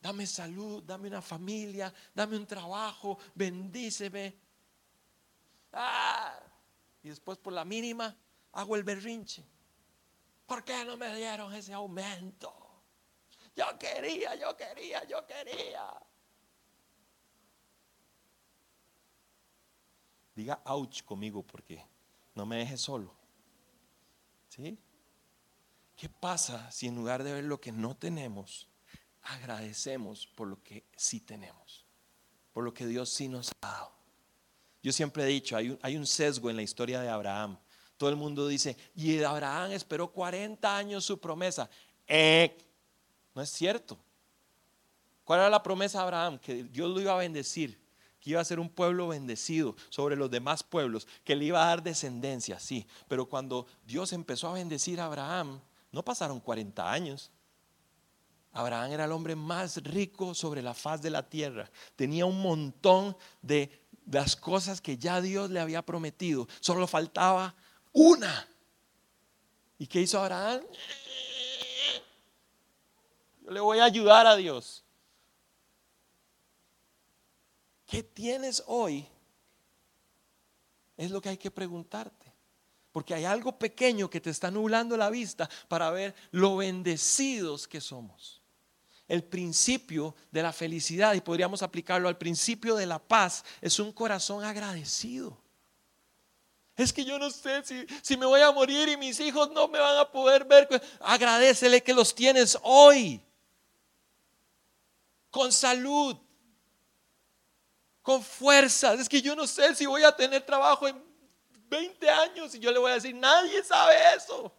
dame 0.00 0.26
salud, 0.26 0.82
dame 0.82 1.08
una 1.08 1.20
familia, 1.20 1.92
dame 2.14 2.38
un 2.38 2.46
trabajo, 2.46 3.18
bendíceme. 3.34 4.34
Ah, 5.74 6.40
y 7.02 7.10
después 7.10 7.36
por 7.36 7.52
la 7.52 7.66
mínima 7.66 8.16
hago 8.52 8.76
el 8.76 8.82
berrinche. 8.82 9.44
¿Por 10.46 10.64
qué 10.64 10.86
no 10.86 10.96
me 10.96 11.14
dieron 11.14 11.52
ese 11.52 11.74
aumento? 11.74 12.82
Yo 13.54 13.78
quería, 13.78 14.34
yo 14.36 14.56
quería, 14.56 15.04
yo 15.04 15.26
quería. 15.26 15.86
Diga 20.34 20.62
ouch 20.64 21.02
conmigo 21.02 21.42
porque 21.42 21.84
no 22.34 22.46
me 22.46 22.56
deje 22.56 22.78
solo. 22.78 23.14
¿Sí? 24.48 24.78
¿Qué 26.04 26.10
pasa 26.10 26.70
si 26.70 26.86
en 26.86 26.96
lugar 26.96 27.24
de 27.24 27.32
ver 27.32 27.44
lo 27.44 27.58
que 27.58 27.72
no 27.72 27.96
tenemos, 27.96 28.68
agradecemos 29.22 30.26
por 30.26 30.48
lo 30.48 30.62
que 30.62 30.84
sí 30.94 31.18
tenemos? 31.18 31.86
Por 32.52 32.62
lo 32.62 32.74
que 32.74 32.86
Dios 32.86 33.08
sí 33.08 33.26
nos 33.26 33.50
ha 33.62 33.68
dado. 33.68 33.92
Yo 34.82 34.92
siempre 34.92 35.22
he 35.22 35.26
dicho, 35.26 35.56
hay 35.56 35.96
un, 35.96 36.06
sesgo 36.06 36.50
en 36.50 36.56
la 36.56 36.62
historia 36.62 37.00
de 37.00 37.08
Abraham. 37.08 37.56
Todo 37.96 38.10
el 38.10 38.16
mundo 38.16 38.46
dice, 38.46 38.76
y 38.94 39.22
Abraham 39.22 39.72
esperó 39.72 40.12
40 40.12 40.76
años 40.76 41.06
su 41.06 41.18
promesa. 41.18 41.70
Eh, 42.06 42.54
no 43.34 43.40
es 43.40 43.48
cierto. 43.48 43.96
¿Cuál 45.24 45.40
era 45.40 45.48
la 45.48 45.62
promesa 45.62 46.00
de 46.00 46.04
Abraham? 46.04 46.38
Que 46.38 46.64
Dios 46.64 46.90
lo 46.90 47.00
iba 47.00 47.14
a 47.14 47.16
bendecir, 47.16 47.80
que 48.20 48.28
iba 48.28 48.42
a 48.42 48.44
ser 48.44 48.60
un 48.60 48.68
pueblo 48.68 49.08
bendecido 49.08 49.74
sobre 49.88 50.16
los 50.16 50.30
demás 50.30 50.64
pueblos, 50.64 51.08
que 51.24 51.34
le 51.34 51.46
iba 51.46 51.64
a 51.64 51.68
dar 51.68 51.82
descendencia, 51.82 52.60
sí. 52.60 52.86
Pero 53.08 53.26
cuando 53.26 53.66
Dios 53.86 54.12
empezó 54.12 54.50
a 54.50 54.52
bendecir 54.52 55.00
a 55.00 55.06
Abraham, 55.06 55.62
no 55.94 56.04
pasaron 56.04 56.40
40 56.40 56.90
años. 56.90 57.30
Abraham 58.52 58.92
era 58.92 59.04
el 59.04 59.12
hombre 59.12 59.36
más 59.36 59.76
rico 59.82 60.34
sobre 60.34 60.60
la 60.60 60.74
faz 60.74 61.00
de 61.00 61.10
la 61.10 61.28
tierra. 61.28 61.70
Tenía 61.96 62.26
un 62.26 62.40
montón 62.42 63.16
de 63.40 63.80
las 64.10 64.36
cosas 64.36 64.80
que 64.80 64.98
ya 64.98 65.20
Dios 65.20 65.50
le 65.50 65.60
había 65.60 65.82
prometido. 65.82 66.48
Solo 66.60 66.86
faltaba 66.86 67.54
una. 67.92 68.48
¿Y 69.78 69.86
qué 69.86 70.00
hizo 70.00 70.20
Abraham? 70.20 70.62
Yo 73.42 73.50
le 73.50 73.60
voy 73.60 73.78
a 73.78 73.84
ayudar 73.84 74.26
a 74.26 74.34
Dios. 74.34 74.84
¿Qué 77.86 78.02
tienes 78.02 78.64
hoy? 78.66 79.06
Es 80.96 81.10
lo 81.10 81.20
que 81.20 81.28
hay 81.28 81.38
que 81.38 81.50
preguntarte. 81.50 82.23
Porque 82.94 83.12
hay 83.12 83.24
algo 83.24 83.58
pequeño 83.58 84.08
que 84.08 84.20
te 84.20 84.30
está 84.30 84.52
nublando 84.52 84.96
la 84.96 85.10
vista 85.10 85.50
para 85.66 85.90
ver 85.90 86.14
lo 86.30 86.58
bendecidos 86.58 87.66
que 87.66 87.80
somos. 87.80 88.40
El 89.08 89.24
principio 89.24 90.14
de 90.30 90.44
la 90.44 90.52
felicidad, 90.52 91.12
y 91.14 91.20
podríamos 91.20 91.64
aplicarlo 91.64 92.08
al 92.08 92.16
principio 92.16 92.76
de 92.76 92.86
la 92.86 93.00
paz, 93.00 93.44
es 93.60 93.80
un 93.80 93.90
corazón 93.90 94.44
agradecido. 94.44 95.36
Es 96.76 96.92
que 96.92 97.04
yo 97.04 97.18
no 97.18 97.30
sé 97.32 97.64
si, 97.64 97.84
si 98.00 98.16
me 98.16 98.26
voy 98.26 98.42
a 98.42 98.52
morir 98.52 98.88
y 98.88 98.96
mis 98.96 99.18
hijos 99.18 99.50
no 99.50 99.66
me 99.66 99.80
van 99.80 99.98
a 99.98 100.08
poder 100.08 100.44
ver. 100.44 100.68
Agradecele 101.00 101.82
que 101.82 101.94
los 101.94 102.14
tienes 102.14 102.56
hoy. 102.62 103.20
Con 105.32 105.50
salud 105.50 106.16
con 108.04 108.22
fuerzas. 108.22 109.00
Es 109.00 109.08
que 109.08 109.22
yo 109.22 109.34
no 109.34 109.46
sé 109.46 109.74
si 109.74 109.86
voy 109.86 110.04
a 110.04 110.14
tener 110.14 110.44
trabajo 110.44 110.86
en 110.86 111.02
20 111.74 112.10
años 112.10 112.54
y 112.54 112.60
yo 112.60 112.70
le 112.70 112.78
voy 112.78 112.92
a 112.92 112.94
decir, 112.94 113.14
nadie 113.14 113.62
sabe 113.62 113.94
eso. 114.16 114.52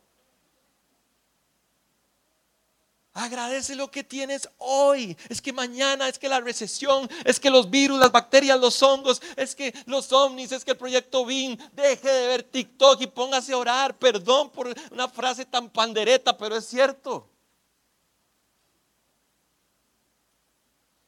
Agradece 3.14 3.76
lo 3.76 3.90
que 3.90 4.04
tienes 4.04 4.50
hoy. 4.58 5.18
Es 5.30 5.42
que 5.42 5.54
mañana, 5.54 6.10
es 6.10 6.20
que 6.20 6.28
la 6.28 6.42
recesión, 6.42 7.10
es 7.24 7.40
que 7.40 7.50
los 7.50 7.70
virus, 7.70 7.98
las 7.98 8.12
bacterias, 8.12 8.60
los 8.60 8.84
hongos, 8.84 9.22
es 9.38 9.56
que 9.56 9.74
los 9.86 10.12
ovnis, 10.12 10.52
es 10.52 10.66
que 10.66 10.72
el 10.72 10.78
proyecto 10.78 11.26
BIM, 11.26 11.58
deje 11.72 12.10
de 12.10 12.28
ver 12.28 12.44
TikTok 12.44 13.02
y 13.02 13.08
póngase 13.08 13.54
a 13.54 13.58
orar. 13.58 13.98
Perdón 13.98 14.50
por 14.50 14.68
una 14.92 15.08
frase 15.08 15.46
tan 15.46 15.70
pandereta, 15.70 16.38
pero 16.38 16.58
es 16.58 16.66
cierto. 16.66 17.30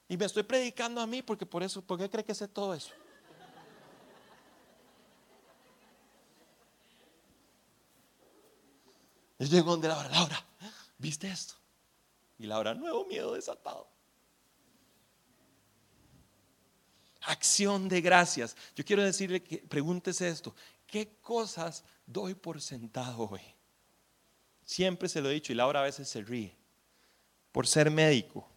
Y 0.07 0.15
me 0.15 0.25
estoy 0.25 0.43
predicando 0.43 1.01
a 1.01 1.07
mí 1.07 1.21
porque 1.21 1.45
por 1.45 1.61
eso, 1.61 1.81
¿por 1.81 1.97
qué 1.97 2.09
cree 2.09 2.23
que 2.23 2.33
sé 2.33 2.47
todo 2.47 2.73
eso? 2.73 2.93
Yo 9.39 9.45
llego 9.47 9.71
donde 9.71 9.87
Laura, 9.87 10.09
Laura, 10.09 10.45
¿viste 10.97 11.27
esto? 11.27 11.53
Y 12.39 12.47
Laura, 12.47 12.73
nuevo 12.73 13.05
miedo 13.05 13.33
desatado. 13.33 13.87
Acción 17.21 17.89
de 17.89 18.01
gracias. 18.01 18.55
Yo 18.75 18.85
quiero 18.85 19.03
decirle 19.03 19.43
que 19.43 19.57
pregúntese 19.57 20.29
esto. 20.29 20.55
¿Qué 20.85 21.17
cosas 21.21 21.83
doy 22.05 22.33
por 22.33 22.61
sentado 22.61 23.29
hoy? 23.29 23.41
Siempre 24.63 25.09
se 25.09 25.21
lo 25.21 25.29
he 25.29 25.33
dicho 25.33 25.51
y 25.51 25.55
Laura 25.55 25.81
a 25.81 25.83
veces 25.83 26.07
se 26.07 26.21
ríe. 26.21 26.55
Por 27.51 27.67
ser 27.67 27.91
médico, 27.91 28.47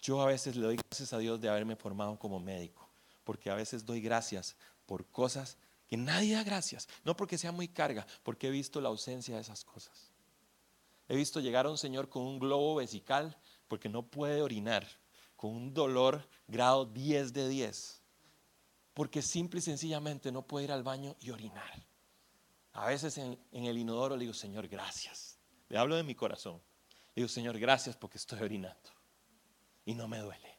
yo 0.00 0.20
a 0.20 0.26
veces 0.26 0.56
le 0.56 0.62
doy 0.62 0.76
gracias 0.76 1.12
a 1.12 1.18
Dios 1.18 1.40
de 1.40 1.48
haberme 1.48 1.76
formado 1.76 2.18
como 2.18 2.40
médico, 2.40 2.88
porque 3.24 3.50
a 3.50 3.54
veces 3.54 3.84
doy 3.84 4.00
gracias 4.00 4.56
por 4.86 5.06
cosas 5.06 5.56
que 5.92 5.98
nadie 5.98 6.34
da 6.34 6.42
gracias, 6.42 6.88
no 7.04 7.14
porque 7.14 7.36
sea 7.36 7.52
muy 7.52 7.68
carga, 7.68 8.06
porque 8.22 8.48
he 8.48 8.50
visto 8.50 8.80
la 8.80 8.88
ausencia 8.88 9.34
de 9.34 9.42
esas 9.42 9.62
cosas. 9.62 10.10
He 11.06 11.14
visto 11.14 11.38
llegar 11.38 11.66
a 11.66 11.70
un 11.70 11.76
señor 11.76 12.08
con 12.08 12.22
un 12.22 12.38
globo 12.38 12.76
vesical 12.76 13.36
porque 13.68 13.90
no 13.90 14.02
puede 14.02 14.40
orinar, 14.40 14.88
con 15.36 15.50
un 15.50 15.74
dolor 15.74 16.26
grado 16.48 16.86
10 16.86 17.34
de 17.34 17.46
10, 17.46 18.00
porque 18.94 19.20
simple 19.20 19.58
y 19.58 19.62
sencillamente 19.62 20.32
no 20.32 20.46
puede 20.46 20.64
ir 20.64 20.72
al 20.72 20.82
baño 20.82 21.14
y 21.20 21.28
orinar. 21.28 21.86
A 22.72 22.86
veces 22.86 23.18
en, 23.18 23.38
en 23.52 23.66
el 23.66 23.76
inodoro 23.76 24.16
le 24.16 24.22
digo, 24.22 24.32
Señor, 24.32 24.68
gracias. 24.68 25.38
Le 25.68 25.76
hablo 25.76 25.96
de 25.96 26.04
mi 26.04 26.14
corazón. 26.14 26.54
Le 27.08 27.20
digo, 27.20 27.28
Señor, 27.28 27.58
gracias 27.58 27.98
porque 27.98 28.16
estoy 28.16 28.40
orinando 28.40 28.90
y 29.84 29.94
no 29.94 30.08
me 30.08 30.20
duele. 30.20 30.51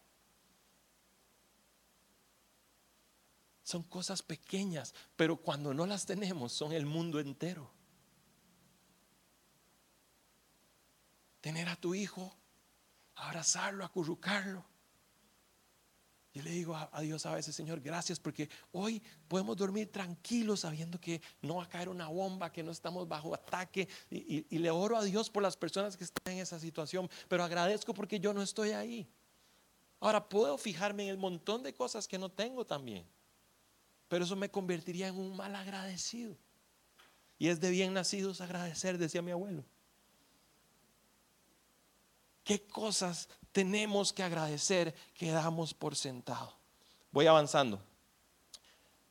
Son 3.64 3.84
cosas 3.84 4.22
pequeñas, 4.22 4.94
pero 5.16 5.38
cuando 5.38 5.74
no 5.74 5.86
las 5.86 6.06
tenemos 6.06 6.52
son 6.52 6.74
el 6.74 6.86
mundo 6.86 7.20
entero. 7.20 7.72
Tener 11.42 11.68
a 11.70 11.76
tu 11.76 11.96
hijo, 11.96 12.36
abrazarlo, 13.16 13.86
acurrucarlo. 13.86 14.66
Yo 16.34 16.42
le 16.42 16.50
digo 16.50 16.76
a, 16.76 17.02
Dios 17.02 17.26
a 17.28 17.36
veces, 17.36 17.56
Señor, 17.56 17.80
gracias 17.80 18.20
porque 18.20 18.50
hoy 18.72 19.04
podemos 19.28 19.56
dormir 19.56 19.92
tranquilos 19.92 20.62
sabiendo 20.62 21.00
que 21.00 21.22
no 21.42 21.58
va 21.58 21.66
a 21.66 21.70
caer 21.70 21.90
una 21.90 22.08
bomba, 22.08 22.52
que 22.52 22.64
no 22.64 22.72
estamos 22.72 23.08
bajo 23.08 23.36
ataque. 23.36 23.88
y 24.10 24.58
le 24.58 24.72
oro 24.72 24.98
a 24.98 25.04
Dios 25.04 25.30
por 25.30 25.44
las 25.44 25.56
personas 25.56 25.96
que 25.96 26.04
están 26.04 26.34
en 26.34 26.40
esa 26.40 26.60
situación, 26.60 27.10
pero 27.28 27.44
agradezco 27.44 27.94
porque 27.94 28.20
yo 28.20 28.34
no 28.34 28.42
estoy 28.42 28.72
ahí. 28.72 29.08
Ahora 30.04 30.28
puedo 30.28 30.58
fijarme 30.58 31.04
en 31.04 31.10
el 31.10 31.18
montón 31.18 31.64
de 31.64 31.74
cosas 31.74 32.10
que 32.10 32.18
no 32.18 32.30
tengo 32.30 32.66
también, 32.66 33.08
pero 34.08 34.26
eso 34.26 34.36
me 34.36 34.50
convertiría 34.50 35.08
en 35.08 35.18
un 35.18 35.36
mal 35.36 35.56
agradecido. 35.56 36.36
Y 37.38 37.50
es 37.50 37.60
de 37.60 37.72
bien 37.72 37.94
nacidos 37.94 38.42
agradecer, 38.42 38.98
decía 38.98 39.22
mi 39.22 39.32
abuelo. 39.32 39.64
¿Qué 42.44 42.66
cosas 42.66 43.30
tenemos 43.52 44.12
que 44.12 44.24
agradecer 44.24 44.94
que 45.14 45.32
damos 45.32 45.74
por 45.74 45.96
sentado? 45.96 46.54
Voy 47.12 47.28
avanzando. 47.28 47.82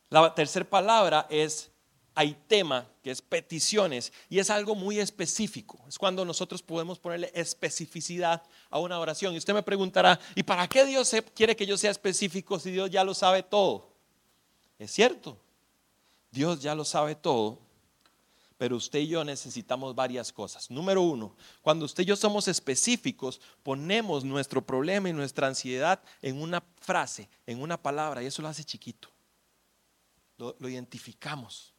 La 0.09 0.33
tercera 0.33 0.69
palabra 0.69 1.27
es 1.29 1.71
hay 2.15 2.35
tema, 2.47 2.87
que 3.01 3.09
es 3.09 3.21
peticiones, 3.21 4.13
y 4.29 4.37
es 4.37 4.49
algo 4.49 4.75
muy 4.75 4.99
específico. 4.99 5.83
Es 5.87 5.97
cuando 5.97 6.23
nosotros 6.23 6.61
podemos 6.61 6.99
ponerle 6.99 7.31
especificidad 7.33 8.43
a 8.69 8.79
una 8.79 8.99
oración. 8.99 9.33
Y 9.33 9.37
usted 9.37 9.53
me 9.53 9.63
preguntará, 9.63 10.19
¿y 10.35 10.43
para 10.43 10.67
qué 10.67 10.85
Dios 10.85 11.11
quiere 11.33 11.55
que 11.55 11.65
yo 11.65 11.77
sea 11.77 11.91
específico 11.91 12.59
si 12.59 12.71
Dios 12.71 12.91
ya 12.91 13.03
lo 13.03 13.13
sabe 13.13 13.41
todo? 13.41 13.92
Es 14.79 14.91
cierto, 14.91 15.37
Dios 16.31 16.61
ya 16.61 16.75
lo 16.75 16.83
sabe 16.85 17.15
todo, 17.15 17.59
pero 18.57 18.75
usted 18.75 18.99
y 18.99 19.07
yo 19.07 19.23
necesitamos 19.23 19.93
varias 19.93 20.31
cosas. 20.31 20.71
Número 20.71 21.01
uno, 21.01 21.35
cuando 21.61 21.85
usted 21.85 22.03
y 22.03 22.07
yo 22.07 22.15
somos 22.15 22.47
específicos, 22.47 23.41
ponemos 23.61 24.23
nuestro 24.23 24.65
problema 24.65 25.09
y 25.09 25.13
nuestra 25.13 25.47
ansiedad 25.47 26.01
en 26.21 26.41
una 26.41 26.63
frase, 26.79 27.29
en 27.45 27.61
una 27.61 27.81
palabra, 27.81 28.23
y 28.23 28.27
eso 28.27 28.41
lo 28.41 28.47
hace 28.47 28.63
chiquito. 28.63 29.09
Lo, 30.37 30.55
identificamos. 30.67 31.73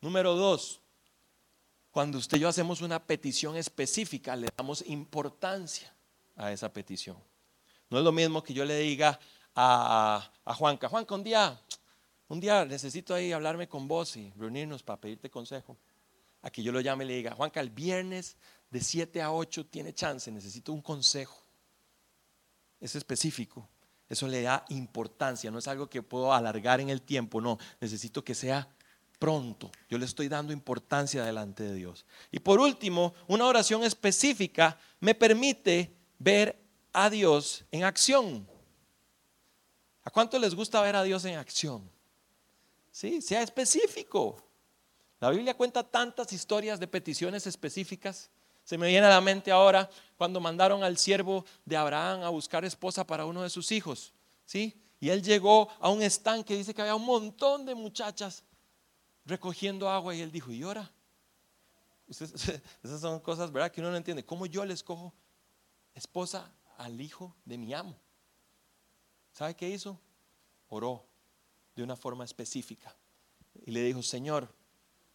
Número 0.00 0.34
dos, 0.34 0.80
cuando 1.90 2.18
usted 2.18 2.36
y 2.36 2.40
yo 2.40 2.48
hacemos 2.48 2.82
una 2.82 3.04
petición 3.04 3.56
específica, 3.56 4.36
le 4.36 4.48
damos 4.56 4.84
importancia 4.86 5.92
a 6.36 6.52
esa 6.52 6.72
petición. 6.72 7.16
No 7.90 7.98
es 7.98 8.04
lo 8.04 8.12
mismo 8.12 8.42
que 8.44 8.54
yo 8.54 8.64
le 8.64 8.78
diga 8.78 9.18
a, 9.60 10.54
Juanca, 10.54 10.88
Juanca, 10.88 11.14
un 11.16 11.24
día, 11.24 11.60
un 12.28 12.38
día 12.38 12.64
necesito 12.64 13.12
ahí 13.12 13.32
hablarme 13.32 13.68
con 13.68 13.88
vos 13.88 14.16
y 14.16 14.32
reunirnos 14.36 14.84
para 14.84 15.00
pedirte 15.00 15.30
consejo. 15.30 15.76
A 16.42 16.50
que 16.50 16.62
yo 16.62 16.70
lo 16.70 16.80
llame 16.80 17.04
y 17.04 17.08
le 17.08 17.16
diga, 17.16 17.34
Juanca, 17.34 17.60
el 17.60 17.70
viernes 17.70 18.36
de 18.70 18.80
7 18.80 19.20
a 19.20 19.32
8 19.32 19.66
tiene 19.66 19.92
chance, 19.92 20.30
necesito 20.30 20.72
un 20.72 20.80
consejo. 20.80 21.42
Es 22.80 22.94
específico. 22.94 23.68
Eso 24.08 24.28
le 24.28 24.42
da 24.42 24.64
importancia, 24.68 25.50
no 25.50 25.58
es 25.58 25.66
algo 25.66 25.90
que 25.90 26.02
puedo 26.02 26.32
alargar 26.32 26.80
en 26.80 26.88
el 26.88 27.02
tiempo, 27.02 27.40
no, 27.40 27.58
necesito 27.80 28.24
que 28.24 28.36
sea 28.36 28.68
pronto. 29.18 29.72
Yo 29.90 29.98
le 29.98 30.04
estoy 30.04 30.28
dando 30.28 30.52
importancia 30.52 31.24
delante 31.24 31.64
de 31.64 31.74
Dios. 31.74 32.06
Y 32.30 32.38
por 32.38 32.60
último, 32.60 33.12
una 33.26 33.44
oración 33.44 33.82
específica 33.82 34.78
me 35.00 35.16
permite 35.16 35.92
ver 36.20 36.56
a 36.92 37.10
Dios 37.10 37.64
en 37.72 37.82
acción. 37.82 38.48
¿A 40.08 40.10
cuánto 40.10 40.38
les 40.38 40.54
gusta 40.54 40.80
ver 40.80 40.96
a 40.96 41.02
Dios 41.02 41.22
en 41.26 41.36
acción? 41.36 41.86
Sí, 42.90 43.20
sea 43.20 43.42
específico. 43.42 44.42
La 45.20 45.28
Biblia 45.28 45.52
cuenta 45.52 45.82
tantas 45.82 46.32
historias 46.32 46.80
de 46.80 46.88
peticiones 46.88 47.46
específicas. 47.46 48.30
Se 48.64 48.78
me 48.78 48.88
viene 48.88 49.06
a 49.06 49.10
la 49.10 49.20
mente 49.20 49.50
ahora 49.50 49.90
cuando 50.16 50.40
mandaron 50.40 50.82
al 50.82 50.96
siervo 50.96 51.44
de 51.66 51.76
Abraham 51.76 52.22
a 52.22 52.30
buscar 52.30 52.64
esposa 52.64 53.06
para 53.06 53.26
uno 53.26 53.42
de 53.42 53.50
sus 53.50 53.70
hijos. 53.70 54.14
¿Sí? 54.46 54.80
Y 54.98 55.10
él 55.10 55.22
llegó 55.22 55.68
a 55.78 55.90
un 55.90 56.00
estanque, 56.00 56.56
dice 56.56 56.72
que 56.72 56.80
había 56.80 56.94
un 56.94 57.04
montón 57.04 57.66
de 57.66 57.74
muchachas 57.74 58.44
recogiendo 59.26 59.90
agua 59.90 60.14
y 60.14 60.22
él 60.22 60.32
dijo, 60.32 60.50
¿y 60.50 60.62
ahora? 60.62 60.90
Esas 62.08 63.00
son 63.02 63.20
cosas, 63.20 63.52
¿verdad? 63.52 63.70
Que 63.70 63.82
uno 63.82 63.90
no 63.90 63.98
entiende. 63.98 64.24
¿Cómo 64.24 64.46
yo 64.46 64.64
le 64.64 64.72
escojo 64.72 65.12
esposa 65.92 66.50
al 66.78 66.98
hijo 66.98 67.36
de 67.44 67.58
mi 67.58 67.74
amo? 67.74 67.94
¿Sabe 69.32 69.54
qué 69.54 69.68
hizo? 69.68 70.00
Oró 70.68 71.06
de 71.74 71.82
una 71.82 71.96
forma 71.96 72.24
específica 72.24 72.94
y 73.64 73.70
le 73.70 73.82
dijo, 73.82 74.02
Señor, 74.02 74.52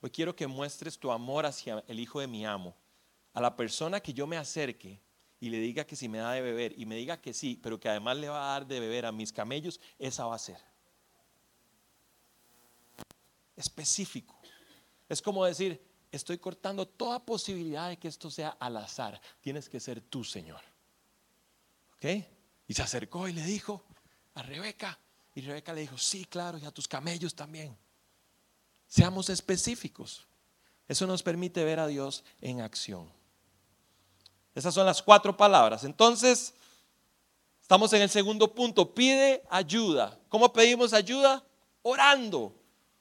hoy 0.02 0.10
quiero 0.10 0.36
que 0.36 0.48
muestres 0.48 0.98
tu 0.98 1.12
amor 1.12 1.46
hacia 1.46 1.84
el 1.88 2.00
hijo 2.00 2.20
de 2.20 2.28
mi 2.28 2.46
amo. 2.46 2.76
A 3.34 3.42
la 3.42 3.56
persona 3.56 4.00
que 4.00 4.14
yo 4.14 4.28
me 4.28 4.38
acerque 4.38 5.02
y 5.40 5.50
le 5.50 5.60
diga 5.60 5.86
que 5.86 5.96
si 5.96 6.08
me 6.08 6.20
da 6.20 6.32
de 6.32 6.42
beber 6.42 6.74
y 6.78 6.86
me 6.86 6.96
diga 6.96 7.20
que 7.20 7.34
sí, 7.34 7.60
pero 7.62 7.80
que 7.80 7.90
además 7.90 8.18
le 8.18 8.30
va 8.30 8.50
a 8.50 8.54
dar 8.54 8.68
de 8.68 8.80
beber 8.80 9.06
a 9.06 9.12
mis 9.12 9.34
camellos, 9.34 9.80
esa 10.00 10.26
va 10.26 10.36
a 10.36 10.40
ser. 10.40 10.58
Específico. 13.56 14.40
Es 15.10 15.22
como 15.22 15.44
decir, 15.44 15.84
estoy 16.12 16.38
cortando 16.38 16.88
toda 16.88 17.26
posibilidad 17.26 17.90
de 17.90 17.98
que 17.98 18.08
esto 18.08 18.32
sea 18.32 18.50
al 18.52 18.78
azar. 18.78 19.20
Tienes 19.42 19.68
que 19.68 19.80
ser 19.80 20.00
tú, 20.00 20.24
Señor. 20.24 20.62
¿Ok? 21.96 22.06
Y 22.68 22.74
se 22.74 22.82
acercó 22.82 23.28
y 23.28 23.34
le 23.34 23.44
dijo 23.44 23.84
a 24.36 24.44
Rebeca. 24.44 25.00
Y 25.36 25.42
Rebeca 25.42 25.74
le 25.74 25.82
dijo, 25.82 25.98
sí, 25.98 26.26
claro, 26.26 26.58
y 26.58 26.66
a 26.66 26.72
tus 26.72 26.88
camellos 26.88 27.36
también. 27.36 27.76
Seamos 28.88 29.30
específicos. 29.30 30.28
Eso 30.88 31.08
nos 31.08 31.24
permite 31.24 31.64
ver 31.64 31.80
a 31.80 31.88
Dios 31.88 32.24
en 32.42 32.62
acción. 32.62 33.12
Esas 34.54 34.74
son 34.74 34.86
las 34.86 35.02
cuatro 35.02 35.36
palabras. 35.36 35.84
Entonces, 35.84 36.54
estamos 37.62 37.92
en 37.94 38.04
el 38.04 38.10
segundo 38.10 38.54
punto. 38.54 38.94
Pide 38.94 39.44
ayuda. 39.50 40.20
¿Cómo 40.30 40.54
pedimos 40.54 40.94
ayuda? 40.94 41.44
Orando. 41.82 42.56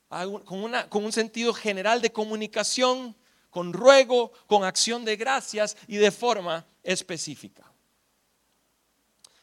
Con, 0.08 0.62
una, 0.62 0.88
con 0.90 1.04
un 1.04 1.12
sentido 1.12 1.54
general 1.54 2.02
de 2.02 2.12
comunicación, 2.12 3.16
con 3.48 3.72
ruego, 3.72 4.32
con 4.46 4.64
acción 4.64 5.04
de 5.04 5.16
gracias 5.16 5.76
y 5.86 5.96
de 5.96 6.10
forma 6.10 6.66
específica. 6.82 7.71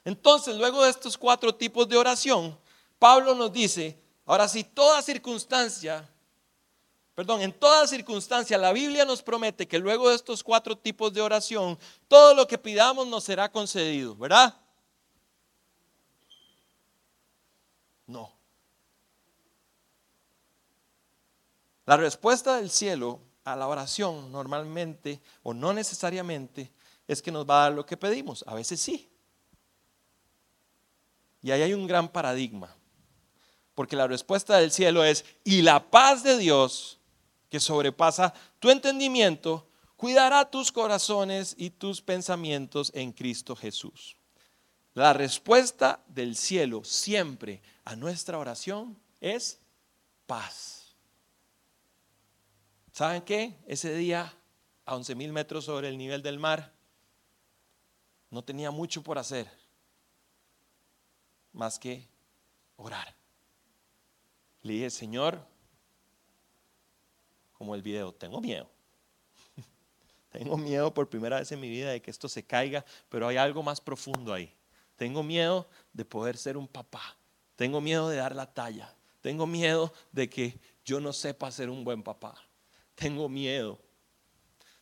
Entonces, 0.09 0.55
luego 0.55 0.83
de 0.83 0.89
estos 0.89 1.15
cuatro 1.15 1.53
tipos 1.53 1.87
de 1.87 1.95
oración, 1.95 2.57
Pablo 2.97 3.35
nos 3.35 3.53
dice, 3.53 3.95
ahora 4.25 4.47
si 4.47 4.63
toda 4.63 5.03
circunstancia 5.03 6.09
perdón, 7.19 7.41
en 7.41 7.51
toda 7.51 7.85
circunstancia, 7.85 8.57
la 8.57 8.71
Biblia 8.71 9.03
nos 9.03 9.21
promete 9.21 9.67
que 9.67 9.77
luego 9.77 10.07
de 10.07 10.15
estos 10.15 10.41
cuatro 10.41 10.77
tipos 10.77 11.13
de 11.13 11.19
oración, 11.19 11.77
todo 12.07 12.33
lo 12.33 12.47
que 12.47 12.57
pidamos 12.57 13.05
nos 13.07 13.25
será 13.25 13.51
concedido, 13.51 14.15
¿verdad? 14.15 14.55
No. 18.07 18.31
La 21.85 21.97
respuesta 21.97 22.55
del 22.55 22.69
cielo 22.69 23.19
a 23.43 23.53
la 23.57 23.67
oración 23.67 24.31
normalmente 24.31 25.21
o 25.43 25.53
no 25.53 25.73
necesariamente 25.73 26.71
es 27.05 27.21
que 27.21 27.33
nos 27.33 27.45
va 27.45 27.59
a 27.59 27.63
dar 27.63 27.73
lo 27.73 27.85
que 27.85 27.97
pedimos. 27.97 28.45
A 28.47 28.53
veces 28.53 28.79
sí. 28.79 29.08
Y 31.41 31.51
ahí 31.51 31.61
hay 31.61 31.73
un 31.73 31.87
gran 31.87 32.09
paradigma. 32.09 32.75
Porque 33.75 33.95
la 33.95 34.07
respuesta 34.07 34.57
del 34.57 34.71
cielo 34.71 35.03
es, 35.03 35.23
y 35.43 35.61
la 35.61 35.89
paz 35.89 36.23
de 36.23 36.37
Dios, 36.37 36.99
que 37.49 37.59
sobrepasa 37.59 38.33
tu 38.59 38.69
entendimiento, 38.69 39.67
cuidará 39.95 40.49
tus 40.49 40.71
corazones 40.71 41.55
y 41.57 41.69
tus 41.69 42.01
pensamientos 42.01 42.91
en 42.93 43.11
Cristo 43.11 43.55
Jesús. 43.55 44.17
La 44.93 45.13
respuesta 45.13 46.03
del 46.07 46.35
cielo 46.35 46.83
siempre 46.83 47.61
a 47.85 47.95
nuestra 47.95 48.37
oración 48.37 48.99
es 49.21 49.59
paz. 50.25 50.95
¿Saben 52.91 53.21
qué? 53.21 53.55
Ese 53.65 53.95
día, 53.95 54.33
a 54.85 54.95
11 54.95 55.15
mil 55.15 55.31
metros 55.31 55.65
sobre 55.65 55.87
el 55.87 55.97
nivel 55.97 56.21
del 56.21 56.37
mar, 56.37 56.73
no 58.29 58.43
tenía 58.43 58.71
mucho 58.71 59.01
por 59.01 59.17
hacer 59.17 59.58
más 61.59 61.77
que 61.77 62.07
orar. 62.77 63.13
Le 64.61 64.73
dije, 64.73 64.89
Señor, 64.89 65.45
como 67.53 67.75
el 67.75 67.81
video, 67.81 68.13
tengo 68.13 68.41
miedo. 68.41 68.67
tengo 70.31 70.57
miedo 70.57 70.91
por 70.93 71.09
primera 71.09 71.39
vez 71.39 71.51
en 71.51 71.59
mi 71.59 71.69
vida 71.69 71.91
de 71.91 72.01
que 72.01 72.09
esto 72.09 72.27
se 72.27 72.43
caiga, 72.43 72.83
pero 73.09 73.27
hay 73.27 73.37
algo 73.37 73.61
más 73.61 73.79
profundo 73.79 74.33
ahí. 74.33 74.51
Tengo 74.95 75.21
miedo 75.21 75.69
de 75.93 76.05
poder 76.05 76.37
ser 76.37 76.57
un 76.57 76.67
papá. 76.67 77.17
Tengo 77.55 77.81
miedo 77.81 78.09
de 78.09 78.17
dar 78.17 78.35
la 78.35 78.51
talla. 78.51 78.95
Tengo 79.21 79.45
miedo 79.45 79.93
de 80.11 80.29
que 80.29 80.59
yo 80.85 80.99
no 80.99 81.11
sepa 81.13 81.51
ser 81.51 81.69
un 81.69 81.83
buen 81.83 82.01
papá. 82.01 82.35
Tengo 82.95 83.27
miedo 83.27 83.79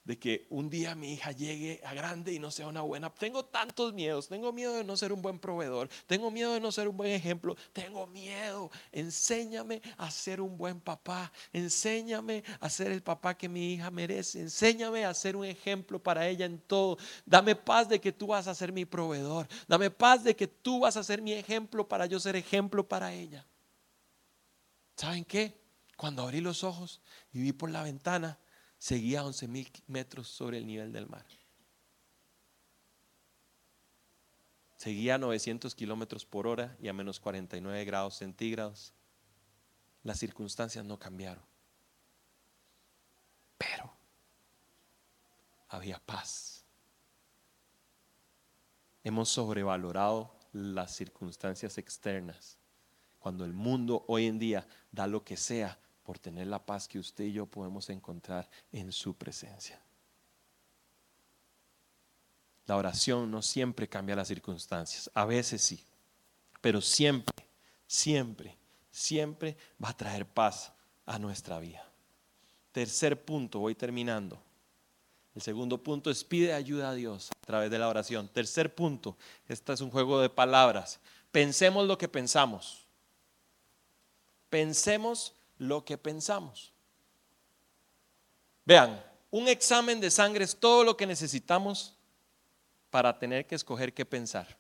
de 0.08 0.18
que 0.18 0.48
un 0.50 0.70
día 0.70 0.96
mi 0.96 1.12
hija 1.14 1.34
llegue 1.34 1.82
a 1.84 1.94
grande 1.94 2.32
y 2.32 2.40
no 2.40 2.50
sea 2.50 2.68
una 2.68 2.80
buena. 2.80 3.14
Tengo 3.14 3.44
tantos 3.44 3.94
miedos. 3.94 4.30
Tengo 4.30 4.54
miedo 4.54 4.74
de 4.74 4.86
no 4.86 4.96
ser 4.96 5.12
un 5.12 5.22
buen 5.22 5.38
proveedor. 5.38 5.90
Tengo 6.08 6.32
miedo 6.32 6.54
de 6.54 6.62
no 6.62 6.72
ser 6.72 6.88
un 6.88 6.96
buen 6.96 7.12
ejemplo. 7.12 7.58
Tengo 7.74 8.08
miedo. 8.08 8.72
Enséñame 8.94 9.82
a 9.98 10.10
ser 10.10 10.40
un 10.40 10.58
buen 10.58 10.80
papá. 10.80 11.30
Enséñame 11.52 12.46
a 12.62 12.70
ser 12.70 12.94
el 12.94 13.04
papá 13.04 13.38
que 13.38 13.50
mi 13.50 13.74
hija 13.74 13.92
merece. 13.92 14.40
Enséñame 14.40 15.04
a 15.04 15.14
ser 15.14 15.36
un 15.36 15.44
ejemplo 15.44 16.02
para 16.02 16.26
ella 16.26 16.46
en 16.46 16.58
todo. 16.58 16.98
Dame 17.26 17.58
paz 17.58 17.90
de 17.90 18.00
que 18.00 18.14
tú 18.14 18.28
vas 18.28 18.48
a 18.48 18.56
ser 18.56 18.72
mi 18.72 18.86
proveedor. 18.86 19.46
Dame 19.68 19.92
paz 19.92 20.24
de 20.24 20.38
que 20.38 20.48
tú 20.48 20.80
vas 20.80 20.96
a 20.96 21.04
ser 21.04 21.22
mi 21.22 21.34
ejemplo 21.34 21.86
para 21.86 22.06
yo 22.06 22.18
ser 22.22 22.38
ejemplo 22.38 22.88
para 22.88 23.12
ella. 23.12 23.46
¿Saben 24.96 25.26
qué? 25.26 25.60
Cuando 25.98 26.22
abrí 26.24 26.40
los 26.40 26.64
ojos 26.64 27.02
y 27.34 27.42
vi 27.42 27.52
por 27.52 27.70
la 27.70 27.84
ventana, 27.84 28.40
seguía 28.78 29.22
a 29.22 29.26
11 29.26 29.48
mil 29.48 29.72
metros 29.88 30.28
sobre 30.28 30.58
el 30.58 30.68
nivel 30.68 30.92
del 30.92 31.08
mar. 31.08 31.26
Seguía 34.78 35.16
a 35.16 35.18
900 35.18 35.74
kilómetros 35.74 36.26
por 36.26 36.46
hora 36.46 36.78
y 36.80 36.88
a 36.88 36.94
menos 36.94 37.20
49 37.20 37.84
grados 37.86 38.16
centígrados. 38.16 38.94
Las 40.04 40.20
circunstancias 40.20 40.86
no 40.86 41.00
cambiaron. 41.00 41.44
Pero 43.58 43.92
había 45.68 46.00
paz. 46.00 46.64
Hemos 49.04 49.30
sobrevalorado 49.30 50.32
las 50.54 50.96
circunstancias 50.96 51.78
externas. 51.80 52.60
Cuando 53.20 53.46
el 53.46 53.54
mundo 53.54 54.06
hoy 54.08 54.28
en 54.28 54.38
día 54.38 54.68
da 54.92 55.08
lo 55.08 55.24
que 55.24 55.38
sea 55.38 55.80
por 56.08 56.18
tener 56.18 56.48
la 56.48 56.66
paz 56.66 56.88
que 56.88 57.00
usted 57.00 57.26
y 57.26 57.34
yo 57.34 57.46
podemos 57.46 57.90
encontrar 57.90 58.50
en 58.72 58.94
su 58.94 59.14
presencia. 59.14 59.78
La 62.66 62.78
oración 62.78 63.30
no 63.30 63.42
siempre 63.42 63.90
cambia 63.90 64.16
las 64.16 64.30
circunstancias, 64.30 65.12
a 65.14 65.26
veces 65.26 65.62
sí, 65.62 65.84
pero 66.62 66.80
siempre, 66.80 67.46
siempre, 67.86 68.56
siempre 68.90 69.58
va 69.84 69.90
a 69.90 69.98
traer 69.98 70.26
paz 70.26 70.72
a 71.06 71.20
nuestra 71.20 71.60
vida. 71.60 71.86
Tercer 72.72 73.26
punto, 73.26 73.60
voy 73.60 73.76
terminando. 73.76 74.42
El 75.36 75.42
segundo 75.42 75.84
punto 75.84 76.10
es 76.10 76.24
pide 76.24 76.54
ayuda 76.54 76.92
a 76.92 76.94
Dios 76.94 77.32
a 77.32 77.46
través 77.46 77.70
de 77.70 77.80
la 77.80 77.90
oración. 77.90 78.30
Tercer 78.30 78.74
punto, 78.74 79.18
este 79.50 79.74
es 79.74 79.82
un 79.82 79.92
juego 79.92 80.22
de 80.22 80.30
palabras. 80.30 81.02
Pensemos 81.34 81.86
lo 81.86 81.98
que 81.98 82.08
pensamos. 82.08 82.88
Pensemos 84.50 85.34
lo 85.58 85.84
que 85.86 85.98
pensamos. 85.98 86.74
Vean, 88.66 89.02
un 89.32 89.48
examen 89.48 90.00
de 90.00 90.12
sangre 90.12 90.44
es 90.44 90.56
todo 90.56 90.84
lo 90.84 90.98
que 90.98 91.06
necesitamos 91.06 91.96
para 92.90 93.18
tener 93.18 93.46
que 93.46 93.56
escoger 93.56 93.94
qué 93.94 94.06
pensar. 94.06 94.58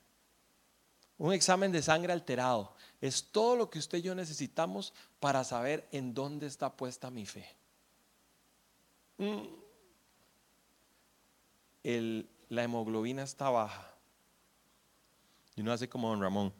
Un 1.17 1.33
examen 1.33 1.71
de 1.71 1.81
sangre 1.81 2.13
alterado 2.13 2.75
es 3.01 3.31
todo 3.31 3.55
lo 3.55 3.69
que 3.69 3.79
usted 3.79 3.97
y 3.99 4.03
yo 4.03 4.15
necesitamos 4.15 4.93
para 5.19 5.43
saber 5.43 5.87
en 5.91 6.13
dónde 6.13 6.47
está 6.47 6.75
puesta 6.75 7.09
mi 7.09 7.25
fe. 7.25 7.47
Mm. 9.17 9.47
la 12.49 12.63
hemoglobina 12.63 13.23
está 13.23 13.49
baja. 13.49 13.93
Y 15.55 15.61
uno 15.61 15.71
hace 15.71 15.89
como 15.89 16.09
don 16.09 16.21
Ramón. 16.21 16.53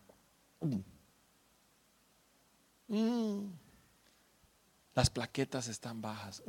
Mm. 2.87 3.66
Las 4.97 5.11
plaquetas 5.11 5.67
están 5.67 6.01
bajas. 6.01 6.41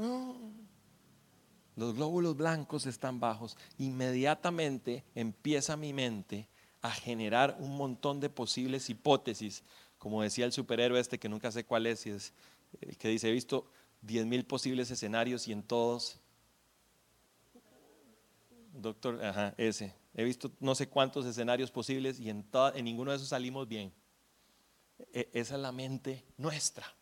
Los 1.77 1.95
glóbulos 1.95 2.35
blancos 2.35 2.87
están 2.87 3.21
bajos. 3.21 3.59
Inmediatamente 3.77 5.05
empieza 5.15 5.77
mi 5.77 5.93
mente 5.93 6.49
a 6.81 6.91
generar 6.91 7.59
un 7.61 7.77
montón 7.77 8.21
de 8.21 8.31
posibles 8.31 8.89
hipótesis. 8.89 9.65
Como 9.99 10.23
decía 10.23 10.47
el 10.47 10.53
superhéroe 10.53 10.99
este, 10.99 11.19
que 11.19 11.29
nunca 11.29 11.53
sé 11.53 11.65
cuál 11.65 11.85
es, 11.85 12.07
y 12.07 12.11
es 12.13 12.33
el 12.81 12.97
que 12.97 13.09
dice, 13.09 13.29
he 13.29 13.33
visto 13.33 13.71
10 14.01 14.25
mil 14.25 14.47
posibles 14.47 14.91
escenarios 14.91 15.47
y 15.47 15.53
en 15.53 15.63
todos, 15.63 16.19
doctor, 18.73 19.23
ajá, 19.23 19.53
ese, 19.59 19.95
he 20.15 20.25
visto 20.25 20.51
no 20.59 20.75
sé 20.75 20.89
cuántos 20.89 21.27
escenarios 21.27 21.71
posibles 21.71 22.19
y 22.19 22.31
en, 22.31 22.47
en 22.75 22.85
ninguno 22.87 23.11
de 23.11 23.19
esos 23.19 23.29
salimos 23.29 23.69
bien. 23.69 23.93
E, 25.13 25.29
esa 25.35 25.57
es 25.57 25.61
la 25.61 25.71
mente 25.71 26.25
nuestra. 26.39 26.98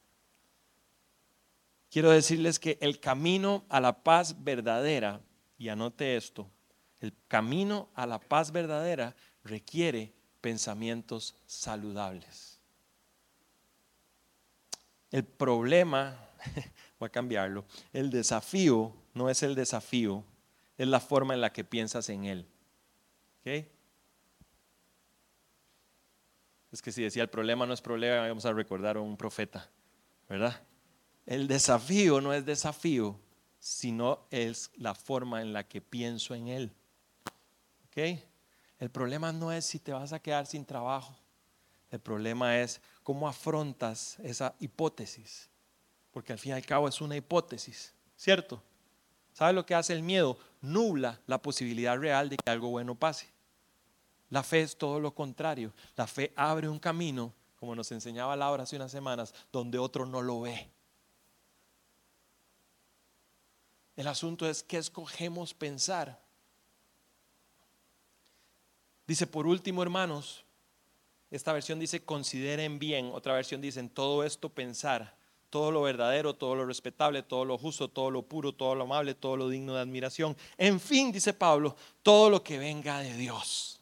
Quiero 1.91 2.11
decirles 2.11 2.59
que 2.59 2.79
el 2.81 3.01
camino 3.01 3.65
a 3.69 3.81
la 3.81 4.03
paz 4.03 4.43
verdadera, 4.43 5.21
y 5.59 5.69
anote 5.69 6.17
esto, 6.17 6.51
el 7.01 7.15
camino 7.29 7.89
a 7.95 8.07
la 8.07 8.19
paz 8.19 8.53
verdadera 8.53 9.15
requiere 9.45 10.13
pensamientos 10.41 11.37
saludables. 11.47 12.61
El 15.11 15.25
problema, 15.25 16.19
voy 16.99 17.07
a 17.07 17.11
cambiarlo, 17.11 17.65
el 17.93 18.11
desafío 18.11 18.93
no 19.15 19.31
es 19.31 19.43
el 19.43 19.55
desafío, 19.55 20.25
es 20.77 20.89
la 20.89 21.01
forma 21.01 21.35
en 21.35 21.41
la 21.41 21.53
que 21.53 21.65
piensas 21.65 22.09
en 22.09 22.25
él. 22.25 22.47
Es 26.73 26.83
que 26.83 26.93
si 26.93 27.03
decía 27.03 27.23
el 27.23 27.31
problema 27.31 27.65
no 27.65 27.73
es 27.73 27.81
problema, 27.81 28.27
vamos 28.27 28.45
a 28.45 28.53
recordar 28.53 28.97
a 28.97 29.01
un 29.01 29.17
profeta, 29.17 29.71
¿verdad? 30.29 30.61
El 31.27 31.49
desafío 31.49 32.21
no 32.21 32.33
es 32.33 32.47
desafío, 32.47 33.19
sino 33.59 34.21
es 34.31 34.71
la 34.77 34.95
forma 34.95 35.43
en 35.43 35.53
la 35.53 35.67
que 35.69 35.81
pienso 35.81 36.35
en 36.35 36.49
él. 36.49 36.73
El 38.79 38.91
problema 38.91 39.33
no 39.33 39.53
es 39.53 39.65
si 39.65 39.79
te 39.79 39.93
vas 39.93 40.13
a 40.13 40.19
quedar 40.19 40.47
sin 40.47 40.65
trabajo. 40.65 41.17
El 41.91 41.99
problema 41.99 42.59
es 42.61 42.81
cómo 43.03 43.27
afrontas 43.27 44.19
esa 44.23 44.55
hipótesis. 44.61 45.49
Porque 46.13 46.33
al 46.33 46.39
fin 46.39 46.51
y 46.51 46.55
al 46.55 46.67
cabo 46.67 46.89
es 46.89 47.01
una 47.01 47.17
hipótesis, 47.17 47.95
¿cierto? 48.17 48.63
¿Sabes 49.33 49.55
lo 49.55 49.65
que 49.65 49.75
hace 49.75 49.95
el 49.95 50.03
miedo? 50.03 50.39
Nubla 50.61 51.21
la 51.27 51.41
posibilidad 51.41 51.99
real 51.99 52.29
de 52.29 52.37
que 52.37 52.51
algo 52.51 52.69
bueno 52.69 52.95
pase. 52.95 53.29
La 54.29 54.43
fe 54.43 54.63
es 54.63 54.77
todo 54.77 55.01
lo 55.01 55.15
contrario. 55.15 55.73
La 55.95 56.07
fe 56.07 56.33
abre 56.37 56.69
un 56.69 56.79
camino, 56.79 57.33
como 57.57 57.75
nos 57.75 57.91
enseñaba 57.93 58.37
Laura 58.37 58.65
hace 58.65 58.77
unas 58.77 58.93
semanas, 58.93 59.35
donde 59.53 59.79
otro 59.79 60.05
no 60.05 60.21
lo 60.21 60.43
ve. 60.43 60.71
El 63.97 64.07
asunto 64.07 64.49
es 64.49 64.63
qué 64.63 64.77
escogemos 64.77 65.55
pensar. 65.55 66.21
Dice, 69.07 69.27
por 69.27 69.47
último, 69.47 69.83
hermanos, 69.83 70.45
esta 71.31 71.53
versión 71.53 71.79
dice, 71.79 72.05
consideren 72.05 72.79
bien, 72.79 73.11
otra 73.13 73.35
versión 73.35 73.61
dice, 73.61 73.81
en 73.81 73.89
todo 73.89 74.23
esto 74.25 74.49
pensar, 74.49 75.17
todo 75.49 75.71
lo 75.71 75.83
verdadero, 75.83 76.35
todo 76.35 76.55
lo 76.55 76.67
respetable, 76.67 77.23
todo 77.23 77.45
lo 77.45 77.57
justo, 77.57 77.89
todo 77.89 78.11
lo 78.11 78.23
puro, 78.23 78.53
todo 78.53 78.75
lo 78.75 78.85
amable, 78.85 79.15
todo 79.15 79.37
lo 79.37 79.49
digno 79.49 79.75
de 79.75 79.81
admiración. 79.81 80.37
En 80.59 80.79
fin, 80.79 81.11
dice 81.11 81.33
Pablo, 81.33 81.77
todo 82.03 82.29
lo 82.29 82.43
que 82.43 82.59
venga 82.59 82.99
de 82.99 83.17
Dios. 83.17 83.81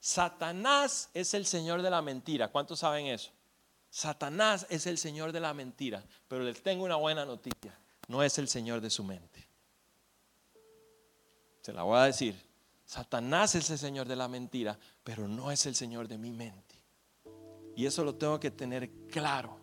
Satanás 0.00 1.10
es 1.12 1.34
el 1.34 1.44
señor 1.46 1.82
de 1.82 1.90
la 1.90 2.02
mentira. 2.02 2.48
¿Cuántos 2.48 2.80
saben 2.80 3.06
eso? 3.06 3.30
Satanás 3.90 4.66
es 4.70 4.86
el 4.86 4.98
señor 4.98 5.32
de 5.32 5.40
la 5.40 5.54
mentira, 5.54 6.04
pero 6.28 6.42
les 6.42 6.62
tengo 6.62 6.84
una 6.84 6.96
buena 6.96 7.24
noticia. 7.24 7.78
No 8.08 8.22
es 8.22 8.38
el 8.38 8.48
señor 8.48 8.80
de 8.80 8.90
su 8.90 9.04
mente. 9.04 9.46
Se 11.60 11.72
la 11.72 11.82
voy 11.82 11.98
a 11.98 12.04
decir. 12.04 12.36
Satanás 12.84 13.54
es 13.54 13.70
el 13.70 13.78
Señor 13.78 14.06
de 14.06 14.16
la 14.16 14.28
mentira, 14.28 14.78
pero 15.02 15.26
no 15.26 15.50
es 15.50 15.64
el 15.64 15.74
Señor 15.74 16.06
de 16.06 16.18
mi 16.18 16.30
mente. 16.30 16.74
Y 17.74 17.86
eso 17.86 18.04
lo 18.04 18.14
tengo 18.14 18.38
que 18.38 18.50
tener 18.50 18.90
claro. 19.10 19.58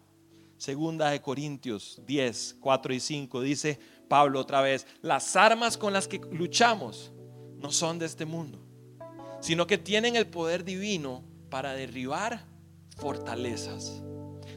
Segunda 0.57 1.11
de 1.11 1.21
Corintios 1.21 2.01
10, 2.05 2.57
4 2.59 2.93
y 2.93 2.99
5 2.99 3.41
dice 3.41 3.79
Pablo 4.07 4.39
otra 4.39 4.61
vez, 4.61 4.85
las 5.01 5.35
armas 5.35 5.77
con 5.77 5.93
las 5.93 6.07
que 6.07 6.19
luchamos 6.31 7.11
no 7.57 7.71
son 7.71 7.99
de 7.99 8.07
este 8.07 8.25
mundo, 8.25 8.59
sino 9.39 9.65
que 9.65 9.77
tienen 9.77 10.15
el 10.15 10.27
poder 10.27 10.63
divino 10.63 11.23
para 11.49 11.73
derribar 11.73 12.45
fortalezas. 12.97 14.03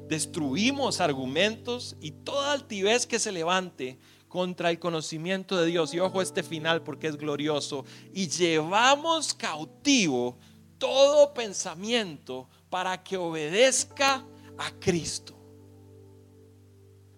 Destruimos 0.09 1.01
argumentos 1.01 1.97
y 2.01 2.11
toda 2.11 2.53
altivez 2.53 3.07
que 3.07 3.19
se 3.19 3.33
levante 3.33 3.99
contra 4.29 4.71
el 4.71 4.79
conocimiento 4.79 5.57
de 5.57 5.67
Dios. 5.67 5.95
Y 5.95 6.01
ojo 6.01 6.21
este 6.21 6.43
final 6.43 6.83
porque 6.83 7.07
es 7.07 7.17
glorioso. 7.17 7.85
Y 8.13 8.29
llevamos 8.29 9.33
cautivo 9.33 10.39
todo 10.79 11.33
pensamiento 11.33 12.49
para 12.69 13.03
que 13.03 13.17
obedezca 13.17 14.27
a 14.59 14.71
Cristo. 14.81 15.35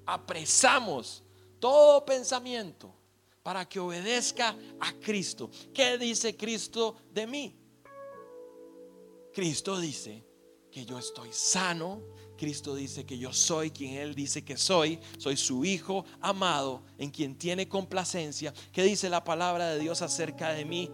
Apresamos 0.05 1.25
todo 1.59 2.05
pensamiento 2.05 2.95
para 3.43 3.69
que 3.69 3.81
obedezca 3.81 4.57
a 4.81 4.93
Cristo. 4.93 5.51
¿Qué 5.73 5.97
dice 5.99 6.37
Cristo 6.37 6.97
de 7.13 7.27
mí? 7.27 7.57
Cristo 9.33 9.79
dice 9.79 10.26
que 10.77 10.85
yo 10.85 10.99
estoy 10.99 11.31
sano, 11.33 12.03
Cristo 12.37 12.75
dice 12.75 13.07
que 13.07 13.17
yo 13.17 13.33
soy 13.33 13.71
quien 13.71 13.95
Él 13.95 14.15
dice 14.15 14.45
que 14.45 14.59
soy, 14.59 15.01
soy 15.17 15.39
su 15.39 15.65
Hijo 15.65 16.05
amado, 16.21 16.83
en 16.99 17.11
quien 17.11 17.35
tiene 17.35 17.67
complacencia. 17.67 18.53
¿Qué 18.73 18.83
dice 18.83 19.09
la 19.09 19.25
palabra 19.25 19.71
de 19.71 19.79
Dios 19.79 20.03
acerca 20.03 20.51
de 20.51 20.67
mí? 20.67 20.91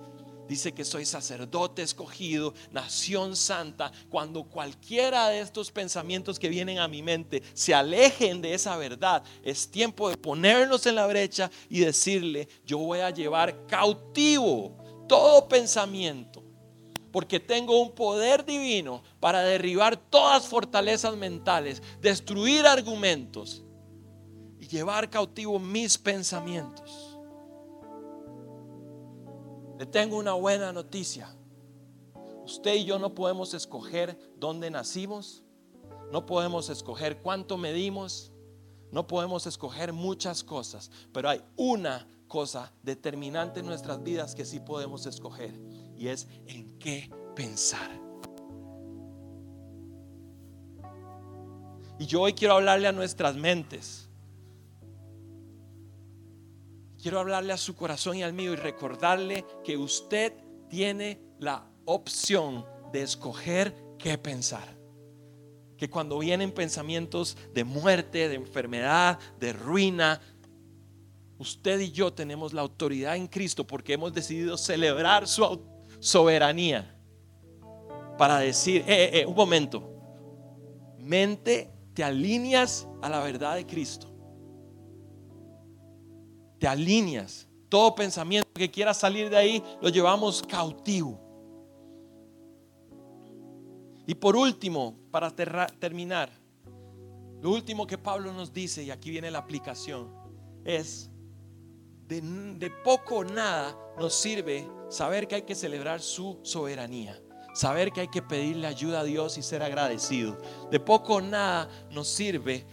Dice 0.46 0.70
que 0.70 0.84
soy 0.84 1.04
sacerdote 1.04 1.82
escogido, 1.82 2.54
nación 2.70 3.34
santa. 3.34 3.90
Cuando 4.08 4.44
cualquiera 4.44 5.30
de 5.30 5.40
estos 5.40 5.72
pensamientos 5.72 6.38
que 6.38 6.48
vienen 6.48 6.78
a 6.78 6.86
mi 6.86 7.02
mente 7.02 7.42
se 7.52 7.74
alejen 7.74 8.40
de 8.40 8.54
esa 8.54 8.76
verdad, 8.76 9.24
es 9.42 9.68
tiempo 9.68 10.10
de 10.10 10.16
ponernos 10.16 10.86
en 10.86 10.94
la 10.94 11.08
brecha 11.08 11.50
y 11.68 11.80
decirle, 11.80 12.48
yo 12.64 12.78
voy 12.78 13.00
a 13.00 13.10
llevar 13.10 13.66
cautivo 13.66 14.76
todo 15.08 15.48
pensamiento 15.48 16.31
porque 17.12 17.38
tengo 17.38 17.80
un 17.80 17.92
poder 17.92 18.44
divino 18.44 19.02
para 19.20 19.42
derribar 19.42 19.96
todas 19.96 20.46
fortalezas 20.46 21.14
mentales, 21.16 21.82
destruir 22.00 22.66
argumentos 22.66 23.62
y 24.58 24.66
llevar 24.66 25.10
cautivo 25.10 25.58
mis 25.58 25.98
pensamientos. 25.98 27.18
Le 29.78 29.86
tengo 29.86 30.16
una 30.16 30.32
buena 30.32 30.72
noticia. 30.72 31.36
Usted 32.44 32.74
y 32.74 32.84
yo 32.84 32.98
no 32.98 33.14
podemos 33.14 33.52
escoger 33.54 34.18
dónde 34.36 34.70
nacimos, 34.70 35.44
no 36.10 36.24
podemos 36.24 36.70
escoger 36.70 37.20
cuánto 37.20 37.56
medimos, 37.56 38.32
no 38.90 39.06
podemos 39.06 39.46
escoger 39.46 39.92
muchas 39.92 40.42
cosas, 40.42 40.90
pero 41.12 41.28
hay 41.28 41.42
una 41.56 42.06
cosa 42.28 42.72
determinante 42.82 43.60
en 43.60 43.66
nuestras 43.66 44.02
vidas 44.02 44.34
que 44.34 44.44
sí 44.44 44.60
podemos 44.60 45.06
escoger 45.06 45.52
y 46.02 46.08
es 46.08 46.26
en 46.48 46.80
qué 46.80 47.08
pensar. 47.36 47.88
Y 51.96 52.06
yo 52.06 52.22
hoy 52.22 52.32
quiero 52.32 52.54
hablarle 52.54 52.88
a 52.88 52.92
nuestras 52.92 53.36
mentes. 53.36 54.08
Quiero 57.00 57.20
hablarle 57.20 57.52
a 57.52 57.56
su 57.56 57.76
corazón 57.76 58.16
y 58.16 58.24
al 58.24 58.32
mío 58.32 58.52
y 58.52 58.56
recordarle 58.56 59.44
que 59.62 59.76
usted 59.76 60.32
tiene 60.68 61.20
la 61.38 61.70
opción 61.84 62.66
de 62.92 63.02
escoger 63.02 63.72
qué 63.96 64.18
pensar. 64.18 64.76
Que 65.76 65.88
cuando 65.88 66.18
vienen 66.18 66.50
pensamientos 66.50 67.36
de 67.54 67.62
muerte, 67.62 68.28
de 68.28 68.34
enfermedad, 68.34 69.20
de 69.38 69.52
ruina, 69.52 70.20
usted 71.38 71.78
y 71.78 71.92
yo 71.92 72.12
tenemos 72.12 72.52
la 72.52 72.62
autoridad 72.62 73.14
en 73.14 73.28
Cristo 73.28 73.64
porque 73.64 73.92
hemos 73.92 74.12
decidido 74.12 74.56
celebrar 74.56 75.28
su 75.28 75.44
autoridad 75.44 75.71
soberanía 76.02 76.92
para 78.18 78.40
decir, 78.40 78.82
eh, 78.82 78.84
eh, 78.88 79.20
eh, 79.20 79.26
un 79.26 79.36
momento, 79.36 79.88
mente, 80.98 81.70
te 81.94 82.02
alineas 82.02 82.88
a 83.00 83.08
la 83.08 83.20
verdad 83.20 83.54
de 83.54 83.64
Cristo. 83.64 84.08
Te 86.58 86.66
alineas. 86.66 87.48
Todo 87.68 87.94
pensamiento 87.94 88.50
que 88.52 88.70
quiera 88.70 88.92
salir 88.92 89.30
de 89.30 89.36
ahí 89.36 89.62
lo 89.80 89.88
llevamos 89.88 90.42
cautivo. 90.42 91.20
Y 94.04 94.14
por 94.14 94.34
último, 94.34 94.96
para 95.12 95.30
terminar, 95.30 96.30
lo 97.40 97.50
último 97.50 97.86
que 97.86 97.96
Pablo 97.96 98.32
nos 98.32 98.52
dice, 98.52 98.82
y 98.82 98.90
aquí 98.90 99.10
viene 99.10 99.30
la 99.30 99.38
aplicación, 99.38 100.12
es 100.64 101.11
de, 102.20 102.70
poco 102.84 103.16
o 103.16 103.24
nada 103.24 103.76
nos 103.98 104.14
sirve 104.14 104.68
saber 104.88 105.26
que 105.26 105.36
hay 105.36 105.42
que 105.42 105.54
celebrar 105.54 106.00
su 106.00 106.38
soberanía. 106.42 107.20
Saber 107.54 107.92
que 107.92 108.00
hay 108.02 108.08
que 108.08 108.22
pedirle 108.22 108.66
ayuda 108.66 109.00
a 109.00 109.04
Dios 109.04 109.36
y 109.36 109.42
ser 109.42 109.62
agradecido. 109.62 110.38
De 110.70 110.80
poco 110.80 111.16
o 111.16 111.20
nada 111.20 111.68
nos 111.90 112.08
sirve 112.08 112.66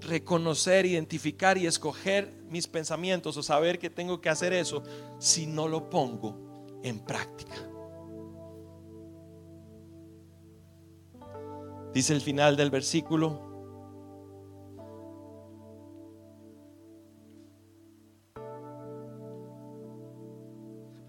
reconocer, 0.00 0.86
identificar 0.86 1.58
y 1.58 1.66
escoger 1.66 2.32
mis 2.48 2.66
pensamientos 2.66 3.36
o 3.36 3.42
saber 3.42 3.78
que 3.78 3.90
tengo 3.90 4.20
que 4.20 4.28
hacer 4.28 4.52
eso 4.52 4.82
si 5.18 5.46
no 5.46 5.66
lo 5.66 5.90
pongo 5.90 6.80
en 6.82 7.00
práctica. 7.00 7.56
Dice 11.92 12.12
el 12.12 12.20
final 12.20 12.56
del 12.56 12.70
versículo, 12.70 13.53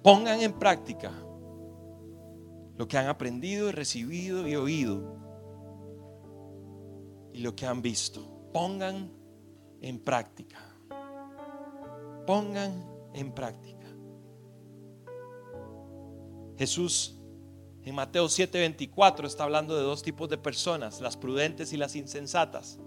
pongan 0.05 0.39
en 0.39 0.53
práctica 0.53 1.11
lo 2.77 2.87
que 2.87 2.95
han 2.95 3.07
aprendido 3.07 3.69
y 3.69 3.71
recibido 3.71 4.47
y 4.47 4.55
oído 4.55 5.17
y 7.33 7.39
lo 7.39 7.55
que 7.55 7.65
han 7.65 7.81
visto. 7.81 8.21
Pongan 8.53 9.11
en 9.81 9.97
práctica. 9.97 10.59
Pongan 12.27 12.85
en 13.15 13.31
práctica. 13.31 13.87
Jesús 16.55 17.19
en 17.81 17.95
Mateo 17.95 18.27
7:24 18.27 19.25
está 19.25 19.45
hablando 19.45 19.75
de 19.75 19.81
dos 19.81 20.03
tipos 20.03 20.29
de 20.29 20.37
personas, 20.37 21.01
las 21.01 21.17
prudentes 21.17 21.73
y 21.73 21.77
las 21.77 21.95
insensatas. 21.95 22.79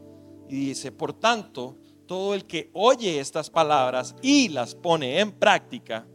Y 0.48 0.68
dice, 0.68 0.92
por 0.92 1.14
tanto, 1.14 1.78
todo 2.06 2.32
el 2.34 2.46
que 2.46 2.70
oye 2.74 3.18
estas 3.18 3.50
palabras 3.50 4.14
y 4.22 4.50
las 4.50 4.76
pone 4.76 5.18
en 5.18 5.32
práctica, 5.32 6.06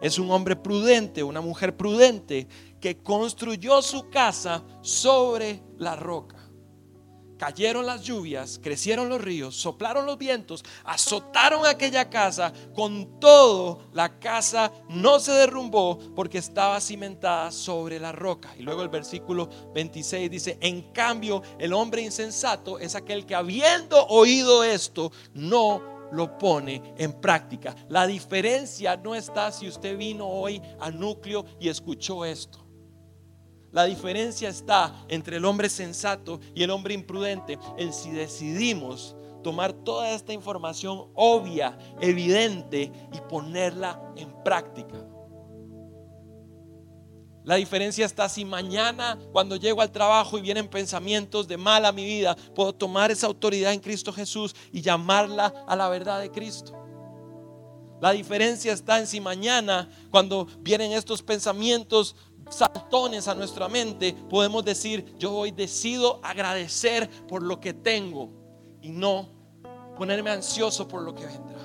es 0.00 0.18
un 0.18 0.30
hombre 0.30 0.56
prudente, 0.56 1.22
una 1.22 1.40
mujer 1.40 1.76
prudente 1.76 2.46
que 2.80 2.98
construyó 2.98 3.82
su 3.82 4.08
casa 4.10 4.62
sobre 4.82 5.62
la 5.78 5.96
roca 5.96 6.50
cayeron 7.40 7.86
las 7.86 8.02
lluvias, 8.02 8.60
crecieron 8.62 9.08
los 9.08 9.18
ríos, 9.18 9.56
soplaron 9.56 10.04
los 10.04 10.18
vientos, 10.18 10.62
azotaron 10.84 11.64
aquella 11.64 12.10
casa, 12.10 12.52
con 12.74 13.18
todo 13.18 13.88
la 13.94 14.18
casa 14.20 14.70
no 14.90 15.18
se 15.18 15.32
derrumbó 15.32 15.98
porque 16.14 16.36
estaba 16.36 16.78
cimentada 16.82 17.50
sobre 17.50 17.98
la 17.98 18.12
roca. 18.12 18.54
Y 18.58 18.62
luego 18.62 18.82
el 18.82 18.90
versículo 18.90 19.48
26 19.74 20.30
dice, 20.30 20.58
en 20.60 20.92
cambio 20.92 21.42
el 21.58 21.72
hombre 21.72 22.02
insensato 22.02 22.78
es 22.78 22.94
aquel 22.94 23.24
que 23.24 23.34
habiendo 23.34 24.06
oído 24.08 24.62
esto, 24.62 25.10
no 25.32 25.99
lo 26.12 26.38
pone 26.38 26.94
en 26.96 27.12
práctica. 27.12 27.74
La 27.88 28.06
diferencia 28.06 28.96
no 28.96 29.14
está 29.14 29.52
si 29.52 29.68
usted 29.68 29.96
vino 29.96 30.26
hoy 30.26 30.60
a 30.78 30.90
núcleo 30.90 31.44
y 31.58 31.68
escuchó 31.68 32.24
esto. 32.24 32.66
La 33.72 33.84
diferencia 33.84 34.48
está 34.48 35.04
entre 35.08 35.36
el 35.36 35.44
hombre 35.44 35.68
sensato 35.68 36.40
y 36.54 36.62
el 36.62 36.70
hombre 36.70 36.94
imprudente 36.94 37.58
en 37.78 37.92
si 37.92 38.10
decidimos 38.10 39.16
tomar 39.42 39.72
toda 39.72 40.10
esta 40.10 40.32
información 40.32 41.10
obvia, 41.14 41.78
evidente 42.00 42.92
y 43.12 43.20
ponerla 43.28 44.00
en 44.16 44.30
práctica. 44.42 45.09
La 47.50 47.56
diferencia 47.56 48.06
está 48.06 48.28
si 48.28 48.44
mañana 48.44 49.18
cuando 49.32 49.56
llego 49.56 49.82
al 49.82 49.90
trabajo 49.90 50.38
y 50.38 50.40
vienen 50.40 50.68
pensamientos 50.68 51.48
de 51.48 51.56
mal 51.56 51.84
a 51.84 51.90
mi 51.90 52.04
vida, 52.04 52.36
puedo 52.54 52.72
tomar 52.72 53.10
esa 53.10 53.26
autoridad 53.26 53.72
en 53.72 53.80
Cristo 53.80 54.12
Jesús 54.12 54.54
y 54.70 54.82
llamarla 54.82 55.52
a 55.66 55.74
la 55.74 55.88
verdad 55.88 56.20
de 56.20 56.30
Cristo. 56.30 56.80
La 58.00 58.12
diferencia 58.12 58.72
está 58.72 59.00
en 59.00 59.08
si 59.08 59.20
mañana 59.20 59.90
cuando 60.12 60.46
vienen 60.60 60.92
estos 60.92 61.22
pensamientos 61.22 62.14
saltones 62.50 63.26
a 63.26 63.34
nuestra 63.34 63.68
mente, 63.68 64.14
podemos 64.30 64.64
decir, 64.64 65.16
yo 65.18 65.34
hoy 65.34 65.50
decido 65.50 66.20
agradecer 66.22 67.10
por 67.26 67.42
lo 67.42 67.58
que 67.58 67.74
tengo 67.74 68.30
y 68.80 68.90
no 68.90 69.28
ponerme 69.98 70.30
ansioso 70.30 70.86
por 70.86 71.02
lo 71.02 71.16
que 71.16 71.26
vendrá. 71.26 71.59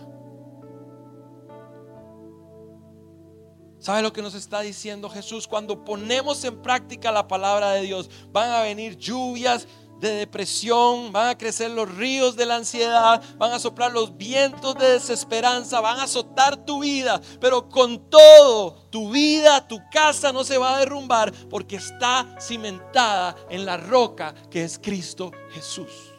¿Sabe 3.85 4.01
lo 4.01 4.11
que 4.11 4.23
nos 4.23 4.33
está 4.33 4.61
diciendo 4.61 5.11
Jesús? 5.11 5.47
Cuando 5.47 5.85
ponemos 5.85 6.43
en 6.43 6.59
práctica 6.59 7.11
la 7.11 7.27
palabra 7.27 7.73
de 7.73 7.83
Dios, 7.83 8.09
van 8.31 8.49
a 8.49 8.61
venir 8.61 8.97
lluvias, 8.97 9.67
de 9.99 10.09
depresión, 10.09 11.11
van 11.11 11.29
a 11.29 11.37
crecer 11.37 11.69
los 11.69 11.93
ríos 11.93 12.35
de 12.35 12.47
la 12.47 12.55
ansiedad, 12.55 13.21
van 13.37 13.51
a 13.51 13.59
soplar 13.59 13.91
los 13.91 14.17
vientos 14.17 14.73
de 14.73 14.93
desesperanza, 14.93 15.81
van 15.81 15.99
a 15.99 16.05
azotar 16.05 16.65
tu 16.65 16.79
vida, 16.79 17.21
pero 17.39 17.69
con 17.69 18.09
todo, 18.09 18.87
tu 18.89 19.11
vida, 19.11 19.67
tu 19.67 19.79
casa 19.91 20.33
no 20.33 20.43
se 20.43 20.57
va 20.57 20.77
a 20.77 20.79
derrumbar 20.79 21.31
porque 21.47 21.75
está 21.75 22.35
cimentada 22.41 23.35
en 23.51 23.67
la 23.67 23.77
roca 23.77 24.33
que 24.49 24.63
es 24.63 24.79
Cristo 24.79 25.31
Jesús. 25.51 26.11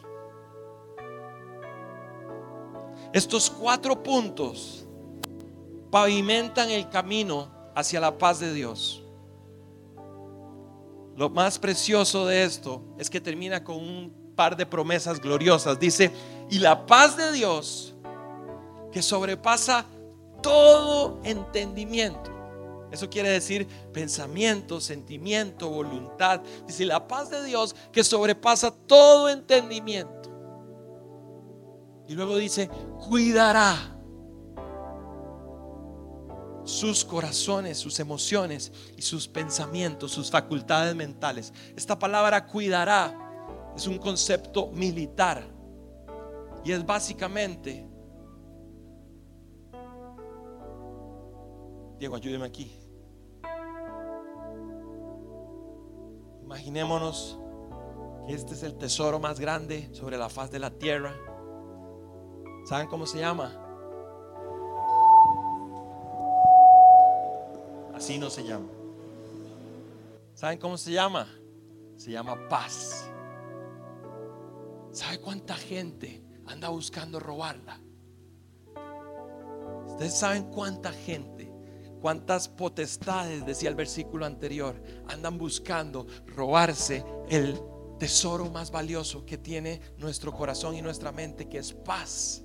Estos 3.11 3.49
cuatro 3.49 4.01
puntos 4.01 4.85
pavimentan 5.91 6.71
el 6.71 6.87
camino 6.87 7.56
hacia 7.77 7.99
la 7.99 8.17
paz 8.17 8.39
de 8.39 8.51
Dios. 8.53 9.03
Lo 11.15 11.29
más 11.29 11.59
precioso 11.59 12.25
de 12.25 12.43
esto 12.43 12.81
es 12.97 13.07
que 13.07 13.21
termina 13.21 13.63
con 13.63 13.75
un 13.75 14.33
par 14.35 14.57
de 14.57 14.65
promesas 14.65 15.21
gloriosas. 15.21 15.79
Dice, 15.79 16.11
y 16.49 16.57
la 16.57 16.87
paz 16.87 17.15
de 17.15 17.31
Dios, 17.31 17.93
que 18.91 19.03
sobrepasa 19.03 19.85
todo 20.41 21.19
entendimiento. 21.23 22.31
Eso 22.91 23.11
quiere 23.11 23.29
decir 23.29 23.67
pensamiento, 23.93 24.81
sentimiento, 24.81 25.69
voluntad. 25.69 26.41
Dice, 26.65 26.83
la 26.83 27.07
paz 27.07 27.29
de 27.29 27.43
Dios 27.43 27.75
que 27.91 28.03
sobrepasa 28.03 28.71
todo 28.71 29.29
entendimiento. 29.29 30.31
Y 32.07 32.15
luego 32.15 32.37
dice, 32.37 32.71
cuidará 33.07 33.96
sus 36.67 37.05
corazones, 37.05 37.77
sus 37.77 37.99
emociones 37.99 38.71
y 38.97 39.01
sus 39.01 39.27
pensamientos, 39.27 40.11
sus 40.11 40.29
facultades 40.29 40.93
mentales. 40.95 41.53
Esta 41.75 41.97
palabra 41.97 42.45
cuidará 42.45 43.17
es 43.75 43.87
un 43.87 43.97
concepto 43.97 44.67
militar 44.67 45.43
y 46.65 46.73
es 46.73 46.85
básicamente, 46.85 47.87
Diego, 51.99 52.15
ayúdeme 52.15 52.45
aquí. 52.45 52.75
Imaginémonos 56.43 57.39
que 58.27 58.33
este 58.33 58.53
es 58.53 58.63
el 58.63 58.77
tesoro 58.77 59.19
más 59.19 59.39
grande 59.39 59.89
sobre 59.93 60.17
la 60.17 60.27
faz 60.27 60.51
de 60.51 60.59
la 60.59 60.71
tierra. 60.71 61.15
¿Saben 62.65 62.87
cómo 62.87 63.05
se 63.05 63.19
llama? 63.19 63.66
Así 67.97 68.19
no 68.19 68.29
se 68.29 68.43
llama. 68.43 68.67
¿Saben 70.35 70.59
cómo 70.59 70.77
se 70.77 70.91
llama? 70.91 71.27
Se 71.95 72.11
llama 72.11 72.47
paz. 72.47 73.09
¿Sabe 74.91 75.19
cuánta 75.19 75.55
gente 75.55 76.23
anda 76.45 76.69
buscando 76.69 77.19
robarla? 77.19 77.81
Ustedes 79.87 80.13
saben 80.13 80.43
cuánta 80.51 80.91
gente, 80.91 81.51
cuántas 81.99 82.47
potestades, 82.47 83.43
decía 83.47 83.69
el 83.69 83.75
versículo 83.75 84.27
anterior, 84.27 84.79
andan 85.07 85.39
buscando 85.39 86.05
robarse 86.27 87.03
el 87.29 87.59
tesoro 87.97 88.51
más 88.51 88.69
valioso 88.69 89.25
que 89.25 89.39
tiene 89.39 89.81
nuestro 89.97 90.31
corazón 90.31 90.75
y 90.75 90.83
nuestra 90.83 91.11
mente, 91.11 91.49
que 91.49 91.57
es 91.57 91.73
paz. 91.73 92.43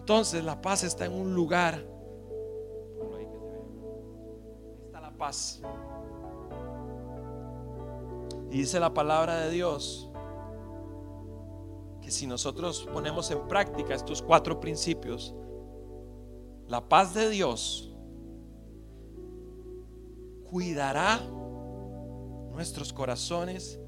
Entonces 0.00 0.42
la 0.42 0.60
paz 0.60 0.82
está 0.82 1.04
en 1.04 1.12
un 1.12 1.32
lugar 1.32 1.91
paz. 5.22 5.62
Y 8.50 8.58
dice 8.58 8.80
la 8.80 8.92
palabra 8.92 9.36
de 9.36 9.50
Dios 9.52 10.10
que 12.00 12.10
si 12.10 12.26
nosotros 12.26 12.88
ponemos 12.92 13.30
en 13.30 13.46
práctica 13.46 13.94
estos 13.94 14.20
cuatro 14.20 14.58
principios, 14.58 15.32
la 16.66 16.88
paz 16.88 17.14
de 17.14 17.30
Dios 17.30 17.96
cuidará 20.50 21.20
nuestros 22.50 22.92
corazones 22.92 23.78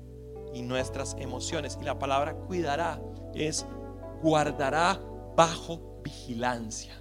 y 0.52 0.62
nuestras 0.62 1.16
emociones. 1.18 1.76
Y 1.80 1.84
la 1.84 1.98
palabra 1.98 2.36
cuidará 2.46 3.02
es 3.34 3.66
guardará 4.22 5.00
bajo 5.34 6.00
vigilancia. 6.04 6.92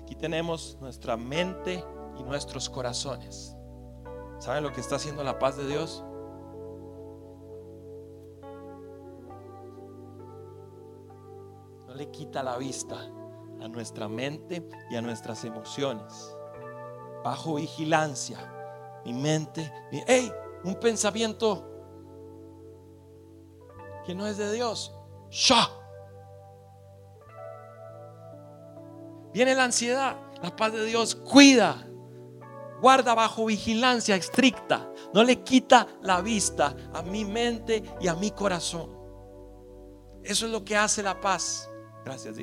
Aquí 0.00 0.14
tenemos 0.14 0.78
nuestra 0.80 1.18
mente 1.18 1.84
y 2.18 2.22
nuestros 2.22 2.68
corazones. 2.68 3.54
¿Saben 4.38 4.62
lo 4.62 4.72
que 4.72 4.80
está 4.80 4.96
haciendo 4.96 5.24
la 5.24 5.38
paz 5.38 5.56
de 5.56 5.66
Dios? 5.66 6.04
No 11.86 11.94
le 11.94 12.10
quita 12.10 12.42
la 12.42 12.56
vista 12.56 12.96
a 13.60 13.68
nuestra 13.68 14.08
mente 14.08 14.68
y 14.90 14.96
a 14.96 15.02
nuestras 15.02 15.44
emociones. 15.44 16.36
Bajo 17.24 17.56
vigilancia, 17.56 18.38
mi 19.04 19.12
mente, 19.12 19.72
mi, 19.90 20.02
hey, 20.06 20.32
un 20.64 20.74
pensamiento 20.76 21.64
que 24.04 24.14
no 24.14 24.26
es 24.26 24.36
de 24.38 24.52
Dios. 24.52 24.94
¡Sha! 25.30 25.68
Viene 29.32 29.54
la 29.54 29.64
ansiedad. 29.64 30.16
La 30.42 30.54
paz 30.54 30.72
de 30.72 30.84
Dios 30.84 31.16
cuida 31.16 31.87
guarda 32.80 33.14
bajo 33.14 33.46
vigilancia 33.46 34.16
estricta, 34.16 34.92
no 35.12 35.24
le 35.24 35.42
quita 35.42 35.86
la 36.02 36.20
vista 36.20 36.74
a 36.92 37.02
mi 37.02 37.24
mente 37.24 37.82
y 38.00 38.08
a 38.08 38.14
mi 38.14 38.30
corazón. 38.30 38.96
Eso 40.22 40.46
es 40.46 40.52
lo 40.52 40.64
que 40.64 40.76
hace 40.76 41.02
la 41.02 41.20
paz. 41.20 41.70
Gracias. 42.04 42.36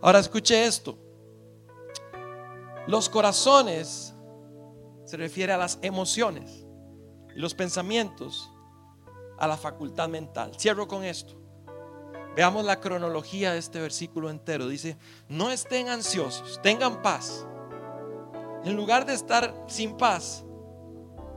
Ahora 0.00 0.18
escuche 0.18 0.64
esto. 0.64 0.98
Los 2.86 3.08
corazones 3.08 4.14
se 5.04 5.16
refiere 5.16 5.52
a 5.52 5.58
las 5.58 5.78
emociones 5.82 6.66
y 7.34 7.38
los 7.38 7.54
pensamientos 7.54 8.50
a 9.38 9.46
la 9.46 9.56
facultad 9.56 10.08
mental. 10.08 10.52
Cierro 10.58 10.88
con 10.88 11.04
esto. 11.04 11.34
Veamos 12.34 12.64
la 12.64 12.80
cronología 12.80 13.52
de 13.52 13.58
este 13.58 13.80
versículo 13.80 14.30
entero. 14.30 14.68
Dice, 14.68 14.96
no 15.28 15.50
estén 15.50 15.88
ansiosos, 15.88 16.60
tengan 16.62 17.02
paz. 17.02 17.46
En 18.64 18.76
lugar 18.76 19.06
de 19.06 19.14
estar 19.14 19.54
sin 19.68 19.96
paz, 19.96 20.44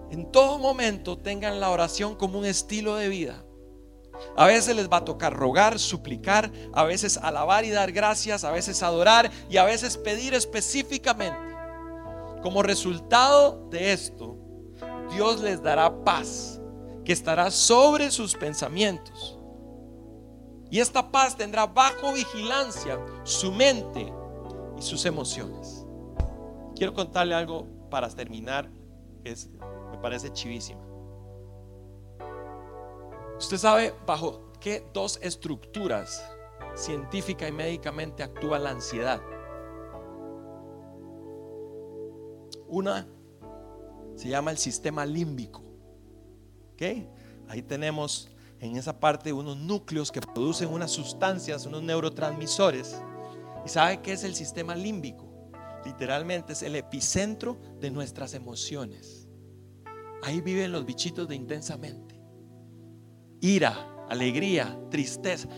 en 0.09 0.31
todo 0.31 0.57
momento 0.57 1.17
tengan 1.17 1.59
la 1.59 1.69
oración 1.69 2.15
como 2.15 2.39
un 2.39 2.45
estilo 2.45 2.95
de 2.95 3.07
vida. 3.07 3.45
A 4.35 4.45
veces 4.45 4.75
les 4.75 4.89
va 4.89 4.97
a 4.97 5.05
tocar 5.05 5.33
rogar, 5.33 5.79
suplicar, 5.79 6.51
a 6.73 6.83
veces 6.83 7.17
alabar 7.17 7.65
y 7.65 7.69
dar 7.69 7.91
gracias, 7.91 8.43
a 8.43 8.51
veces 8.51 8.83
adorar 8.83 9.31
y 9.49 9.57
a 9.57 9.63
veces 9.63 9.97
pedir 9.97 10.33
específicamente. 10.33 11.39
Como 12.41 12.63
resultado 12.63 13.67
de 13.69 13.93
esto, 13.93 14.37
Dios 15.11 15.41
les 15.41 15.61
dará 15.61 16.03
paz, 16.03 16.59
que 17.05 17.13
estará 17.13 17.51
sobre 17.51 18.11
sus 18.11 18.35
pensamientos. 18.35 19.37
Y 20.69 20.79
esta 20.79 21.11
paz 21.11 21.35
tendrá 21.35 21.65
bajo 21.65 22.13
vigilancia 22.13 22.99
su 23.23 23.51
mente 23.51 24.11
y 24.77 24.81
sus 24.81 25.05
emociones. 25.05 25.80
Quiero 26.81 26.95
contarle 26.95 27.35
algo 27.35 27.67
para 27.91 28.09
terminar, 28.09 28.67
que 29.23 29.35
me 29.91 29.99
parece 29.99 30.33
chivísima. 30.33 30.81
Usted 33.37 33.57
sabe 33.57 33.93
bajo 34.07 34.51
qué 34.59 34.83
dos 34.91 35.19
estructuras 35.21 36.27
científica 36.73 37.47
y 37.47 37.51
médicamente 37.51 38.23
actúa 38.23 38.57
la 38.57 38.71
ansiedad. 38.71 39.21
Una 42.67 43.07
se 44.15 44.29
llama 44.29 44.49
el 44.49 44.57
sistema 44.57 45.05
límbico. 45.05 45.61
¿Ok? 46.73 46.81
Ahí 47.47 47.61
tenemos 47.61 48.27
en 48.59 48.75
esa 48.75 48.99
parte 48.99 49.31
unos 49.31 49.55
núcleos 49.55 50.11
que 50.11 50.19
producen 50.19 50.73
unas 50.73 50.89
sustancias, 50.89 51.67
unos 51.67 51.83
neurotransmisores. 51.83 52.99
¿Y 53.67 53.69
sabe 53.69 54.01
qué 54.01 54.13
es 54.13 54.23
el 54.23 54.33
sistema 54.33 54.73
límbico? 54.73 55.30
Literalmente 55.85 56.53
es 56.53 56.61
el 56.61 56.75
epicentro 56.75 57.59
de 57.79 57.91
nuestras 57.91 58.33
emociones. 58.33 59.27
Ahí 60.23 60.41
viven 60.41 60.71
los 60.71 60.85
bichitos 60.85 61.27
de 61.27 61.35
intensamente 61.35 62.21
ira, 63.41 64.05
alegría, 64.07 64.79
tristeza, 64.89 65.49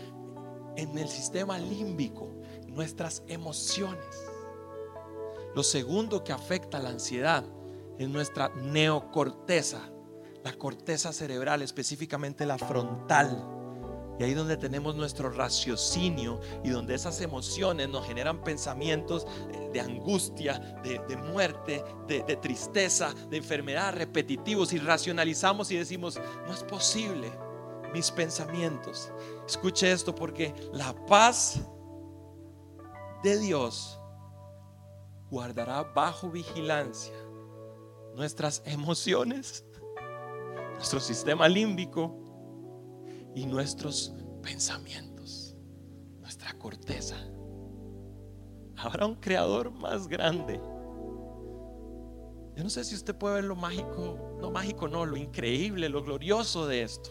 en 0.76 0.98
el 0.98 1.08
sistema 1.08 1.58
límbico, 1.58 2.28
nuestras 2.66 3.22
emociones. 3.28 4.26
Lo 5.54 5.62
segundo 5.62 6.24
que 6.24 6.32
afecta 6.32 6.80
la 6.80 6.88
ansiedad 6.88 7.44
es 7.98 8.08
nuestra 8.08 8.48
neocorteza, 8.56 9.80
la 10.42 10.52
corteza 10.54 11.12
cerebral, 11.12 11.62
específicamente 11.62 12.44
la 12.44 12.58
frontal. 12.58 13.63
Y 14.18 14.24
ahí 14.24 14.34
donde 14.34 14.56
tenemos 14.56 14.94
nuestro 14.94 15.30
raciocinio 15.30 16.40
y 16.62 16.70
donde 16.70 16.94
esas 16.94 17.20
emociones 17.20 17.88
nos 17.88 18.06
generan 18.06 18.42
pensamientos 18.42 19.26
de 19.72 19.80
angustia, 19.80 20.58
de, 20.82 21.16
muerte, 21.16 21.84
de, 22.06 22.22
de 22.22 22.36
tristeza, 22.36 23.12
de 23.28 23.38
enfermedad 23.38 23.94
repetitivos 23.94 24.72
y 24.72 24.78
racionalizamos 24.78 25.70
y 25.70 25.76
decimos, 25.76 26.20
no 26.46 26.52
es 26.52 26.62
posible 26.62 27.32
mis 27.92 28.10
pensamientos. 28.10 29.10
Escuche 29.46 29.90
esto 29.90 30.14
porque 30.14 30.54
la 30.72 30.94
paz 31.06 31.60
de 33.22 33.38
Dios 33.38 33.98
guardará 35.30 35.82
bajo 35.82 36.30
vigilancia 36.30 37.14
nuestras 38.14 38.62
emociones, 38.64 39.64
nuestro 40.74 41.00
sistema 41.00 41.48
límbico 41.48 42.23
y 43.34 43.46
nuestros 43.46 44.14
pensamientos, 44.42 45.56
nuestra 46.20 46.52
corteza. 46.58 47.16
Habrá 48.76 49.06
un 49.06 49.16
creador 49.16 49.70
más 49.70 50.08
grande. 50.08 50.60
Yo 52.56 52.62
no 52.62 52.70
sé 52.70 52.84
si 52.84 52.94
usted 52.94 53.14
puede 53.16 53.36
ver 53.36 53.44
lo 53.44 53.56
mágico, 53.56 54.38
no 54.40 54.50
mágico, 54.50 54.86
no, 54.86 55.04
lo 55.04 55.16
increíble, 55.16 55.88
lo 55.88 56.02
glorioso 56.02 56.66
de 56.66 56.82
esto 56.82 57.10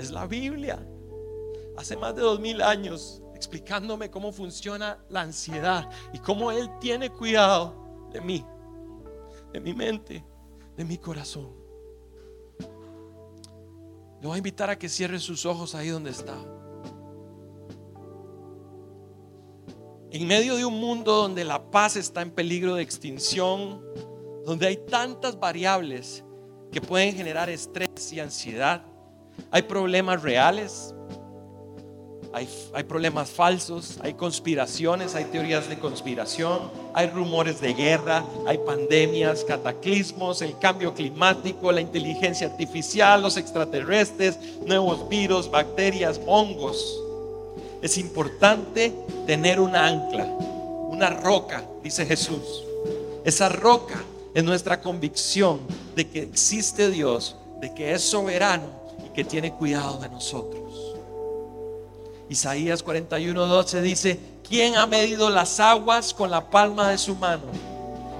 es 0.00 0.10
la 0.10 0.26
Biblia. 0.26 0.84
Hace 1.76 1.96
más 1.96 2.14
de 2.14 2.22
dos 2.22 2.40
mil 2.40 2.62
años 2.62 3.22
explicándome 3.34 4.10
cómo 4.10 4.32
funciona 4.32 4.98
la 5.08 5.22
ansiedad 5.22 5.88
y 6.12 6.18
cómo 6.18 6.50
Él 6.50 6.68
tiene 6.80 7.10
cuidado 7.10 8.08
de 8.12 8.20
mí, 8.20 8.44
de 9.52 9.60
mi 9.60 9.72
mente, 9.72 10.24
de 10.76 10.84
mi 10.84 10.98
corazón. 10.98 11.59
Le 14.20 14.26
voy 14.26 14.34
a 14.34 14.38
invitar 14.38 14.68
a 14.68 14.78
que 14.78 14.88
cierre 14.88 15.18
sus 15.18 15.46
ojos 15.46 15.74
ahí 15.74 15.88
donde 15.88 16.10
está. 16.10 16.36
En 20.12 20.26
medio 20.26 20.56
de 20.56 20.64
un 20.64 20.78
mundo 20.78 21.12
donde 21.12 21.44
la 21.44 21.70
paz 21.70 21.96
está 21.96 22.20
en 22.20 22.30
peligro 22.30 22.74
de 22.74 22.82
extinción, 22.82 23.82
donde 24.44 24.66
hay 24.66 24.76
tantas 24.76 25.38
variables 25.38 26.24
que 26.70 26.80
pueden 26.80 27.14
generar 27.14 27.48
estrés 27.48 28.12
y 28.12 28.20
ansiedad, 28.20 28.84
hay 29.50 29.62
problemas 29.62 30.22
reales, 30.22 30.94
hay, 32.32 32.84
problemas 32.84 33.30
falsos, 33.30 33.98
hay 34.02 34.14
conspiraciones, 34.14 35.14
hay 35.14 35.24
teorías 35.24 35.68
de 35.68 35.78
conspiración, 35.78 36.70
hay 36.94 37.08
rumores 37.08 37.60
de 37.60 37.74
guerra, 37.74 38.24
hay 38.46 38.58
pandemias, 38.58 39.44
cataclismos, 39.44 40.40
el 40.40 40.56
cambio 40.58 40.94
climático, 40.94 41.72
la 41.72 41.80
inteligencia 41.80 42.46
artificial, 42.46 43.22
los 43.22 43.36
extraterrestres, 43.36 44.38
nuevos 44.64 45.08
virus, 45.08 45.50
bacterias, 45.50 46.20
hongos. 46.26 47.00
Es 47.82 47.98
importante 47.98 48.94
tener 49.26 49.58
una 49.58 49.88
ancla, 49.88 50.24
una 50.24 51.10
roca, 51.10 51.64
dice 51.82 52.06
Jesús. 52.06 52.62
Esa 53.24 53.48
roca 53.48 54.02
es 54.34 54.44
nuestra 54.44 54.80
convicción 54.80 55.60
de 55.96 56.08
que 56.08 56.22
existe 56.22 56.90
Dios, 56.90 57.36
de 57.60 57.74
que 57.74 57.92
es 57.92 58.02
soberano 58.02 58.80
que 59.14 59.24
tiene 59.24 59.52
cuidado 59.52 59.98
de 59.98 60.08
nosotros. 60.08 60.69
Isaías 62.30 62.84
41:12 62.84 63.80
dice, 63.82 64.20
¿quién 64.48 64.76
ha 64.76 64.86
medido 64.86 65.28
las 65.30 65.58
aguas 65.58 66.14
con 66.14 66.30
la 66.30 66.48
palma 66.48 66.88
de 66.88 66.96
su 66.96 67.16
mano 67.16 67.42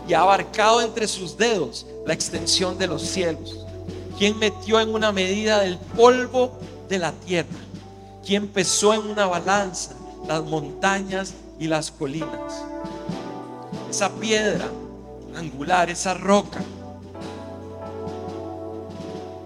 y 0.09 0.15
ha 0.15 0.23
abarcado 0.23 0.83
entre 0.83 1.07
sus 1.07 1.39
dedos 1.39 1.87
la 2.05 2.13
extensión 2.13 2.77
de 2.77 2.89
los 2.89 3.03
cielos? 3.03 3.65
¿Quién 4.19 4.37
metió 4.41 4.81
en 4.81 4.93
una 4.93 5.13
medida 5.13 5.61
del 5.61 5.79
polvo 5.79 6.59
de 6.89 6.99
la 6.99 7.13
tierra? 7.13 7.49
¿Quién 8.27 8.49
pesó 8.49 8.93
en 8.95 9.03
una 9.03 9.27
balanza 9.27 9.93
las 10.27 10.43
montañas 10.43 11.35
y 11.61 11.69
las 11.69 11.93
colinas? 11.93 12.65
Esa 13.89 14.11
piedra 14.11 14.69
angular, 15.37 15.89
esa 15.89 16.15
roca, 16.15 16.61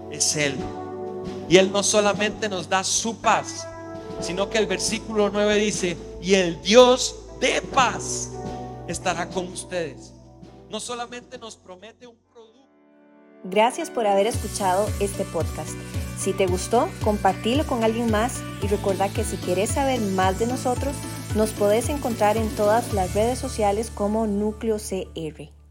es 0.09 0.35
Él. 0.35 0.55
Y 1.47 1.57
Él 1.57 1.71
no 1.71 1.83
solamente 1.83 2.49
nos 2.49 2.67
da 2.67 2.83
su 2.83 3.17
paz, 3.17 3.67
sino 4.19 4.49
que 4.49 4.57
el 4.57 4.67
versículo 4.67 5.29
9 5.29 5.55
dice, 5.55 5.97
y 6.21 6.35
el 6.35 6.61
Dios 6.61 7.15
de 7.39 7.61
paz 7.61 8.31
estará 8.87 9.29
con 9.29 9.47
ustedes. 9.47 10.13
No 10.69 10.79
solamente 10.79 11.37
nos 11.37 11.57
promete 11.57 12.07
un 12.07 12.17
producto. 12.31 12.69
Gracias 13.43 13.89
por 13.89 14.07
haber 14.07 14.27
escuchado 14.27 14.87
este 14.99 15.23
podcast. 15.25 15.75
Si 16.17 16.33
te 16.33 16.47
gustó, 16.47 16.89
compartilo 17.03 17.65
con 17.65 17.83
alguien 17.83 18.09
más 18.09 18.41
y 18.61 18.67
recuerda 18.67 19.09
que 19.09 19.23
si 19.23 19.37
quieres 19.37 19.71
saber 19.71 19.99
más 19.99 20.39
de 20.39 20.47
nosotros, 20.47 20.95
nos 21.35 21.51
podés 21.51 21.89
encontrar 21.89 22.37
en 22.37 22.49
todas 22.55 22.93
las 22.93 23.13
redes 23.13 23.37
sociales 23.37 23.91
como 23.93 24.25
Núcleo 24.25 24.77
CR. 24.77 25.64